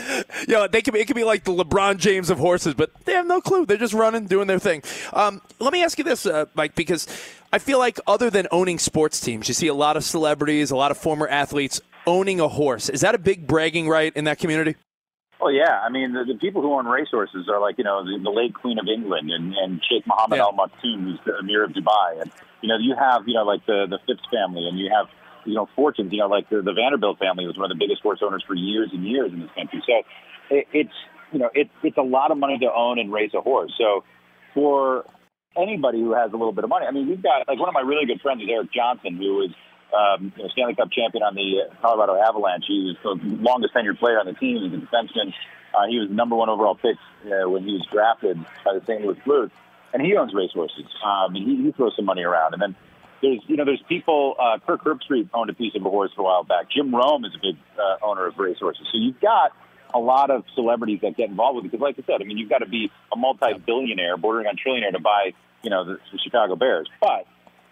you 0.48 0.54
know, 0.54 0.66
they 0.66 0.80
could 0.80 0.94
be, 0.94 1.00
it 1.00 1.06
could 1.06 1.14
be 1.16 1.24
like 1.24 1.44
the 1.44 1.52
LeBron 1.52 1.98
James 1.98 2.30
of 2.30 2.38
horses, 2.38 2.72
but 2.72 2.90
they 3.04 3.12
have 3.12 3.26
no 3.26 3.42
clue. 3.42 3.66
They're 3.66 3.76
just 3.76 3.92
running, 3.92 4.24
doing 4.28 4.46
their 4.46 4.58
thing. 4.58 4.82
Um, 5.12 5.42
let 5.58 5.74
me 5.74 5.84
ask 5.84 5.98
you 5.98 6.04
this, 6.04 6.24
uh, 6.24 6.46
Mike, 6.54 6.74
because 6.74 7.06
I 7.52 7.58
feel 7.58 7.78
like 7.78 7.98
other 8.06 8.30
than 8.30 8.46
owning 8.52 8.78
sports 8.78 9.20
teams, 9.20 9.48
you 9.48 9.54
see 9.54 9.66
a 9.66 9.74
lot 9.74 9.96
of 9.96 10.04
celebrities, 10.04 10.70
a 10.70 10.76
lot 10.76 10.92
of 10.92 10.98
former 10.98 11.26
athletes 11.26 11.80
owning 12.06 12.38
a 12.38 12.46
horse. 12.46 12.88
Is 12.88 13.00
that 13.00 13.14
a 13.14 13.18
big 13.18 13.46
bragging 13.46 13.88
right 13.88 14.14
in 14.14 14.24
that 14.24 14.38
community? 14.38 14.76
Well, 15.40 15.52
yeah. 15.52 15.80
I 15.80 15.88
mean, 15.88 16.12
the, 16.12 16.24
the 16.24 16.38
people 16.38 16.62
who 16.62 16.74
own 16.74 16.86
racehorses 16.86 17.48
are 17.48 17.60
like, 17.60 17.76
you 17.78 17.84
know, 17.84 18.04
the, 18.04 18.22
the 18.22 18.30
late 18.30 18.54
Queen 18.54 18.78
of 18.78 18.86
England 18.86 19.30
and, 19.30 19.54
and 19.54 19.80
Sheikh 19.88 20.06
Mohammed 20.06 20.38
Al 20.38 20.52
Maktoum, 20.52 21.02
who's 21.02 21.18
the 21.24 21.38
Emir 21.38 21.64
of 21.64 21.72
Dubai. 21.72 22.20
And, 22.20 22.30
you 22.62 22.68
know, 22.68 22.76
you 22.78 22.94
have, 22.94 23.26
you 23.26 23.34
know, 23.34 23.44
like 23.44 23.64
the, 23.66 23.86
the 23.88 23.98
Phipps 24.06 24.22
family 24.30 24.68
and 24.68 24.78
you 24.78 24.90
have, 24.94 25.06
you 25.44 25.54
know, 25.54 25.68
fortunes, 25.74 26.12
you 26.12 26.18
know, 26.18 26.28
like 26.28 26.48
the, 26.50 26.62
the 26.62 26.72
Vanderbilt 26.72 27.18
family 27.18 27.46
was 27.46 27.56
one 27.56 27.70
of 27.70 27.76
the 27.76 27.82
biggest 27.82 28.02
horse 28.02 28.20
owners 28.22 28.44
for 28.46 28.54
years 28.54 28.90
and 28.92 29.04
years 29.04 29.32
in 29.32 29.40
this 29.40 29.50
country. 29.56 29.82
So 29.86 30.02
it, 30.50 30.68
it's, 30.72 30.94
you 31.32 31.38
know, 31.38 31.50
it, 31.54 31.70
it's 31.82 31.96
a 31.96 32.02
lot 32.02 32.30
of 32.30 32.38
money 32.38 32.58
to 32.58 32.70
own 32.72 32.98
and 32.98 33.10
raise 33.10 33.32
a 33.34 33.40
horse. 33.40 33.72
So 33.78 34.04
for 34.52 35.04
anybody 35.56 36.00
who 36.00 36.12
has 36.14 36.32
a 36.32 36.36
little 36.36 36.52
bit 36.52 36.64
of 36.64 36.70
money. 36.70 36.86
I 36.86 36.92
mean, 36.92 37.08
we've 37.08 37.22
got 37.22 37.46
like 37.48 37.58
one 37.58 37.68
of 37.68 37.74
my 37.74 37.80
really 37.80 38.06
good 38.06 38.20
friends 38.20 38.42
is 38.42 38.48
Eric 38.50 38.72
Johnson, 38.72 39.16
who 39.16 39.34
was 39.36 39.50
um, 39.94 40.32
Stanley 40.52 40.74
Cup 40.74 40.90
champion 40.92 41.22
on 41.22 41.34
the 41.34 41.66
uh, 41.66 41.74
Colorado 41.80 42.16
Avalanche. 42.16 42.64
He 42.66 42.94
was 43.02 43.18
the 43.18 43.36
longest 43.36 43.74
tenured 43.74 43.98
player 43.98 44.18
on 44.18 44.26
the 44.26 44.34
team. 44.34 44.62
He's 44.62 44.72
a 44.72 44.86
defenseman. 44.86 45.34
Uh, 45.74 45.86
he 45.88 45.98
was 45.98 46.10
number 46.10 46.36
one 46.36 46.48
overall 46.48 46.74
pick 46.74 46.96
uh, 47.26 47.48
when 47.48 47.64
he 47.64 47.72
was 47.72 47.86
drafted 47.90 48.38
by 48.64 48.74
the 48.74 48.82
St. 48.86 49.02
Louis 49.02 49.18
Blues, 49.24 49.50
and 49.92 50.02
he 50.02 50.16
owns 50.16 50.34
racehorses. 50.34 50.86
Um, 51.04 51.34
and 51.34 51.44
he, 51.44 51.64
he 51.64 51.72
throws 51.72 51.94
some 51.96 52.04
money 52.04 52.22
around. 52.22 52.54
And 52.54 52.62
then 52.62 52.76
there's 53.22 53.40
you 53.46 53.56
know 53.56 53.64
there's 53.64 53.82
people. 53.88 54.34
Uh, 54.38 54.58
Kirk 54.64 54.84
Herbstreit 54.84 55.28
owned 55.34 55.50
a 55.50 55.54
piece 55.54 55.74
of 55.74 55.84
a 55.84 55.90
horse 55.90 56.12
a 56.16 56.22
while 56.22 56.44
back. 56.44 56.70
Jim 56.70 56.94
Rome 56.94 57.24
is 57.24 57.34
a 57.34 57.38
big 57.38 57.56
uh, 57.78 58.04
owner 58.04 58.26
of 58.26 58.38
racehorses. 58.38 58.86
So 58.90 58.98
you've 58.98 59.20
got 59.20 59.52
a 59.94 59.98
lot 59.98 60.30
of 60.30 60.44
celebrities 60.54 61.00
that 61.02 61.16
get 61.16 61.30
involved 61.30 61.56
with 61.56 61.64
it. 61.64 61.70
Because, 61.70 61.82
like 61.82 61.96
I 61.98 62.02
said, 62.06 62.20
I 62.22 62.24
mean, 62.24 62.38
you've 62.38 62.50
got 62.50 62.58
to 62.58 62.68
be 62.68 62.90
a 63.12 63.16
multi-billionaire, 63.16 64.16
bordering 64.16 64.46
on 64.46 64.56
trillionaire, 64.56 64.92
to 64.92 65.00
buy, 65.00 65.32
you 65.62 65.70
know, 65.70 65.84
the, 65.84 65.98
the 66.12 66.18
Chicago 66.18 66.56
Bears. 66.56 66.88
But, 67.00 67.26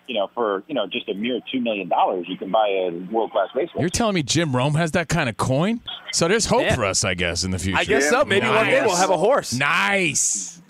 you 0.07 0.15
know, 0.15 0.31
for 0.35 0.65
you 0.67 0.75
know 0.75 0.87
just 0.87 1.09
a 1.09 1.15
mere 1.15 1.41
two 1.53 1.61
million 1.61 1.89
dollars, 1.89 2.27
you 2.29 2.39
can 2.39 2.51
buy 2.51 2.67
a 2.67 2.91
world-class 3.13 3.49
racehorse. 3.55 3.81
You're 3.81 3.91
telling 3.91 4.15
me 4.15 4.23
Jim 4.23 4.57
Rome 4.57 4.75
has 4.75 4.93
that 4.93 5.09
kind 5.09 5.29
of 5.29 5.37
coin? 5.37 5.81
So 6.13 6.29
there's 6.29 6.47
hope 6.47 6.71
for 6.73 6.85
us, 6.85 7.05
I 7.05 7.15
guess, 7.15 7.45
in 7.45 7.51
the 7.51 7.59
future. 7.59 7.79
I 7.79 7.85
guess 7.85 8.09
so. 8.09 8.25
Maybe 8.25 8.47
one 8.47 8.67
day 8.67 8.81
we'll 8.81 8.97
have 8.97 9.11
a 9.11 9.19
horse. 9.19 9.53
Nice. 9.53 10.63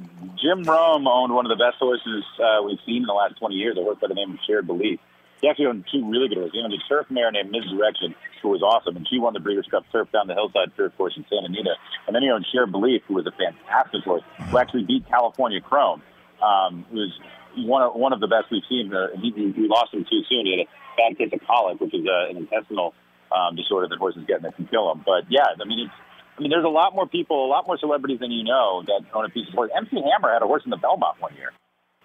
Jim 0.42 0.62
Rome 0.62 1.07
owned 1.07 1.32
one 1.32 1.46
of 1.46 1.57
the 1.57 1.62
best 1.62 1.78
horses 1.78 2.24
uh, 2.38 2.62
we've 2.64 2.78
seen 2.86 2.99
in 2.99 3.07
the 3.07 3.12
last 3.12 3.38
20 3.38 3.55
years, 3.55 3.76
a 3.76 3.82
horse 3.82 3.99
by 4.01 4.09
the 4.09 4.14
name 4.14 4.32
of 4.32 4.38
Shared 4.46 4.66
Belief. 4.66 5.01
He 5.41 5.49
actually 5.49 5.66
owned 5.66 5.84
two 5.91 6.09
really 6.09 6.28
good 6.28 6.39
horses. 6.39 6.53
He 6.55 6.61
owned 6.61 6.72
a 6.72 6.82
turf 6.89 7.07
mare 7.11 7.30
named 7.30 7.51
Misdirection, 7.51 8.14
who 8.43 8.49
was 8.49 8.62
awesome, 8.62 8.97
and 8.97 9.07
she 9.09 9.18
won 9.18 9.34
the 9.34 9.41
Breeders' 9.41 9.66
Cup 9.70 9.84
Turf 9.93 10.11
down 10.12 10.26
the 10.26 10.34
hillside 10.34 10.74
turf 10.76 10.93
course 10.97 11.14
in 11.16 11.24
Santa 11.28 11.47
Anita. 11.47 11.74
And 12.07 12.14
then 12.14 12.22
he 12.22 12.30
owned 12.30 12.47
Share 12.53 12.66
Belief, 12.66 13.03
who 13.07 13.14
was 13.14 13.26
a 13.26 13.32
fantastic 13.32 14.03
horse, 14.03 14.22
who 14.51 14.59
actually 14.59 14.84
beat 14.84 15.07
California 15.09 15.61
Chrome, 15.61 16.03
um, 16.43 16.84
who 16.91 16.99
was 16.99 17.12
one 17.57 17.82
of, 17.82 17.95
one 17.95 18.12
of 18.12 18.20
the 18.20 18.26
best 18.26 18.51
we've 18.51 18.66
seen. 18.68 18.93
Uh, 18.93 19.09
he, 19.20 19.30
he 19.30 19.68
lost 19.68 19.95
him 19.95 20.05
too 20.11 20.22
soon. 20.28 20.47
He 20.47 20.59
had 20.59 20.66
a 20.66 20.68
bad 20.97 21.18
case 21.18 21.32
of 21.32 21.47
colic, 21.47 21.80
which 21.80 21.95
is 21.95 22.07
uh, 22.07 22.30
an 22.30 22.36
intestinal 22.36 22.95
um, 23.30 23.57
disorder 23.57 23.89
that 23.89 23.99
horses 23.99 24.24
get 24.26 24.43
that 24.43 24.57
can 24.57 24.66
kill 24.66 24.89
them. 24.89 25.03
But 25.05 25.30
yeah, 25.30 25.47
I 25.61 25.64
mean, 25.64 25.86
it's, 25.86 25.95
I 26.36 26.41
mean, 26.41 26.51
there's 26.51 26.64
a 26.64 26.68
lot 26.68 26.95
more 26.95 27.07
people, 27.07 27.47
a 27.47 27.51
lot 27.51 27.66
more 27.66 27.78
celebrities 27.78 28.20
than 28.20 28.30
you 28.30 28.45
know 28.45 28.82
that 28.86 29.03
own 29.12 29.24
a 29.24 29.28
piece 29.28 29.49
of 29.49 29.55
horse. 29.55 29.70
MC 29.76 29.97
Hammer 29.97 30.32
had 30.32 30.43
a 30.43 30.47
horse 30.47 30.62
in 30.64 30.70
the 30.70 30.76
Belmont 30.76 31.20
one 31.20 31.34
year. 31.34 31.53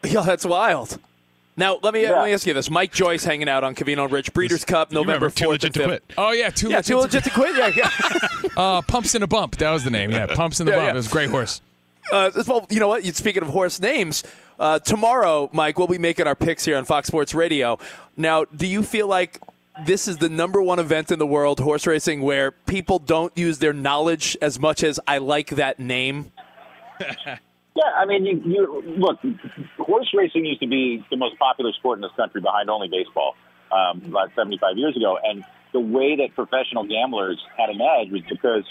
Yeah, 0.03 0.21
that's 0.21 0.45
wild. 0.45 0.99
Now 1.55 1.77
let 1.83 1.93
me 1.93 2.07
let 2.09 2.25
me 2.25 2.33
ask 2.33 2.47
you 2.47 2.53
this: 2.53 2.69
Mike 2.69 2.91
Joyce 2.91 3.23
hanging 3.23 3.47
out 3.47 3.63
on 3.63 3.75
Covino 3.75 4.11
Rich 4.11 4.33
Breeders' 4.33 4.65
Cup, 4.65 4.91
November 4.91 5.27
remember 5.27 5.29
Too 5.29 5.45
fourth 5.45 5.63
Legit 5.63 5.73
to. 5.75 5.83
Quit. 5.83 6.03
Oh 6.17 6.31
yeah, 6.31 6.49
too 6.49 6.69
yeah, 6.69 6.77
legit 6.77 6.87
too 6.87 6.97
legit 6.97 7.23
to 7.25 7.29
quit. 7.29 7.55
Yeah, 7.55 7.71
yeah. 7.75 8.49
Uh, 8.57 8.81
Pumps 8.83 9.15
in 9.15 9.23
a 9.23 9.27
Bump. 9.27 9.55
That 9.57 9.71
was 9.71 9.83
the 9.83 9.89
name. 9.89 10.11
Yeah, 10.11 10.27
Pumps 10.27 10.59
in 10.59 10.65
the 10.67 10.71
Yeah, 10.73 10.77
Bump. 10.77 10.85
yeah. 10.87 10.91
It 10.91 10.95
was 10.95 11.07
a 11.07 11.11
great 11.11 11.29
horse. 11.29 11.61
Uh, 12.11 12.29
well, 12.47 12.67
you 12.69 12.79
know 12.79 12.87
what? 12.87 13.03
Speaking 13.03 13.41
of 13.41 13.49
horse 13.49 13.79
names, 13.79 14.23
uh, 14.59 14.77
tomorrow, 14.79 15.49
Mike, 15.53 15.79
we'll 15.79 15.87
be 15.87 15.97
making 15.97 16.27
our 16.27 16.35
picks 16.35 16.63
here 16.65 16.77
on 16.77 16.85
Fox 16.85 17.07
Sports 17.07 17.33
Radio. 17.33 17.79
Now, 18.17 18.45
do 18.45 18.67
you 18.67 18.83
feel 18.83 19.07
like 19.07 19.39
this 19.85 20.07
is 20.07 20.17
the 20.17 20.29
number 20.29 20.61
one 20.61 20.77
event 20.77 21.11
in 21.11 21.17
the 21.17 21.25
world, 21.25 21.59
horse 21.59 21.87
racing, 21.87 22.21
where 22.21 22.51
people 22.51 22.99
don't 22.99 23.35
use 23.35 23.57
their 23.57 23.73
knowledge 23.73 24.37
as 24.41 24.59
much 24.59 24.83
as 24.83 24.99
I 25.07 25.17
like 25.19 25.49
that 25.51 25.79
name? 25.79 26.31
Yeah, 27.75 27.89
I 27.95 28.05
mean, 28.05 28.25
you, 28.25 28.41
you 28.45 28.83
look. 28.97 29.19
Horse 29.77 30.09
racing 30.13 30.45
used 30.45 30.61
to 30.61 30.67
be 30.67 31.03
the 31.09 31.17
most 31.17 31.39
popular 31.39 31.71
sport 31.73 31.97
in 31.97 32.01
this 32.01 32.11
country, 32.15 32.39
behind 32.39 32.69
only 32.69 32.87
baseball, 32.87 33.35
um, 33.71 34.03
about 34.05 34.29
75 34.35 34.77
years 34.77 34.95
ago. 34.95 35.17
And 35.23 35.43
the 35.71 35.79
way 35.79 36.15
that 36.17 36.35
professional 36.35 36.83
gamblers 36.83 37.41
had 37.57 37.69
an 37.69 37.81
edge 37.81 38.11
was 38.11 38.21
because, 38.29 38.63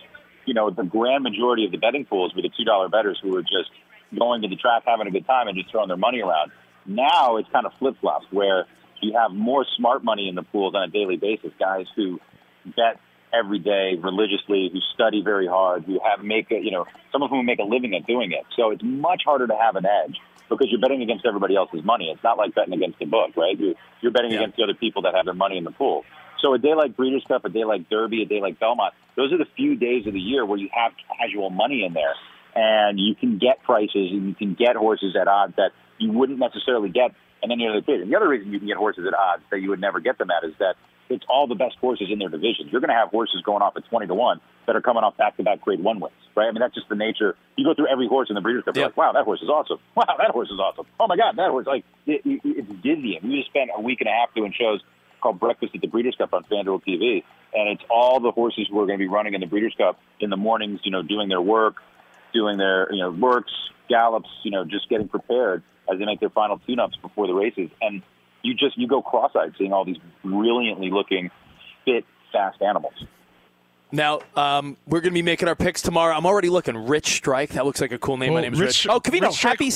you 0.46 0.54
know, 0.54 0.70
the 0.70 0.84
grand 0.84 1.24
majority 1.24 1.64
of 1.64 1.72
the 1.72 1.78
betting 1.78 2.04
pools 2.04 2.32
were 2.34 2.42
the 2.42 2.50
two 2.56 2.64
dollar 2.64 2.88
bettors 2.88 3.18
who 3.20 3.30
were 3.30 3.42
just 3.42 3.70
going 4.16 4.42
to 4.42 4.48
the 4.48 4.56
track, 4.56 4.84
having 4.86 5.08
a 5.08 5.10
good 5.10 5.26
time, 5.26 5.48
and 5.48 5.56
just 5.56 5.70
throwing 5.70 5.88
their 5.88 5.96
money 5.96 6.20
around. 6.20 6.52
Now 6.86 7.38
it's 7.38 7.48
kind 7.50 7.66
of 7.66 7.72
flip 7.80 7.96
flops, 8.00 8.26
where 8.30 8.66
you 9.00 9.14
have 9.18 9.32
more 9.32 9.66
smart 9.76 10.04
money 10.04 10.28
in 10.28 10.36
the 10.36 10.42
pools 10.44 10.74
on 10.76 10.82
a 10.84 10.88
daily 10.88 11.16
basis, 11.16 11.50
guys 11.58 11.86
who 11.96 12.20
bet 12.64 13.00
every 13.32 13.58
day 13.58 13.94
religiously, 14.00 14.70
who 14.72 14.80
study 14.94 15.22
very 15.22 15.46
hard, 15.46 15.84
who 15.84 15.98
have 16.04 16.24
make 16.24 16.50
a, 16.50 16.56
you 16.56 16.70
know, 16.70 16.86
some 17.10 17.22
of 17.22 17.30
whom 17.30 17.46
make 17.46 17.58
a 17.58 17.64
living 17.64 17.94
at 17.94 18.06
doing 18.06 18.32
it. 18.32 18.44
So 18.56 18.70
it's 18.70 18.82
much 18.82 19.22
harder 19.24 19.46
to 19.46 19.56
have 19.56 19.76
an 19.76 19.86
edge 19.86 20.16
because 20.48 20.68
you're 20.70 20.80
betting 20.80 21.02
against 21.02 21.24
everybody 21.24 21.56
else's 21.56 21.84
money. 21.84 22.10
It's 22.10 22.22
not 22.22 22.36
like 22.36 22.54
betting 22.54 22.74
against 22.74 22.98
the 22.98 23.06
book, 23.06 23.36
right? 23.36 23.58
You're, 23.58 23.74
you're 24.00 24.12
betting 24.12 24.34
against 24.34 24.56
the 24.56 24.64
other 24.64 24.74
people 24.74 25.02
that 25.02 25.14
have 25.14 25.24
their 25.24 25.34
money 25.34 25.56
in 25.56 25.64
the 25.64 25.70
pool. 25.70 26.04
So 26.40 26.52
a 26.54 26.58
day 26.58 26.74
like 26.74 26.96
Breeders' 26.96 27.24
Cup, 27.26 27.44
a 27.44 27.48
day 27.48 27.64
like 27.64 27.88
Derby, 27.88 28.22
a 28.22 28.26
day 28.26 28.40
like 28.40 28.58
Belmont, 28.58 28.94
those 29.16 29.32
are 29.32 29.38
the 29.38 29.46
few 29.56 29.76
days 29.76 30.06
of 30.06 30.12
the 30.12 30.20
year 30.20 30.44
where 30.44 30.58
you 30.58 30.68
have 30.72 30.92
casual 31.18 31.50
money 31.50 31.84
in 31.84 31.94
there. 31.94 32.14
And 32.54 33.00
you 33.00 33.14
can 33.14 33.38
get 33.38 33.62
prices 33.62 34.10
and 34.12 34.28
you 34.28 34.34
can 34.34 34.54
get 34.54 34.76
horses 34.76 35.16
at 35.18 35.26
odds 35.26 35.54
that 35.56 35.70
you 35.98 36.12
wouldn't 36.12 36.38
necessarily 36.38 36.90
get 36.90 37.14
in 37.42 37.50
any 37.50 37.66
other 37.66 37.80
period. 37.80 38.02
And 38.02 38.12
the 38.12 38.16
other 38.16 38.28
reason 38.28 38.52
you 38.52 38.58
can 38.58 38.68
get 38.68 38.76
horses 38.76 39.06
at 39.06 39.14
odds 39.14 39.42
that 39.50 39.60
you 39.60 39.70
would 39.70 39.80
never 39.80 40.00
get 40.00 40.18
them 40.18 40.30
at 40.30 40.44
is 40.44 40.52
that 40.58 40.76
it's 41.12 41.24
all 41.28 41.46
the 41.46 41.54
best 41.54 41.76
horses 41.76 42.08
in 42.10 42.18
their 42.18 42.28
divisions. 42.28 42.72
You're 42.72 42.80
going 42.80 42.90
to 42.90 42.96
have 42.96 43.10
horses 43.10 43.42
going 43.42 43.62
off 43.62 43.76
at 43.76 43.84
20 43.86 44.06
to 44.06 44.14
1 44.14 44.40
that 44.66 44.76
are 44.76 44.80
coming 44.80 45.02
off 45.02 45.16
back 45.16 45.36
to 45.36 45.42
back 45.42 45.60
grade 45.60 45.82
one 45.82 46.00
wins, 46.00 46.14
right? 46.34 46.46
I 46.46 46.50
mean, 46.52 46.60
that's 46.60 46.74
just 46.74 46.88
the 46.88 46.94
nature. 46.94 47.36
You 47.56 47.64
go 47.64 47.74
through 47.74 47.88
every 47.88 48.08
horse 48.08 48.28
in 48.28 48.34
the 48.34 48.40
Breeders' 48.40 48.64
Cup, 48.64 48.76
you're 48.76 48.86
like, 48.86 48.96
wow, 48.96 49.12
that 49.12 49.24
horse 49.24 49.42
is 49.42 49.48
awesome. 49.48 49.78
Wow, 49.94 50.04
that 50.18 50.30
horse 50.30 50.50
is 50.50 50.58
awesome. 50.58 50.86
Oh 50.98 51.06
my 51.06 51.16
God, 51.16 51.36
that 51.36 51.50
horse, 51.50 51.66
like, 51.66 51.84
it, 52.06 52.22
it, 52.24 52.40
it's 52.44 52.72
dizzying. 52.82 53.20
We 53.22 53.36
just 53.36 53.50
spent 53.50 53.70
a 53.74 53.80
week 53.80 54.00
and 54.00 54.08
a 54.08 54.12
half 54.12 54.34
doing 54.34 54.52
shows 54.58 54.80
called 55.20 55.38
Breakfast 55.38 55.74
at 55.74 55.80
the 55.80 55.86
Breeders' 55.86 56.16
Cup 56.16 56.32
on 56.34 56.44
FanDuel 56.44 56.82
TV. 56.84 57.24
And 57.54 57.68
it's 57.68 57.82
all 57.90 58.20
the 58.20 58.30
horses 58.30 58.66
who 58.70 58.80
are 58.80 58.86
going 58.86 58.98
to 58.98 59.02
be 59.02 59.08
running 59.08 59.34
in 59.34 59.40
the 59.40 59.46
Breeders' 59.46 59.74
Cup 59.76 60.00
in 60.20 60.30
the 60.30 60.36
mornings, 60.36 60.80
you 60.84 60.90
know, 60.90 61.02
doing 61.02 61.28
their 61.28 61.40
work, 61.40 61.82
doing 62.32 62.58
their, 62.58 62.92
you 62.92 63.00
know, 63.00 63.10
works, 63.10 63.52
gallops, 63.88 64.30
you 64.42 64.50
know, 64.50 64.64
just 64.64 64.88
getting 64.88 65.08
prepared 65.08 65.62
as 65.90 65.98
they 65.98 66.04
make 66.04 66.20
their 66.20 66.30
final 66.30 66.58
tune-ups 66.66 66.96
before 66.96 67.26
the 67.26 67.34
races. 67.34 67.70
And 67.80 68.02
you 68.42 68.54
just, 68.54 68.76
you 68.78 68.86
go 68.86 69.02
cross-eyed 69.02 69.54
seeing 69.58 69.72
all 69.72 69.84
these 69.84 69.98
brilliantly 70.24 70.90
looking, 70.90 71.30
fit, 71.84 72.04
fast 72.32 72.60
animals. 72.62 72.94
Now, 73.94 74.20
um, 74.36 74.76
we're 74.86 75.00
going 75.00 75.10
to 75.12 75.14
be 75.14 75.22
making 75.22 75.48
our 75.48 75.54
picks 75.54 75.82
tomorrow. 75.82 76.14
I'm 76.16 76.24
already 76.24 76.48
looking. 76.48 76.76
Rich 76.86 77.08
Strike. 77.14 77.50
That 77.50 77.66
looks 77.66 77.80
like 77.80 77.92
a 77.92 77.98
cool 77.98 78.16
name. 78.16 78.32
My 78.32 78.40
name 78.40 78.54
is 78.54 78.60
Rich- 78.60 78.86
Rich. 78.86 78.88
Oh, 78.88 79.00
Covino, 79.00 79.22
Rich 79.22 79.32
Strike- 79.34 79.52
Happy 79.58 79.70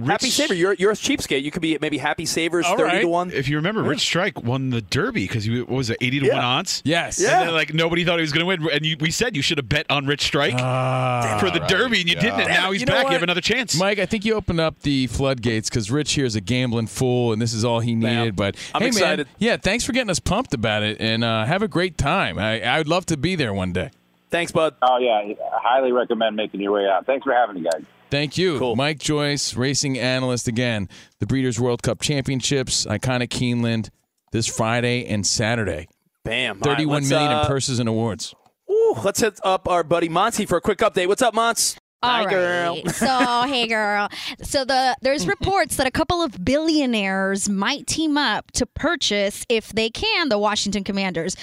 Saver. 0.00 0.10
Happy 0.12 0.30
Saver. 0.30 0.54
You're, 0.54 0.72
you're 0.74 0.90
a 0.90 0.94
cheapskate. 0.94 1.42
You 1.42 1.50
could 1.50 1.62
be 1.62 1.78
maybe 1.80 1.98
Happy 1.98 2.26
Savers, 2.26 2.66
All 2.66 2.76
30 2.76 2.82
right. 2.92 3.00
to 3.02 3.08
1. 3.08 3.30
If 3.32 3.48
you 3.48 3.56
remember, 3.56 3.82
Rich 3.82 4.00
Strike 4.00 4.42
won 4.42 4.70
the 4.70 4.80
Derby 4.80 5.24
because 5.26 5.44
he 5.44 5.60
what 5.60 5.68
was 5.70 5.90
it, 5.90 5.98
eighty 6.00 6.20
to 6.20 6.26
Yeah. 6.26 6.34
one 6.34 6.44
odds. 6.44 6.82
Yes. 6.84 7.18
And 7.18 7.26
Yeah. 7.28 7.44
then, 7.44 7.54
like 7.54 7.74
nobody 7.74 8.04
thought 8.04 8.18
he 8.18 8.22
was 8.22 8.32
going 8.32 8.40
to 8.40 8.46
win, 8.46 8.72
and 8.74 8.84
you, 8.86 8.96
we 9.00 9.10
said 9.10 9.36
you 9.36 9.42
should 9.42 9.58
have 9.58 9.68
bet 9.68 9.86
on 9.90 10.06
Rich 10.06 10.22
Strike 10.22 10.54
Ah, 10.58 11.36
for 11.40 11.50
the 11.50 11.60
right. 11.60 11.68
Derby, 11.68 12.00
and 12.00 12.08
you 12.08 12.14
didn't. 12.14 12.40
And 12.40 12.48
now 12.48 12.70
he's 12.72 12.80
you 12.80 12.86
know 12.86 12.92
back. 12.94 13.06
You 13.06 13.12
have 13.12 13.22
another 13.22 13.40
chance. 13.40 13.78
Mike, 13.78 13.98
I 13.98 14.06
think 14.06 14.24
you 14.24 14.34
opened 14.34 14.60
up 14.60 14.80
the 14.82 15.06
floodgates 15.08 15.68
because 15.68 15.90
Rich 15.90 16.12
here 16.12 16.24
is 16.24 16.36
a 16.36 16.40
gambling 16.40 16.86
fool, 16.86 17.32
and 17.32 17.40
this 17.42 17.52
is 17.52 17.64
all 17.64 17.80
he 17.80 17.94
needed. 17.94 18.36
But 18.36 18.56
I'm 18.74 18.82
hey, 18.82 18.88
excited. 18.88 19.26
man, 19.26 19.34
yeah, 19.38 19.56
thanks 19.56 19.84
for 19.84 19.92
getting 19.92 20.10
us 20.10 20.18
pumped 20.20 20.54
about 20.54 20.82
it, 20.82 20.98
and 21.00 21.24
uh, 21.24 21.44
have 21.44 21.62
a 21.62 21.68
great 21.68 21.98
time. 21.98 22.38
I, 22.38 22.60
I 22.62 22.78
would 22.78 22.88
love 22.88 23.06
to 23.06 23.16
be 23.16 23.34
there 23.34 23.52
one 23.54 23.72
day. 23.72 23.90
Thanks, 24.30 24.52
bud. 24.52 24.74
Oh, 24.82 24.98
yeah. 24.98 25.12
I 25.20 25.34
highly 25.62 25.90
recommend 25.90 26.36
making 26.36 26.60
your 26.60 26.72
way 26.72 26.86
out. 26.86 27.06
Thanks 27.06 27.24
for 27.24 27.32
having 27.32 27.54
me, 27.54 27.62
guys. 27.62 27.82
Thank 28.10 28.38
you, 28.38 28.74
Mike 28.74 28.98
Joyce, 28.98 29.54
racing 29.54 29.98
analyst 29.98 30.48
again. 30.48 30.88
The 31.20 31.26
Breeders' 31.26 31.60
World 31.60 31.82
Cup 31.82 32.00
Championships, 32.00 32.86
iconic 32.86 33.28
Keeneland, 33.28 33.90
this 34.32 34.46
Friday 34.46 35.06
and 35.06 35.26
Saturday. 35.26 35.88
Bam. 36.24 36.48
All 36.48 36.54
right, 36.54 36.64
Thirty-one 36.64 37.02
let's, 37.02 37.10
million 37.10 37.32
uh, 37.32 37.42
in 37.42 37.46
purses 37.46 37.78
and 37.78 37.88
awards. 37.88 38.34
Ooh, 38.70 38.96
let's 39.04 39.20
hit 39.20 39.38
up 39.44 39.68
our 39.68 39.84
buddy 39.84 40.08
Monty 40.08 40.46
for 40.46 40.56
a 40.56 40.60
quick 40.60 40.78
update. 40.78 41.06
What's 41.06 41.22
up, 41.22 41.34
Monts? 41.34 41.76
All 42.02 42.10
Hi, 42.10 42.30
girl. 42.30 42.76
So, 42.86 43.42
hey, 43.48 43.66
girl. 43.66 44.08
So 44.42 44.64
the 44.64 44.96
there's 45.02 45.26
reports 45.26 45.76
that 45.76 45.86
a 45.86 45.90
couple 45.90 46.22
of 46.22 46.44
billionaires 46.44 47.48
might 47.48 47.86
team 47.86 48.16
up 48.16 48.52
to 48.52 48.66
purchase, 48.66 49.44
if 49.48 49.70
they 49.70 49.90
can, 49.90 50.28
the 50.28 50.38
Washington 50.38 50.84
Commanders. 50.84 51.36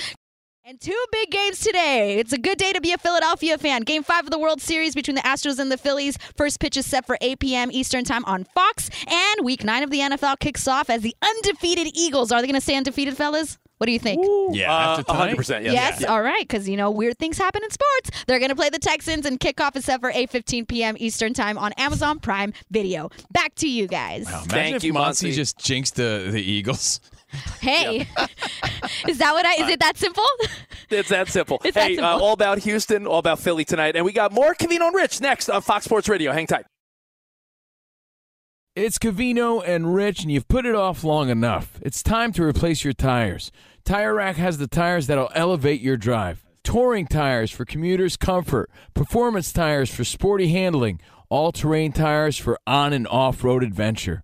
And 0.67 0.81
two 0.81 0.99
big 1.11 1.29
games 1.29 1.59
today. 1.59 2.17
It's 2.17 2.33
a 2.33 2.39
good 2.39 2.57
day 2.57 2.73
to 2.73 2.81
be 2.81 2.91
a 2.91 2.97
Philadelphia 2.97 3.55
fan. 3.59 3.83
Game 3.83 4.01
five 4.01 4.23
of 4.23 4.31
the 4.31 4.39
World 4.39 4.59
Series 4.59 4.95
between 4.95 5.13
the 5.13 5.21
Astros 5.21 5.59
and 5.59 5.71
the 5.71 5.77
Phillies. 5.77 6.17
First 6.35 6.59
pitch 6.59 6.75
is 6.75 6.87
set 6.87 7.05
for 7.05 7.19
8 7.21 7.37
p.m. 7.37 7.69
Eastern 7.71 8.03
Time 8.03 8.25
on 8.25 8.45
Fox. 8.45 8.89
And 9.05 9.45
week 9.45 9.63
nine 9.63 9.83
of 9.83 9.91
the 9.91 9.99
NFL 9.99 10.39
kicks 10.39 10.67
off 10.67 10.89
as 10.89 11.03
the 11.03 11.15
undefeated 11.21 11.91
Eagles. 11.93 12.31
Are 12.31 12.41
they 12.41 12.47
going 12.47 12.55
to 12.59 12.61
stay 12.61 12.75
undefeated, 12.75 13.15
fellas? 13.15 13.59
What 13.77 13.85
do 13.85 13.91
you 13.91 13.99
think? 13.99 14.25
Yeah, 14.55 14.73
Uh, 14.75 14.97
after 14.97 15.13
100%. 15.13 15.65
Yes. 15.65 15.73
Yes, 15.73 16.03
all 16.05 16.23
right, 16.23 16.41
because 16.47 16.67
you 16.67 16.77
know 16.77 16.89
weird 16.89 17.19
things 17.19 17.37
happen 17.37 17.61
in 17.63 17.69
sports. 17.69 18.23
They're 18.25 18.39
going 18.39 18.49
to 18.49 18.55
play 18.55 18.69
the 18.71 18.79
Texans, 18.79 19.27
and 19.27 19.39
kickoff 19.39 19.75
is 19.75 19.85
set 19.85 19.99
for 20.01 20.11
8:15 20.11 20.67
p.m. 20.67 20.95
Eastern 20.97 21.35
time 21.35 21.59
on 21.59 21.73
Amazon 21.73 22.17
Prime 22.17 22.53
Video. 22.71 23.11
Back 23.31 23.53
to 23.55 23.69
you 23.69 23.85
guys. 23.85 24.27
Imagine 24.27 24.49
Thank 24.49 24.75
if 24.77 24.83
you, 24.83 24.93
Monty 24.93 25.27
Monty. 25.27 25.35
just 25.35 25.59
jinxed 25.59 25.95
the, 25.97 26.29
the 26.31 26.41
Eagles. 26.41 27.01
Hey, 27.61 28.01
is 29.07 29.17
that 29.17 29.33
what 29.33 29.45
I? 29.45 29.53
Is 29.63 29.69
it 29.69 29.79
that 29.79 29.97
simple? 29.97 30.23
It's 30.91 31.09
that 31.09 31.29
simple. 31.29 31.59
It's 31.65 31.73
that 31.73 31.87
hey, 31.89 31.97
Uh, 31.97 32.11
simple. 32.11 32.27
all 32.27 32.33
about 32.33 32.59
Houston, 32.59 33.07
all 33.07 33.17
about 33.17 33.39
Philly 33.39 33.65
tonight. 33.65 33.95
And 33.95 34.05
we 34.05 34.13
got 34.13 34.31
more 34.31 34.53
Covino 34.53 34.85
and 34.87 34.95
Rich 34.95 35.19
next 35.19 35.49
on 35.49 35.63
Fox 35.63 35.85
Sports 35.85 36.07
Radio. 36.07 36.31
Hang 36.31 36.45
tight. 36.45 36.65
It's 38.75 38.97
Covino 38.99 39.63
and 39.65 39.95
Rich, 39.95 40.21
and 40.21 40.31
you've 40.31 40.47
put 40.47 40.65
it 40.65 40.75
off 40.75 41.03
long 41.03 41.29
enough. 41.29 41.79
It's 41.81 42.03
time 42.03 42.33
to 42.33 42.43
replace 42.43 42.83
your 42.83 42.93
tires. 42.93 43.51
Tire 43.83 44.13
Rack 44.13 44.35
has 44.35 44.57
the 44.59 44.67
tires 44.67 45.07
that'll 45.07 45.31
elevate 45.33 45.81
your 45.81 45.97
drive. 45.97 46.43
Touring 46.63 47.07
tires 47.07 47.51
for 47.51 47.63
commuters' 47.65 48.17
comfort, 48.17 48.69
performance 48.93 49.53
tires 49.53 49.89
for 49.89 50.03
sporty 50.03 50.49
handling, 50.49 50.99
all 51.29 51.51
terrain 51.51 51.93
tires 51.93 52.37
for 52.37 52.59
on 52.67 52.91
and 52.93 53.07
off 53.07 53.43
road 53.43 53.63
adventure. 53.63 54.23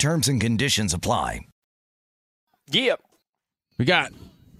Terms 0.00 0.28
and 0.28 0.40
conditions 0.40 0.94
apply. 0.94 1.40
Yep. 2.70 3.02
We 3.76 3.84
got 3.84 4.12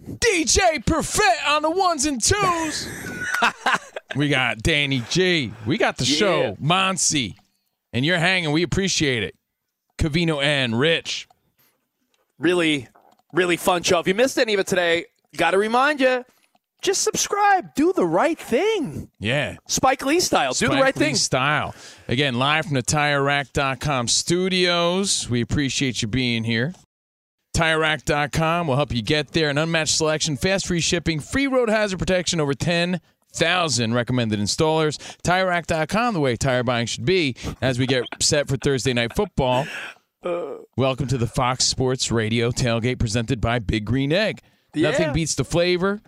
DJ 0.07 0.85
Perfect 0.85 1.49
on 1.49 1.63
the 1.63 1.71
ones 1.71 2.05
and 2.05 2.23
twos. 2.23 2.87
we 4.17 4.29
got 4.29 4.59
Danny 4.59 5.03
G. 5.09 5.51
We 5.65 5.79
got 5.79 5.97
the 5.97 6.05
Yeah. 6.05 6.17
show, 6.17 6.57
Monsi. 6.63 7.37
And 7.95 8.05
you're 8.05 8.19
hanging. 8.19 8.53
We 8.53 8.63
appreciate 8.63 9.23
it. 9.23 9.35
Covino 9.99 10.43
and 10.45 10.79
Rich. 10.79 11.27
Really, 12.39 12.89
really 13.33 13.57
fun 13.57 13.83
show. 13.83 13.99
If 13.99 14.07
you 14.07 14.15
missed 14.15 14.39
any 14.39 14.53
of 14.53 14.61
it 14.61 14.67
today, 14.67 15.07
got 15.39 15.53
to 15.53 15.59
remind 15.59 16.01
you, 16.03 16.23
just 16.83 17.03
subscribe. 17.03 17.75
Do 17.75 17.93
the 17.93 18.07
right 18.07 18.39
thing. 18.39 19.11
Yeah. 19.19 19.57
Spike 19.69 20.05
Lee 20.05 20.21
style. 20.21 20.53
Do 20.53 20.69
the 20.69 20.75
right 20.75 20.97
Lee 20.97 21.07
thing. 21.07 21.15
Style. 21.15 21.75
Again, 22.09 22.39
live 22.39 22.67
from 22.67 22.75
the 22.75 22.83
TireRack.com 22.83 24.09
studios. 24.09 25.29
We 25.29 25.41
appreciate 25.41 26.03
you 26.03 26.09
being 26.09 26.45
here. 26.45 26.75
TireRack.com 27.57 28.67
will 28.67 28.77
help 28.77 28.95
you 28.95 29.03
get 29.03 29.33
there. 29.33 29.51
An 29.51 29.59
unmatched 29.59 29.97
selection, 29.97 30.37
fast 30.37 30.67
free 30.67 30.81
shipping, 30.81 31.21
free 31.21 31.47
road 31.47 31.69
hazard 31.69 31.99
protection, 31.99 32.41
over 32.41 32.55
10,000 32.55 33.95
recommended 33.95 34.39
installers. 34.39 34.99
TireRack.com, 35.23 36.15
the 36.15 36.21
way 36.21 36.37
tire 36.37 36.63
buying 36.63 36.87
should 36.87 37.05
be. 37.05 37.37
As 37.61 37.79
we 37.79 37.87
get 37.87 38.05
set 38.21 38.49
for 38.49 38.57
Thursday 38.57 38.93
Night 38.93 39.15
Football, 39.15 39.67
uh. 40.25 40.55
welcome 40.77 41.09
to 41.09 41.19
the 41.19 41.27
Fox 41.27 41.65
Sports 41.65 42.11
Radio 42.11 42.51
tailgate 42.51 42.99
presented 42.99 43.41
by 43.41 43.59
Big 43.59 43.85
Green 43.85 44.13
Egg. 44.13 44.41
Yeah. 44.75 44.91
Nothing 44.91 45.13
beats 45.13 45.35
the 45.35 45.45
flavor. 45.45 46.01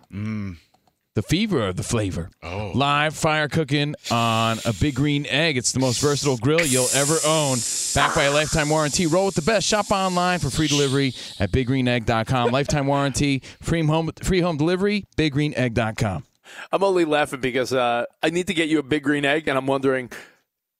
The 1.15 1.21
fever 1.21 1.67
of 1.67 1.75
the 1.75 1.83
flavor. 1.83 2.31
Oh. 2.41 2.71
Live 2.73 3.15
fire 3.15 3.47
cooking 3.47 3.93
on 4.09 4.57
a 4.65 4.73
big 4.73 4.95
green 4.95 5.27
egg. 5.27 5.57
It's 5.57 5.71
the 5.71 5.79
most 5.79 6.01
versatile 6.01 6.37
grill 6.37 6.65
you'll 6.65 6.87
ever 6.95 7.17
own. 7.23 7.59
Backed 7.93 8.15
by 8.15 8.23
a 8.23 8.31
lifetime 8.33 8.69
warranty. 8.69 9.05
Roll 9.05 9.27
with 9.27 9.35
the 9.35 9.43
best. 9.43 9.67
Shop 9.67 9.91
online 9.91 10.39
for 10.39 10.49
free 10.49 10.67
delivery 10.67 11.13
at 11.39 11.51
biggreenegg.com. 11.51 12.49
Lifetime 12.49 12.87
warranty, 12.87 13.43
free 13.61 13.85
home 13.85 14.11
free 14.23 14.41
home 14.41 14.57
delivery, 14.57 15.05
biggreenegg.com. 15.15 16.23
I'm 16.71 16.83
only 16.83 17.05
laughing 17.05 17.41
because 17.41 17.73
uh, 17.73 18.05
I 18.23 18.31
need 18.31 18.47
to 18.47 18.55
get 18.55 18.69
you 18.69 18.79
a 18.79 18.83
big 18.83 19.03
green 19.03 19.23
egg, 19.23 19.47
and 19.47 19.55
I'm 19.55 19.67
wondering, 19.67 20.11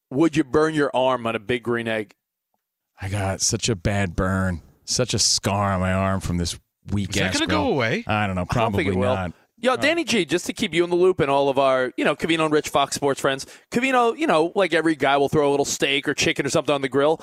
would 0.09 0.35
you 0.35 0.43
burn 0.43 0.73
your 0.73 0.89
arm 0.95 1.27
on 1.27 1.35
a 1.35 1.39
big 1.39 1.61
green 1.63 1.87
egg? 1.87 2.15
I 2.99 3.09
got 3.09 3.41
such 3.41 3.69
a 3.69 3.75
bad 3.75 4.15
burn, 4.15 4.61
such 4.83 5.13
a 5.13 5.19
scar 5.19 5.73
on 5.73 5.79
my 5.79 5.93
arm 5.93 6.21
from 6.21 6.37
this 6.37 6.57
weak 6.91 7.09
Is 7.09 7.15
that 7.15 7.33
gonna 7.33 7.47
go 7.47 7.67
away? 7.69 8.03
I 8.07 8.27
don't 8.27 8.35
know. 8.35 8.41
I 8.41 8.45
don't 8.45 8.49
Probably 8.49 8.83
think 8.85 8.97
will. 8.97 9.13
not. 9.13 9.33
Yo, 9.59 9.77
Danny 9.77 10.03
G, 10.03 10.25
just 10.25 10.45
to 10.47 10.53
keep 10.53 10.73
you 10.73 10.83
in 10.83 10.89
the 10.89 10.95
loop 10.97 11.21
and 11.21 11.31
all 11.31 11.47
of 11.47 11.57
our, 11.57 11.93
you 11.95 12.03
know, 12.03 12.17
Covino 12.17 12.43
and 12.43 12.53
Rich 12.53 12.67
Fox 12.67 12.95
Sports 12.95 13.21
friends. 13.21 13.45
Covino, 13.71 14.17
you 14.17 14.27
know, 14.27 14.51
like 14.55 14.73
every 14.73 14.93
guy 14.93 15.15
will 15.15 15.29
throw 15.29 15.47
a 15.47 15.51
little 15.51 15.63
steak 15.65 16.05
or 16.05 16.13
chicken 16.13 16.45
or 16.45 16.49
something 16.49 16.75
on 16.75 16.81
the 16.81 16.89
grill. 16.89 17.21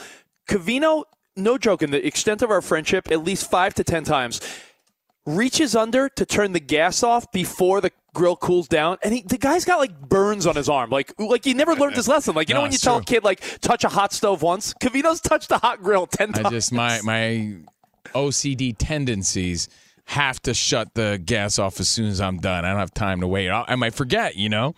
Covino, 0.49 1.05
no 1.37 1.59
joke, 1.59 1.83
in 1.83 1.91
the 1.91 2.07
extent 2.07 2.41
of 2.41 2.51
our 2.51 2.63
friendship, 2.63 3.11
at 3.11 3.23
least 3.23 3.51
five 3.51 3.75
to 3.75 3.85
ten 3.85 4.05
times, 4.05 4.41
reaches 5.27 5.77
under 5.77 6.09
to 6.09 6.25
turn 6.25 6.53
the 6.53 6.61
gas 6.61 7.03
off 7.03 7.31
before 7.31 7.83
the 7.83 7.91
grill 8.15 8.37
cools 8.37 8.69
down, 8.69 8.99
and 9.03 9.15
he, 9.15 9.23
the 9.23 9.39
guy's 9.39 9.65
got 9.65 9.79
like 9.79 10.01
burns 10.01 10.47
on 10.47 10.57
his 10.57 10.69
arm, 10.69 10.91
like 10.91 11.13
like 11.19 11.45
he 11.45 11.55
never 11.55 11.75
learned 11.75 11.97
this 11.97 12.09
lesson. 12.09 12.35
Like 12.35 12.49
you 12.49 12.55
know 12.55 12.63
when 12.63 12.71
you 12.71 12.77
it's 12.77 12.85
tell 12.85 12.99
a 12.99 13.05
kid 13.05 13.25
like 13.25 13.41
touch 13.61 13.85
a 13.85 13.89
hot 13.89 14.13
stove 14.13 14.43
once, 14.43 14.75
Covino's 14.75 15.21
touched 15.21 15.51
a 15.51 15.59
hot 15.59 15.83
grill 15.83 16.07
ten 16.07 16.33
times. 16.33 16.47
I 16.47 16.51
just 16.51 16.73
my 16.73 17.01
my 17.03 17.57
OCD 18.15 18.75
tendencies 18.79 19.69
have 20.07 20.43
to 20.43 20.53
shut 20.55 20.95
the 20.95 21.21
gas 21.25 21.59
off 21.59 21.79
as 21.79 21.89
soon 21.89 22.09
as 22.09 22.21
I'm 22.21 22.39
done. 22.39 22.65
I 22.65 22.71
don't 22.71 22.81
have 22.81 22.93
time 22.93 23.21
to 23.21 23.29
wait. 23.29 23.49
I, 23.49 23.77
might 23.77 23.95
forget, 23.95 24.37
you 24.37 24.49
know. 24.49 24.75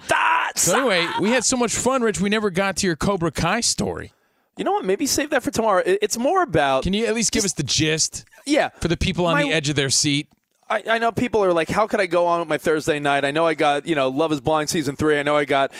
so 0.54 0.76
anyway, 0.76 1.08
we 1.20 1.30
had 1.30 1.44
so 1.44 1.56
much 1.56 1.74
fun, 1.74 2.02
Rich. 2.02 2.20
We 2.20 2.28
never 2.28 2.50
got 2.50 2.76
to 2.78 2.86
your 2.86 2.96
Cobra 2.96 3.30
Kai 3.30 3.60
story. 3.60 4.12
You 4.58 4.64
know 4.64 4.72
what? 4.72 4.84
Maybe 4.84 5.06
save 5.06 5.30
that 5.30 5.42
for 5.42 5.50
tomorrow. 5.50 5.82
It's 5.86 6.18
more 6.18 6.42
about. 6.42 6.82
Can 6.82 6.92
you 6.92 7.06
at 7.06 7.14
least 7.14 7.32
give 7.32 7.44
us 7.44 7.54
the 7.54 7.62
gist? 7.62 8.26
Yeah. 8.44 8.68
For 8.80 8.88
the 8.88 8.96
people 8.98 9.24
on 9.26 9.34
My- 9.34 9.42
the 9.44 9.52
edge 9.52 9.68
of 9.70 9.76
their 9.76 9.90
seat. 9.90 10.28
I, 10.68 10.82
I 10.88 10.98
know 10.98 11.12
people 11.12 11.44
are 11.44 11.52
like, 11.52 11.68
how 11.68 11.86
could 11.86 12.00
I 12.00 12.06
go 12.06 12.26
on 12.26 12.40
with 12.40 12.48
my 12.48 12.56
Thursday 12.58 12.98
night? 12.98 13.24
I 13.26 13.30
know 13.30 13.46
I 13.46 13.54
got, 13.54 13.86
you 13.86 13.94
know, 13.94 14.08
Love 14.08 14.32
is 14.32 14.40
Blind 14.40 14.70
season 14.70 14.96
three. 14.96 15.18
I 15.18 15.22
know 15.22 15.36
I 15.36 15.44
got 15.44 15.70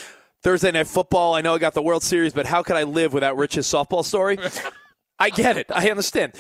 Thursday 0.43 0.71
night 0.71 0.87
football. 0.87 1.35
I 1.35 1.41
know 1.41 1.55
I 1.55 1.59
got 1.59 1.73
the 1.73 1.83
World 1.83 2.03
Series, 2.03 2.33
but 2.35 2.47
how 2.47 2.63
could 2.63 2.77
I 2.77 2.83
live 2.83 3.13
without 3.15 3.37
Rich's 3.37 3.67
softball 3.67 4.05
story? 4.05 4.39
I 5.19 5.31
get 5.31 5.57
it. 5.57 5.67
I 5.73 5.89
understand. 5.89 6.33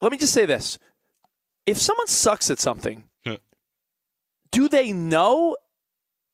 Let 0.00 0.12
me 0.12 0.18
just 0.18 0.32
say 0.32 0.46
this. 0.46 0.78
If 1.66 1.78
someone 1.78 2.06
sucks 2.06 2.50
at 2.50 2.58
something, 2.58 3.04
do 4.50 4.68
they 4.68 4.92
know? 4.92 5.56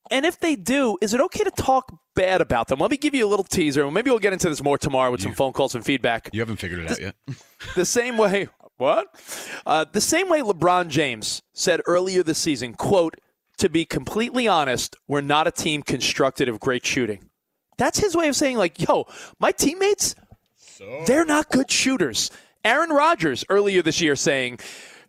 And 0.09 0.25
if 0.25 0.39
they 0.39 0.55
do, 0.55 0.97
is 1.01 1.13
it 1.13 1.19
okay 1.21 1.43
to 1.43 1.51
talk 1.51 1.93
bad 2.15 2.39
about 2.41 2.69
them? 2.69 2.79
Let 2.79 2.91
me 2.91 2.97
give 2.97 3.13
you 3.13 3.25
a 3.25 3.29
little 3.29 3.43
teaser, 3.43 3.89
maybe 3.91 4.09
we'll 4.09 4.19
get 4.19 4.33
into 4.33 4.49
this 4.49 4.63
more 4.63 4.77
tomorrow 4.77 5.11
with 5.11 5.21
some 5.21 5.33
phone 5.33 5.51
calls 5.53 5.75
and 5.75 5.85
feedback. 5.85 6.29
You 6.31 6.39
haven't 6.39 6.57
figured 6.57 6.79
it 6.79 6.91
out 6.91 7.01
yet. 7.01 7.15
the 7.75 7.85
same 7.85 8.17
way 8.17 8.47
what 8.77 9.07
uh, 9.65 9.85
the 9.91 9.99
same 9.99 10.29
way 10.29 10.39
lebron 10.41 10.87
james 10.87 11.41
said 11.53 11.81
earlier 11.87 12.21
this 12.21 12.37
season 12.37 12.75
quote 12.75 13.15
to 13.57 13.69
be 13.69 13.83
completely 13.85 14.47
honest 14.47 14.95
we're 15.07 15.19
not 15.19 15.47
a 15.47 15.51
team 15.51 15.81
constructed 15.81 16.47
of 16.47 16.59
great 16.59 16.85
shooting 16.85 17.27
that's 17.79 17.97
his 17.97 18.15
way 18.15 18.27
of 18.27 18.35
saying 18.35 18.55
like 18.55 18.79
yo 18.87 19.05
my 19.39 19.51
teammates 19.51 20.13
They're 21.07 21.25
not 21.25 21.49
good 21.49 21.71
shooters. 21.71 22.29
Aaron 22.67 22.89
Rodgers 22.89 23.45
earlier 23.49 23.81
this 23.81 24.01
year 24.01 24.15
saying, 24.15 24.59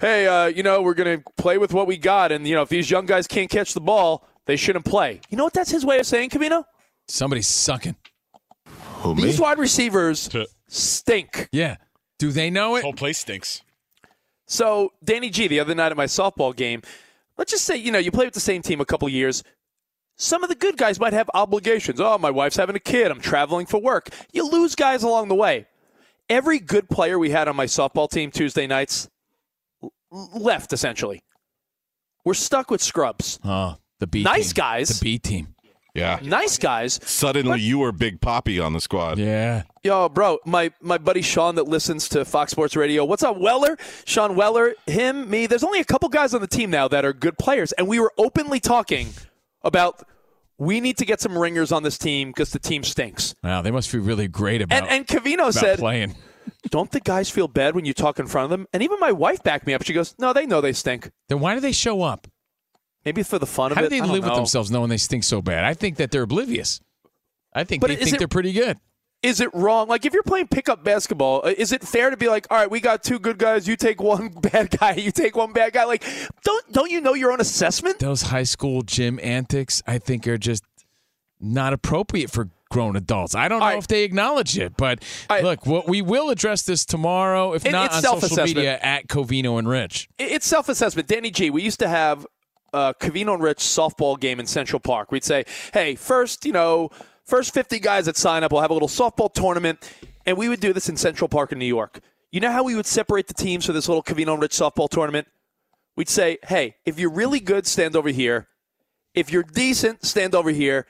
"Hey, 0.01 0.27
uh, 0.27 0.47
you 0.47 0.63
know, 0.63 0.81
we're 0.81 0.95
going 0.95 1.19
to 1.19 1.25
play 1.37 1.59
with 1.59 1.75
what 1.75 1.87
we 1.87 1.97
got, 1.97 2.31
and 2.31 2.47
you 2.47 2.55
know, 2.55 2.63
if 2.63 2.69
these 2.69 2.91
young 2.91 3.05
guys 3.05 3.27
can't 3.27 3.51
catch 3.51 3.75
the 3.75 3.81
ball, 3.81 4.27
they 4.47 4.57
shouldn't 4.57 4.85
play." 4.85 5.21
You 5.29 5.37
know 5.37 5.45
what 5.45 5.55
that's 5.55 5.71
his 5.71 5.85
way 5.85 5.99
of 5.99 6.07
saying, 6.07 6.31
Covino? 6.31 6.65
Somebody's 7.09 7.49
sucking. 7.49 7.97
Who, 9.01 9.15
These 9.15 9.41
wide 9.41 9.59
receivers 9.59 10.29
stink. 10.69 11.49
Yeah. 11.53 11.77
Do 12.19 12.31
they 12.33 12.51
know 12.51 12.77
it? 12.77 12.83
Whole 12.83 12.93
place 12.93 13.19
stinks. 13.19 13.63
So, 14.47 14.93
Danny 15.05 15.31
G, 15.31 15.47
the 15.47 15.61
other 15.61 15.75
night 15.75 15.93
at 15.93 15.97
my 15.97 16.07
softball 16.07 16.55
game, 16.57 16.83
let's 17.37 17.53
just 17.53 17.65
say, 17.65 17.77
you 17.77 17.93
know, 17.93 17.99
you 17.99 18.11
play 18.11 18.25
with 18.25 18.35
the 18.35 18.41
same 18.41 18.63
team 18.63 18.81
a 18.81 18.85
couple 18.85 19.09
years. 19.09 19.45
Some 20.17 20.43
of 20.43 20.49
the 20.49 20.57
good 20.57 20.77
guys 20.77 20.99
might 20.99 21.13
have 21.13 21.31
obligations. 21.33 22.01
Oh, 22.01 22.19
my 22.19 22.31
wife's 22.31 22.57
having 22.57 22.75
a 22.75 22.81
kid. 22.81 23.11
I'm 23.11 23.21
traveling 23.21 23.67
for 23.67 23.81
work. 23.81 24.09
You 24.33 24.49
lose 24.51 24.75
guys 24.75 25.03
along 25.05 25.29
the 25.29 25.35
way. 25.37 25.67
Every 26.29 26.59
good 26.59 26.89
player 26.89 27.18
we 27.18 27.31
had 27.31 27.49
on 27.49 27.57
my 27.57 27.66
softball 27.66 28.09
team 28.11 28.31
Tuesday 28.31 28.66
nights 28.66 29.09
left, 30.11 30.72
essentially. 30.72 31.22
We're 32.24 32.35
stuck 32.35 32.70
with 32.70 32.83
scrubs. 32.83 33.39
Oh, 33.45 33.76
the 34.01 34.07
B 34.07 34.22
Nice 34.22 34.49
team. 34.53 34.55
guys. 34.62 35.01
The 35.01 35.05
B 35.05 35.18
team. 35.18 35.55
Yeah. 35.95 36.20
Nice 36.22 36.59
guys. 36.59 37.01
Suddenly 37.03 37.61
you 37.61 37.79
were 37.79 37.91
Big 37.91 38.20
Poppy 38.20 38.61
on 38.61 38.72
the 38.72 38.81
squad. 38.81 39.18
Yeah. 39.18 39.62
Yo, 39.83 40.09
bro, 40.09 40.39
my, 40.45 40.70
my 40.81 40.97
buddy 40.99 41.22
Sean 41.22 41.55
that 41.57 41.66
listens 41.66 42.09
to 42.11 42.24
Fox 42.24 42.53
Sports 42.53 42.76
Radio. 42.76 43.05
What's 43.05 43.22
up, 43.24 43.37
Weller? 43.39 43.76
Sean 44.05 44.37
Weller, 44.37 44.74
him, 44.87 45.29
me. 45.29 45.47
There's 45.47 45.64
only 45.64 45.81
a 45.81 45.85
couple 45.85 46.09
guys 46.09 46.35
on 46.35 46.41
the 46.41 46.47
team 46.47 46.70
now 46.70 46.87
that 46.89 47.05
are 47.05 47.12
good 47.12 47.37
players, 47.39 47.72
and 47.72 47.89
we 47.89 47.99
were 47.99 48.12
openly 48.18 48.61
talking 48.61 49.09
about 49.62 50.05
we 50.59 50.81
need 50.81 50.99
to 50.99 51.05
get 51.05 51.21
some 51.21 51.37
ringers 51.39 51.73
on 51.73 51.83
this 51.83 51.97
team 51.99 52.29
because 52.29 52.51
the 52.51 52.59
team 52.59 52.83
stinks. 52.83 53.35
Wow, 53.43 53.63
they 53.63 53.71
must 53.71 53.89
feel 53.89 54.01
really 54.03 54.29
great 54.29 54.61
about 54.63 54.77
And 54.77 54.89
and 54.89 55.07
Covino 55.07 55.53
said, 55.53 55.79
playing. 55.79 56.15
"Don't 56.71 56.91
the 56.91 57.01
guys 57.01 57.31
feel 57.31 57.49
bad 57.49 57.75
when 57.75 57.85
you 57.85 57.95
talk 57.95 58.19
in 58.19 58.27
front 58.27 58.45
of 58.45 58.51
them?" 58.51 58.67
And 58.73 58.83
even 58.83 58.99
my 59.01 59.13
wife 59.13 59.43
backed 59.43 59.67
me 59.67 59.75
up. 59.75 59.83
She 59.85 59.93
goes, 59.93 60.15
"No, 60.19 60.33
they 60.33 60.47
know 60.47 60.61
they 60.61 60.73
stink. 60.73 61.11
Then 61.29 61.41
why 61.41 61.55
do 61.55 61.61
they 61.61 61.73
show 61.73 62.03
up? 62.03 62.27
Maybe 63.05 63.23
for 63.23 63.39
the 63.39 63.47
fun 63.47 63.71
of 63.71 63.79
How 63.79 63.85
it. 63.85 63.91
do 63.91 64.01
they 64.01 64.07
live 64.07 64.25
with 64.25 64.35
themselves 64.35 64.71
knowing 64.71 64.91
they 64.91 64.97
stink 64.97 65.25
so 65.25 65.41
bad? 65.41 65.65
I 65.65 65.73
think 65.75 65.97
that 65.97 66.11
they're 66.11 66.23
oblivious. 66.23 66.81
I 67.55 67.65
think 67.65 67.81
But 67.81 67.89
they 67.89 67.97
think 67.97 68.15
it- 68.17 68.19
they're 68.19 68.29
pretty 68.29 68.53
good. 68.53 68.77
Is 69.23 69.41
it 69.41 69.53
wrong? 69.53 69.89
Like 69.89 70.07
if 70.07 70.12
you're 70.12 70.23
playing 70.23 70.47
pickup 70.47 70.85
basketball, 70.85 71.41
uh, 71.45 71.53
is 71.57 71.73
it 71.73 71.83
fair 71.83 72.11
to 72.11 72.16
be 72.16 72.29
like, 72.29 72.47
"All 72.51 72.57
right, 72.59 72.71
we 72.71 72.79
got 72.81 73.03
two 73.03 73.19
good 73.19 73.37
guys. 73.39 73.66
You 73.66 73.77
take 73.77 74.01
one 74.01 74.29
bad 74.43 74.71
guy. 74.79 74.93
You 74.93 75.11
take 75.11 75.37
one 75.37 75.53
bad 75.53 75.73
guy." 75.73 75.85
Like, 75.85 76.05
don't 76.45 76.73
don't 76.73 76.91
you 76.91 77.01
know 77.01 77.14
your 77.14 77.33
own 77.33 77.41
assessment? 77.41 77.99
Those 77.99 78.23
high 78.23 78.45
school 78.45 78.83
gym 78.83 79.19
antics, 79.23 79.83
I 79.89 79.99
think, 79.99 80.29
are 80.29 80.39
just 80.39 80.62
not 81.41 81.73
appropriate 81.73 82.31
for 82.31 82.49
grown 82.71 82.95
adults. 82.97 83.35
I 83.35 83.49
don't 83.49 83.61
know 83.61 83.79
if 83.79 83.89
they 83.89 84.05
acknowledge 84.05 84.57
it, 84.59 84.77
but 84.77 85.03
look, 85.43 85.66
what 85.66 85.89
we 85.89 86.01
will 86.03 86.31
address 86.31 86.62
this 86.62 86.85
tomorrow, 86.85 87.55
if 87.55 87.64
It- 87.66 87.73
not 87.73 87.93
on 87.93 88.03
social 88.03 88.45
media 88.45 88.79
at 88.83 89.09
Covino 89.09 89.59
and 89.59 89.66
Rich. 89.69 90.09
It- 90.19 90.33
It's 90.33 90.47
self 90.47 90.69
assessment. 90.69 91.09
Danny 91.09 91.31
G, 91.31 91.51
we 91.51 91.62
used 91.62 91.79
to 91.81 91.89
have 91.89 92.27
a 92.73 92.95
Covino 93.01 93.35
and 93.35 93.43
Rich 93.43 93.59
softball 93.61 94.21
game 94.21 94.39
in 94.39 94.47
Central 94.47 94.79
Park. 94.81 95.11
We'd 95.11 95.25
say, 95.25 95.45
hey, 95.73 95.95
first, 95.95 96.45
you 96.45 96.53
know, 96.53 96.91
first 97.29 97.55
50 97.55 97.79
guys 97.79 98.07
that 98.07 98.16
sign 98.16 98.43
up, 98.43 98.51
we'll 98.51 98.62
have 98.62 98.70
a 98.70 98.74
little 98.74 98.89
softball 98.89 99.33
tournament. 99.33 99.79
And 100.26 100.37
we 100.37 100.49
would 100.49 100.61
do 100.61 100.72
this 100.72 100.89
in 100.89 100.97
Central 100.97 101.29
Park 101.29 101.53
in 101.53 101.59
New 101.59 101.66
York. 101.66 102.01
You 102.33 102.41
know 102.41 102.51
how 102.51 102.62
we 102.64 102.74
would 102.74 102.87
separate 102.87 103.29
the 103.29 103.35
teams 103.35 103.64
for 103.64 103.72
this 103.72 103.89
little 103.89 104.03
Covino 104.03 104.33
and 104.33 104.43
Rich 104.43 104.53
softball 104.53 104.89
tournament? 104.89 105.29
We'd 105.97 106.09
say, 106.09 106.39
hey, 106.47 106.76
if 106.85 106.99
you're 106.99 107.11
really 107.11 107.41
good, 107.41 107.66
stand 107.66 107.97
over 107.97 108.11
here. 108.11 108.49
If 109.14 109.33
you're 109.33 109.43
decent, 109.43 110.05
stand 110.05 110.35
over 110.35 110.51
here. 110.51 110.87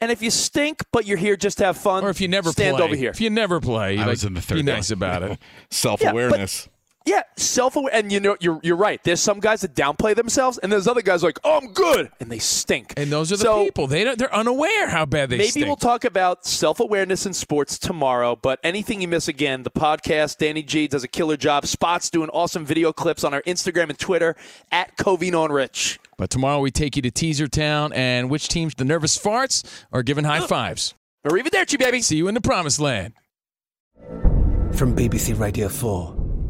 And 0.00 0.10
if 0.10 0.20
you 0.20 0.30
stink, 0.30 0.84
but 0.92 1.06
you're 1.06 1.16
here 1.16 1.36
just 1.36 1.58
to 1.58 1.64
have 1.64 1.76
fun, 1.76 2.02
or 2.02 2.10
if 2.10 2.20
you 2.20 2.26
never 2.26 2.50
stand 2.50 2.76
play. 2.76 2.84
over 2.84 2.96
here. 2.96 3.10
If 3.10 3.20
you 3.20 3.30
never 3.30 3.60
play, 3.60 3.96
I 3.96 4.00
like, 4.00 4.08
was 4.08 4.24
in 4.24 4.34
the 4.34 4.40
third 4.40 4.56
be 4.56 4.62
nice 4.64 4.90
about 4.90 5.22
it. 5.22 5.38
Self 5.70 6.02
awareness. 6.02 6.66
Yeah, 6.66 6.72
self 7.36 7.76
aware, 7.76 7.94
and 7.94 8.10
you 8.12 8.20
know 8.20 8.36
you're 8.40 8.60
you're 8.62 8.76
right. 8.76 9.02
There's 9.02 9.20
some 9.20 9.40
guys 9.40 9.60
that 9.62 9.74
downplay 9.74 10.14
themselves, 10.14 10.58
and 10.58 10.70
there's 10.72 10.86
other 10.86 11.02
guys 11.02 11.22
like, 11.22 11.38
oh, 11.44 11.58
I'm 11.62 11.72
good, 11.72 12.10
and 12.20 12.30
they 12.30 12.38
stink. 12.38 12.94
And 12.96 13.10
those 13.10 13.32
are 13.32 13.36
the 13.36 13.42
So- 13.44 13.64
people. 13.64 13.86
They 13.86 14.04
don't, 14.04 14.18
they're 14.18 14.34
unaware 14.34 14.88
how 14.88 15.04
bad 15.06 15.30
they 15.30 15.36
stink. 15.36 15.40
Maybe 15.40 15.50
stink. 15.50 15.66
we'll 15.66 15.76
talk 15.76 16.04
about 16.04 16.46
self 16.46 16.80
awareness 16.80 17.26
in 17.26 17.32
sports 17.34 17.78
tomorrow. 17.78 18.36
But 18.36 18.60
anything 18.62 19.00
you 19.00 19.08
miss 19.08 19.28
again, 19.28 19.62
the 19.62 19.70
podcast, 19.70 20.38
Danny 20.38 20.62
G 20.62 20.86
does 20.88 21.04
a 21.04 21.08
killer 21.08 21.36
job. 21.36 21.66
Spots 21.66 22.10
doing 22.10 22.28
awesome 22.30 22.64
video 22.64 22.92
clips 22.92 23.24
on 23.24 23.34
our 23.34 23.42
Instagram 23.42 23.88
and 23.90 23.98
Twitter 23.98 24.36
at 24.70 24.96
Covino 24.96 25.44
and 25.44 25.52
Rich. 25.54 25.98
But 26.18 26.30
tomorrow 26.30 26.60
we 26.60 26.70
take 26.70 26.94
you 26.96 27.02
to 27.02 27.10
Teaser 27.10 27.48
Town, 27.48 27.92
and 27.92 28.30
which 28.30 28.48
teams, 28.48 28.74
the 28.74 28.84
nervous 28.84 29.18
farts, 29.18 29.64
are 29.92 30.02
giving 30.02 30.24
high 30.24 30.46
fives. 30.46 30.94
Arrivederci, 31.26 31.78
baby. 31.78 32.00
See 32.02 32.16
you 32.16 32.28
in 32.28 32.34
the 32.34 32.40
promised 32.40 32.78
land. 32.80 33.14
From 34.72 34.96
BBC 34.96 35.38
Radio 35.38 35.68
4, 35.68 36.14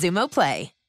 Xumo 0.00 0.28
Play. 0.30 0.79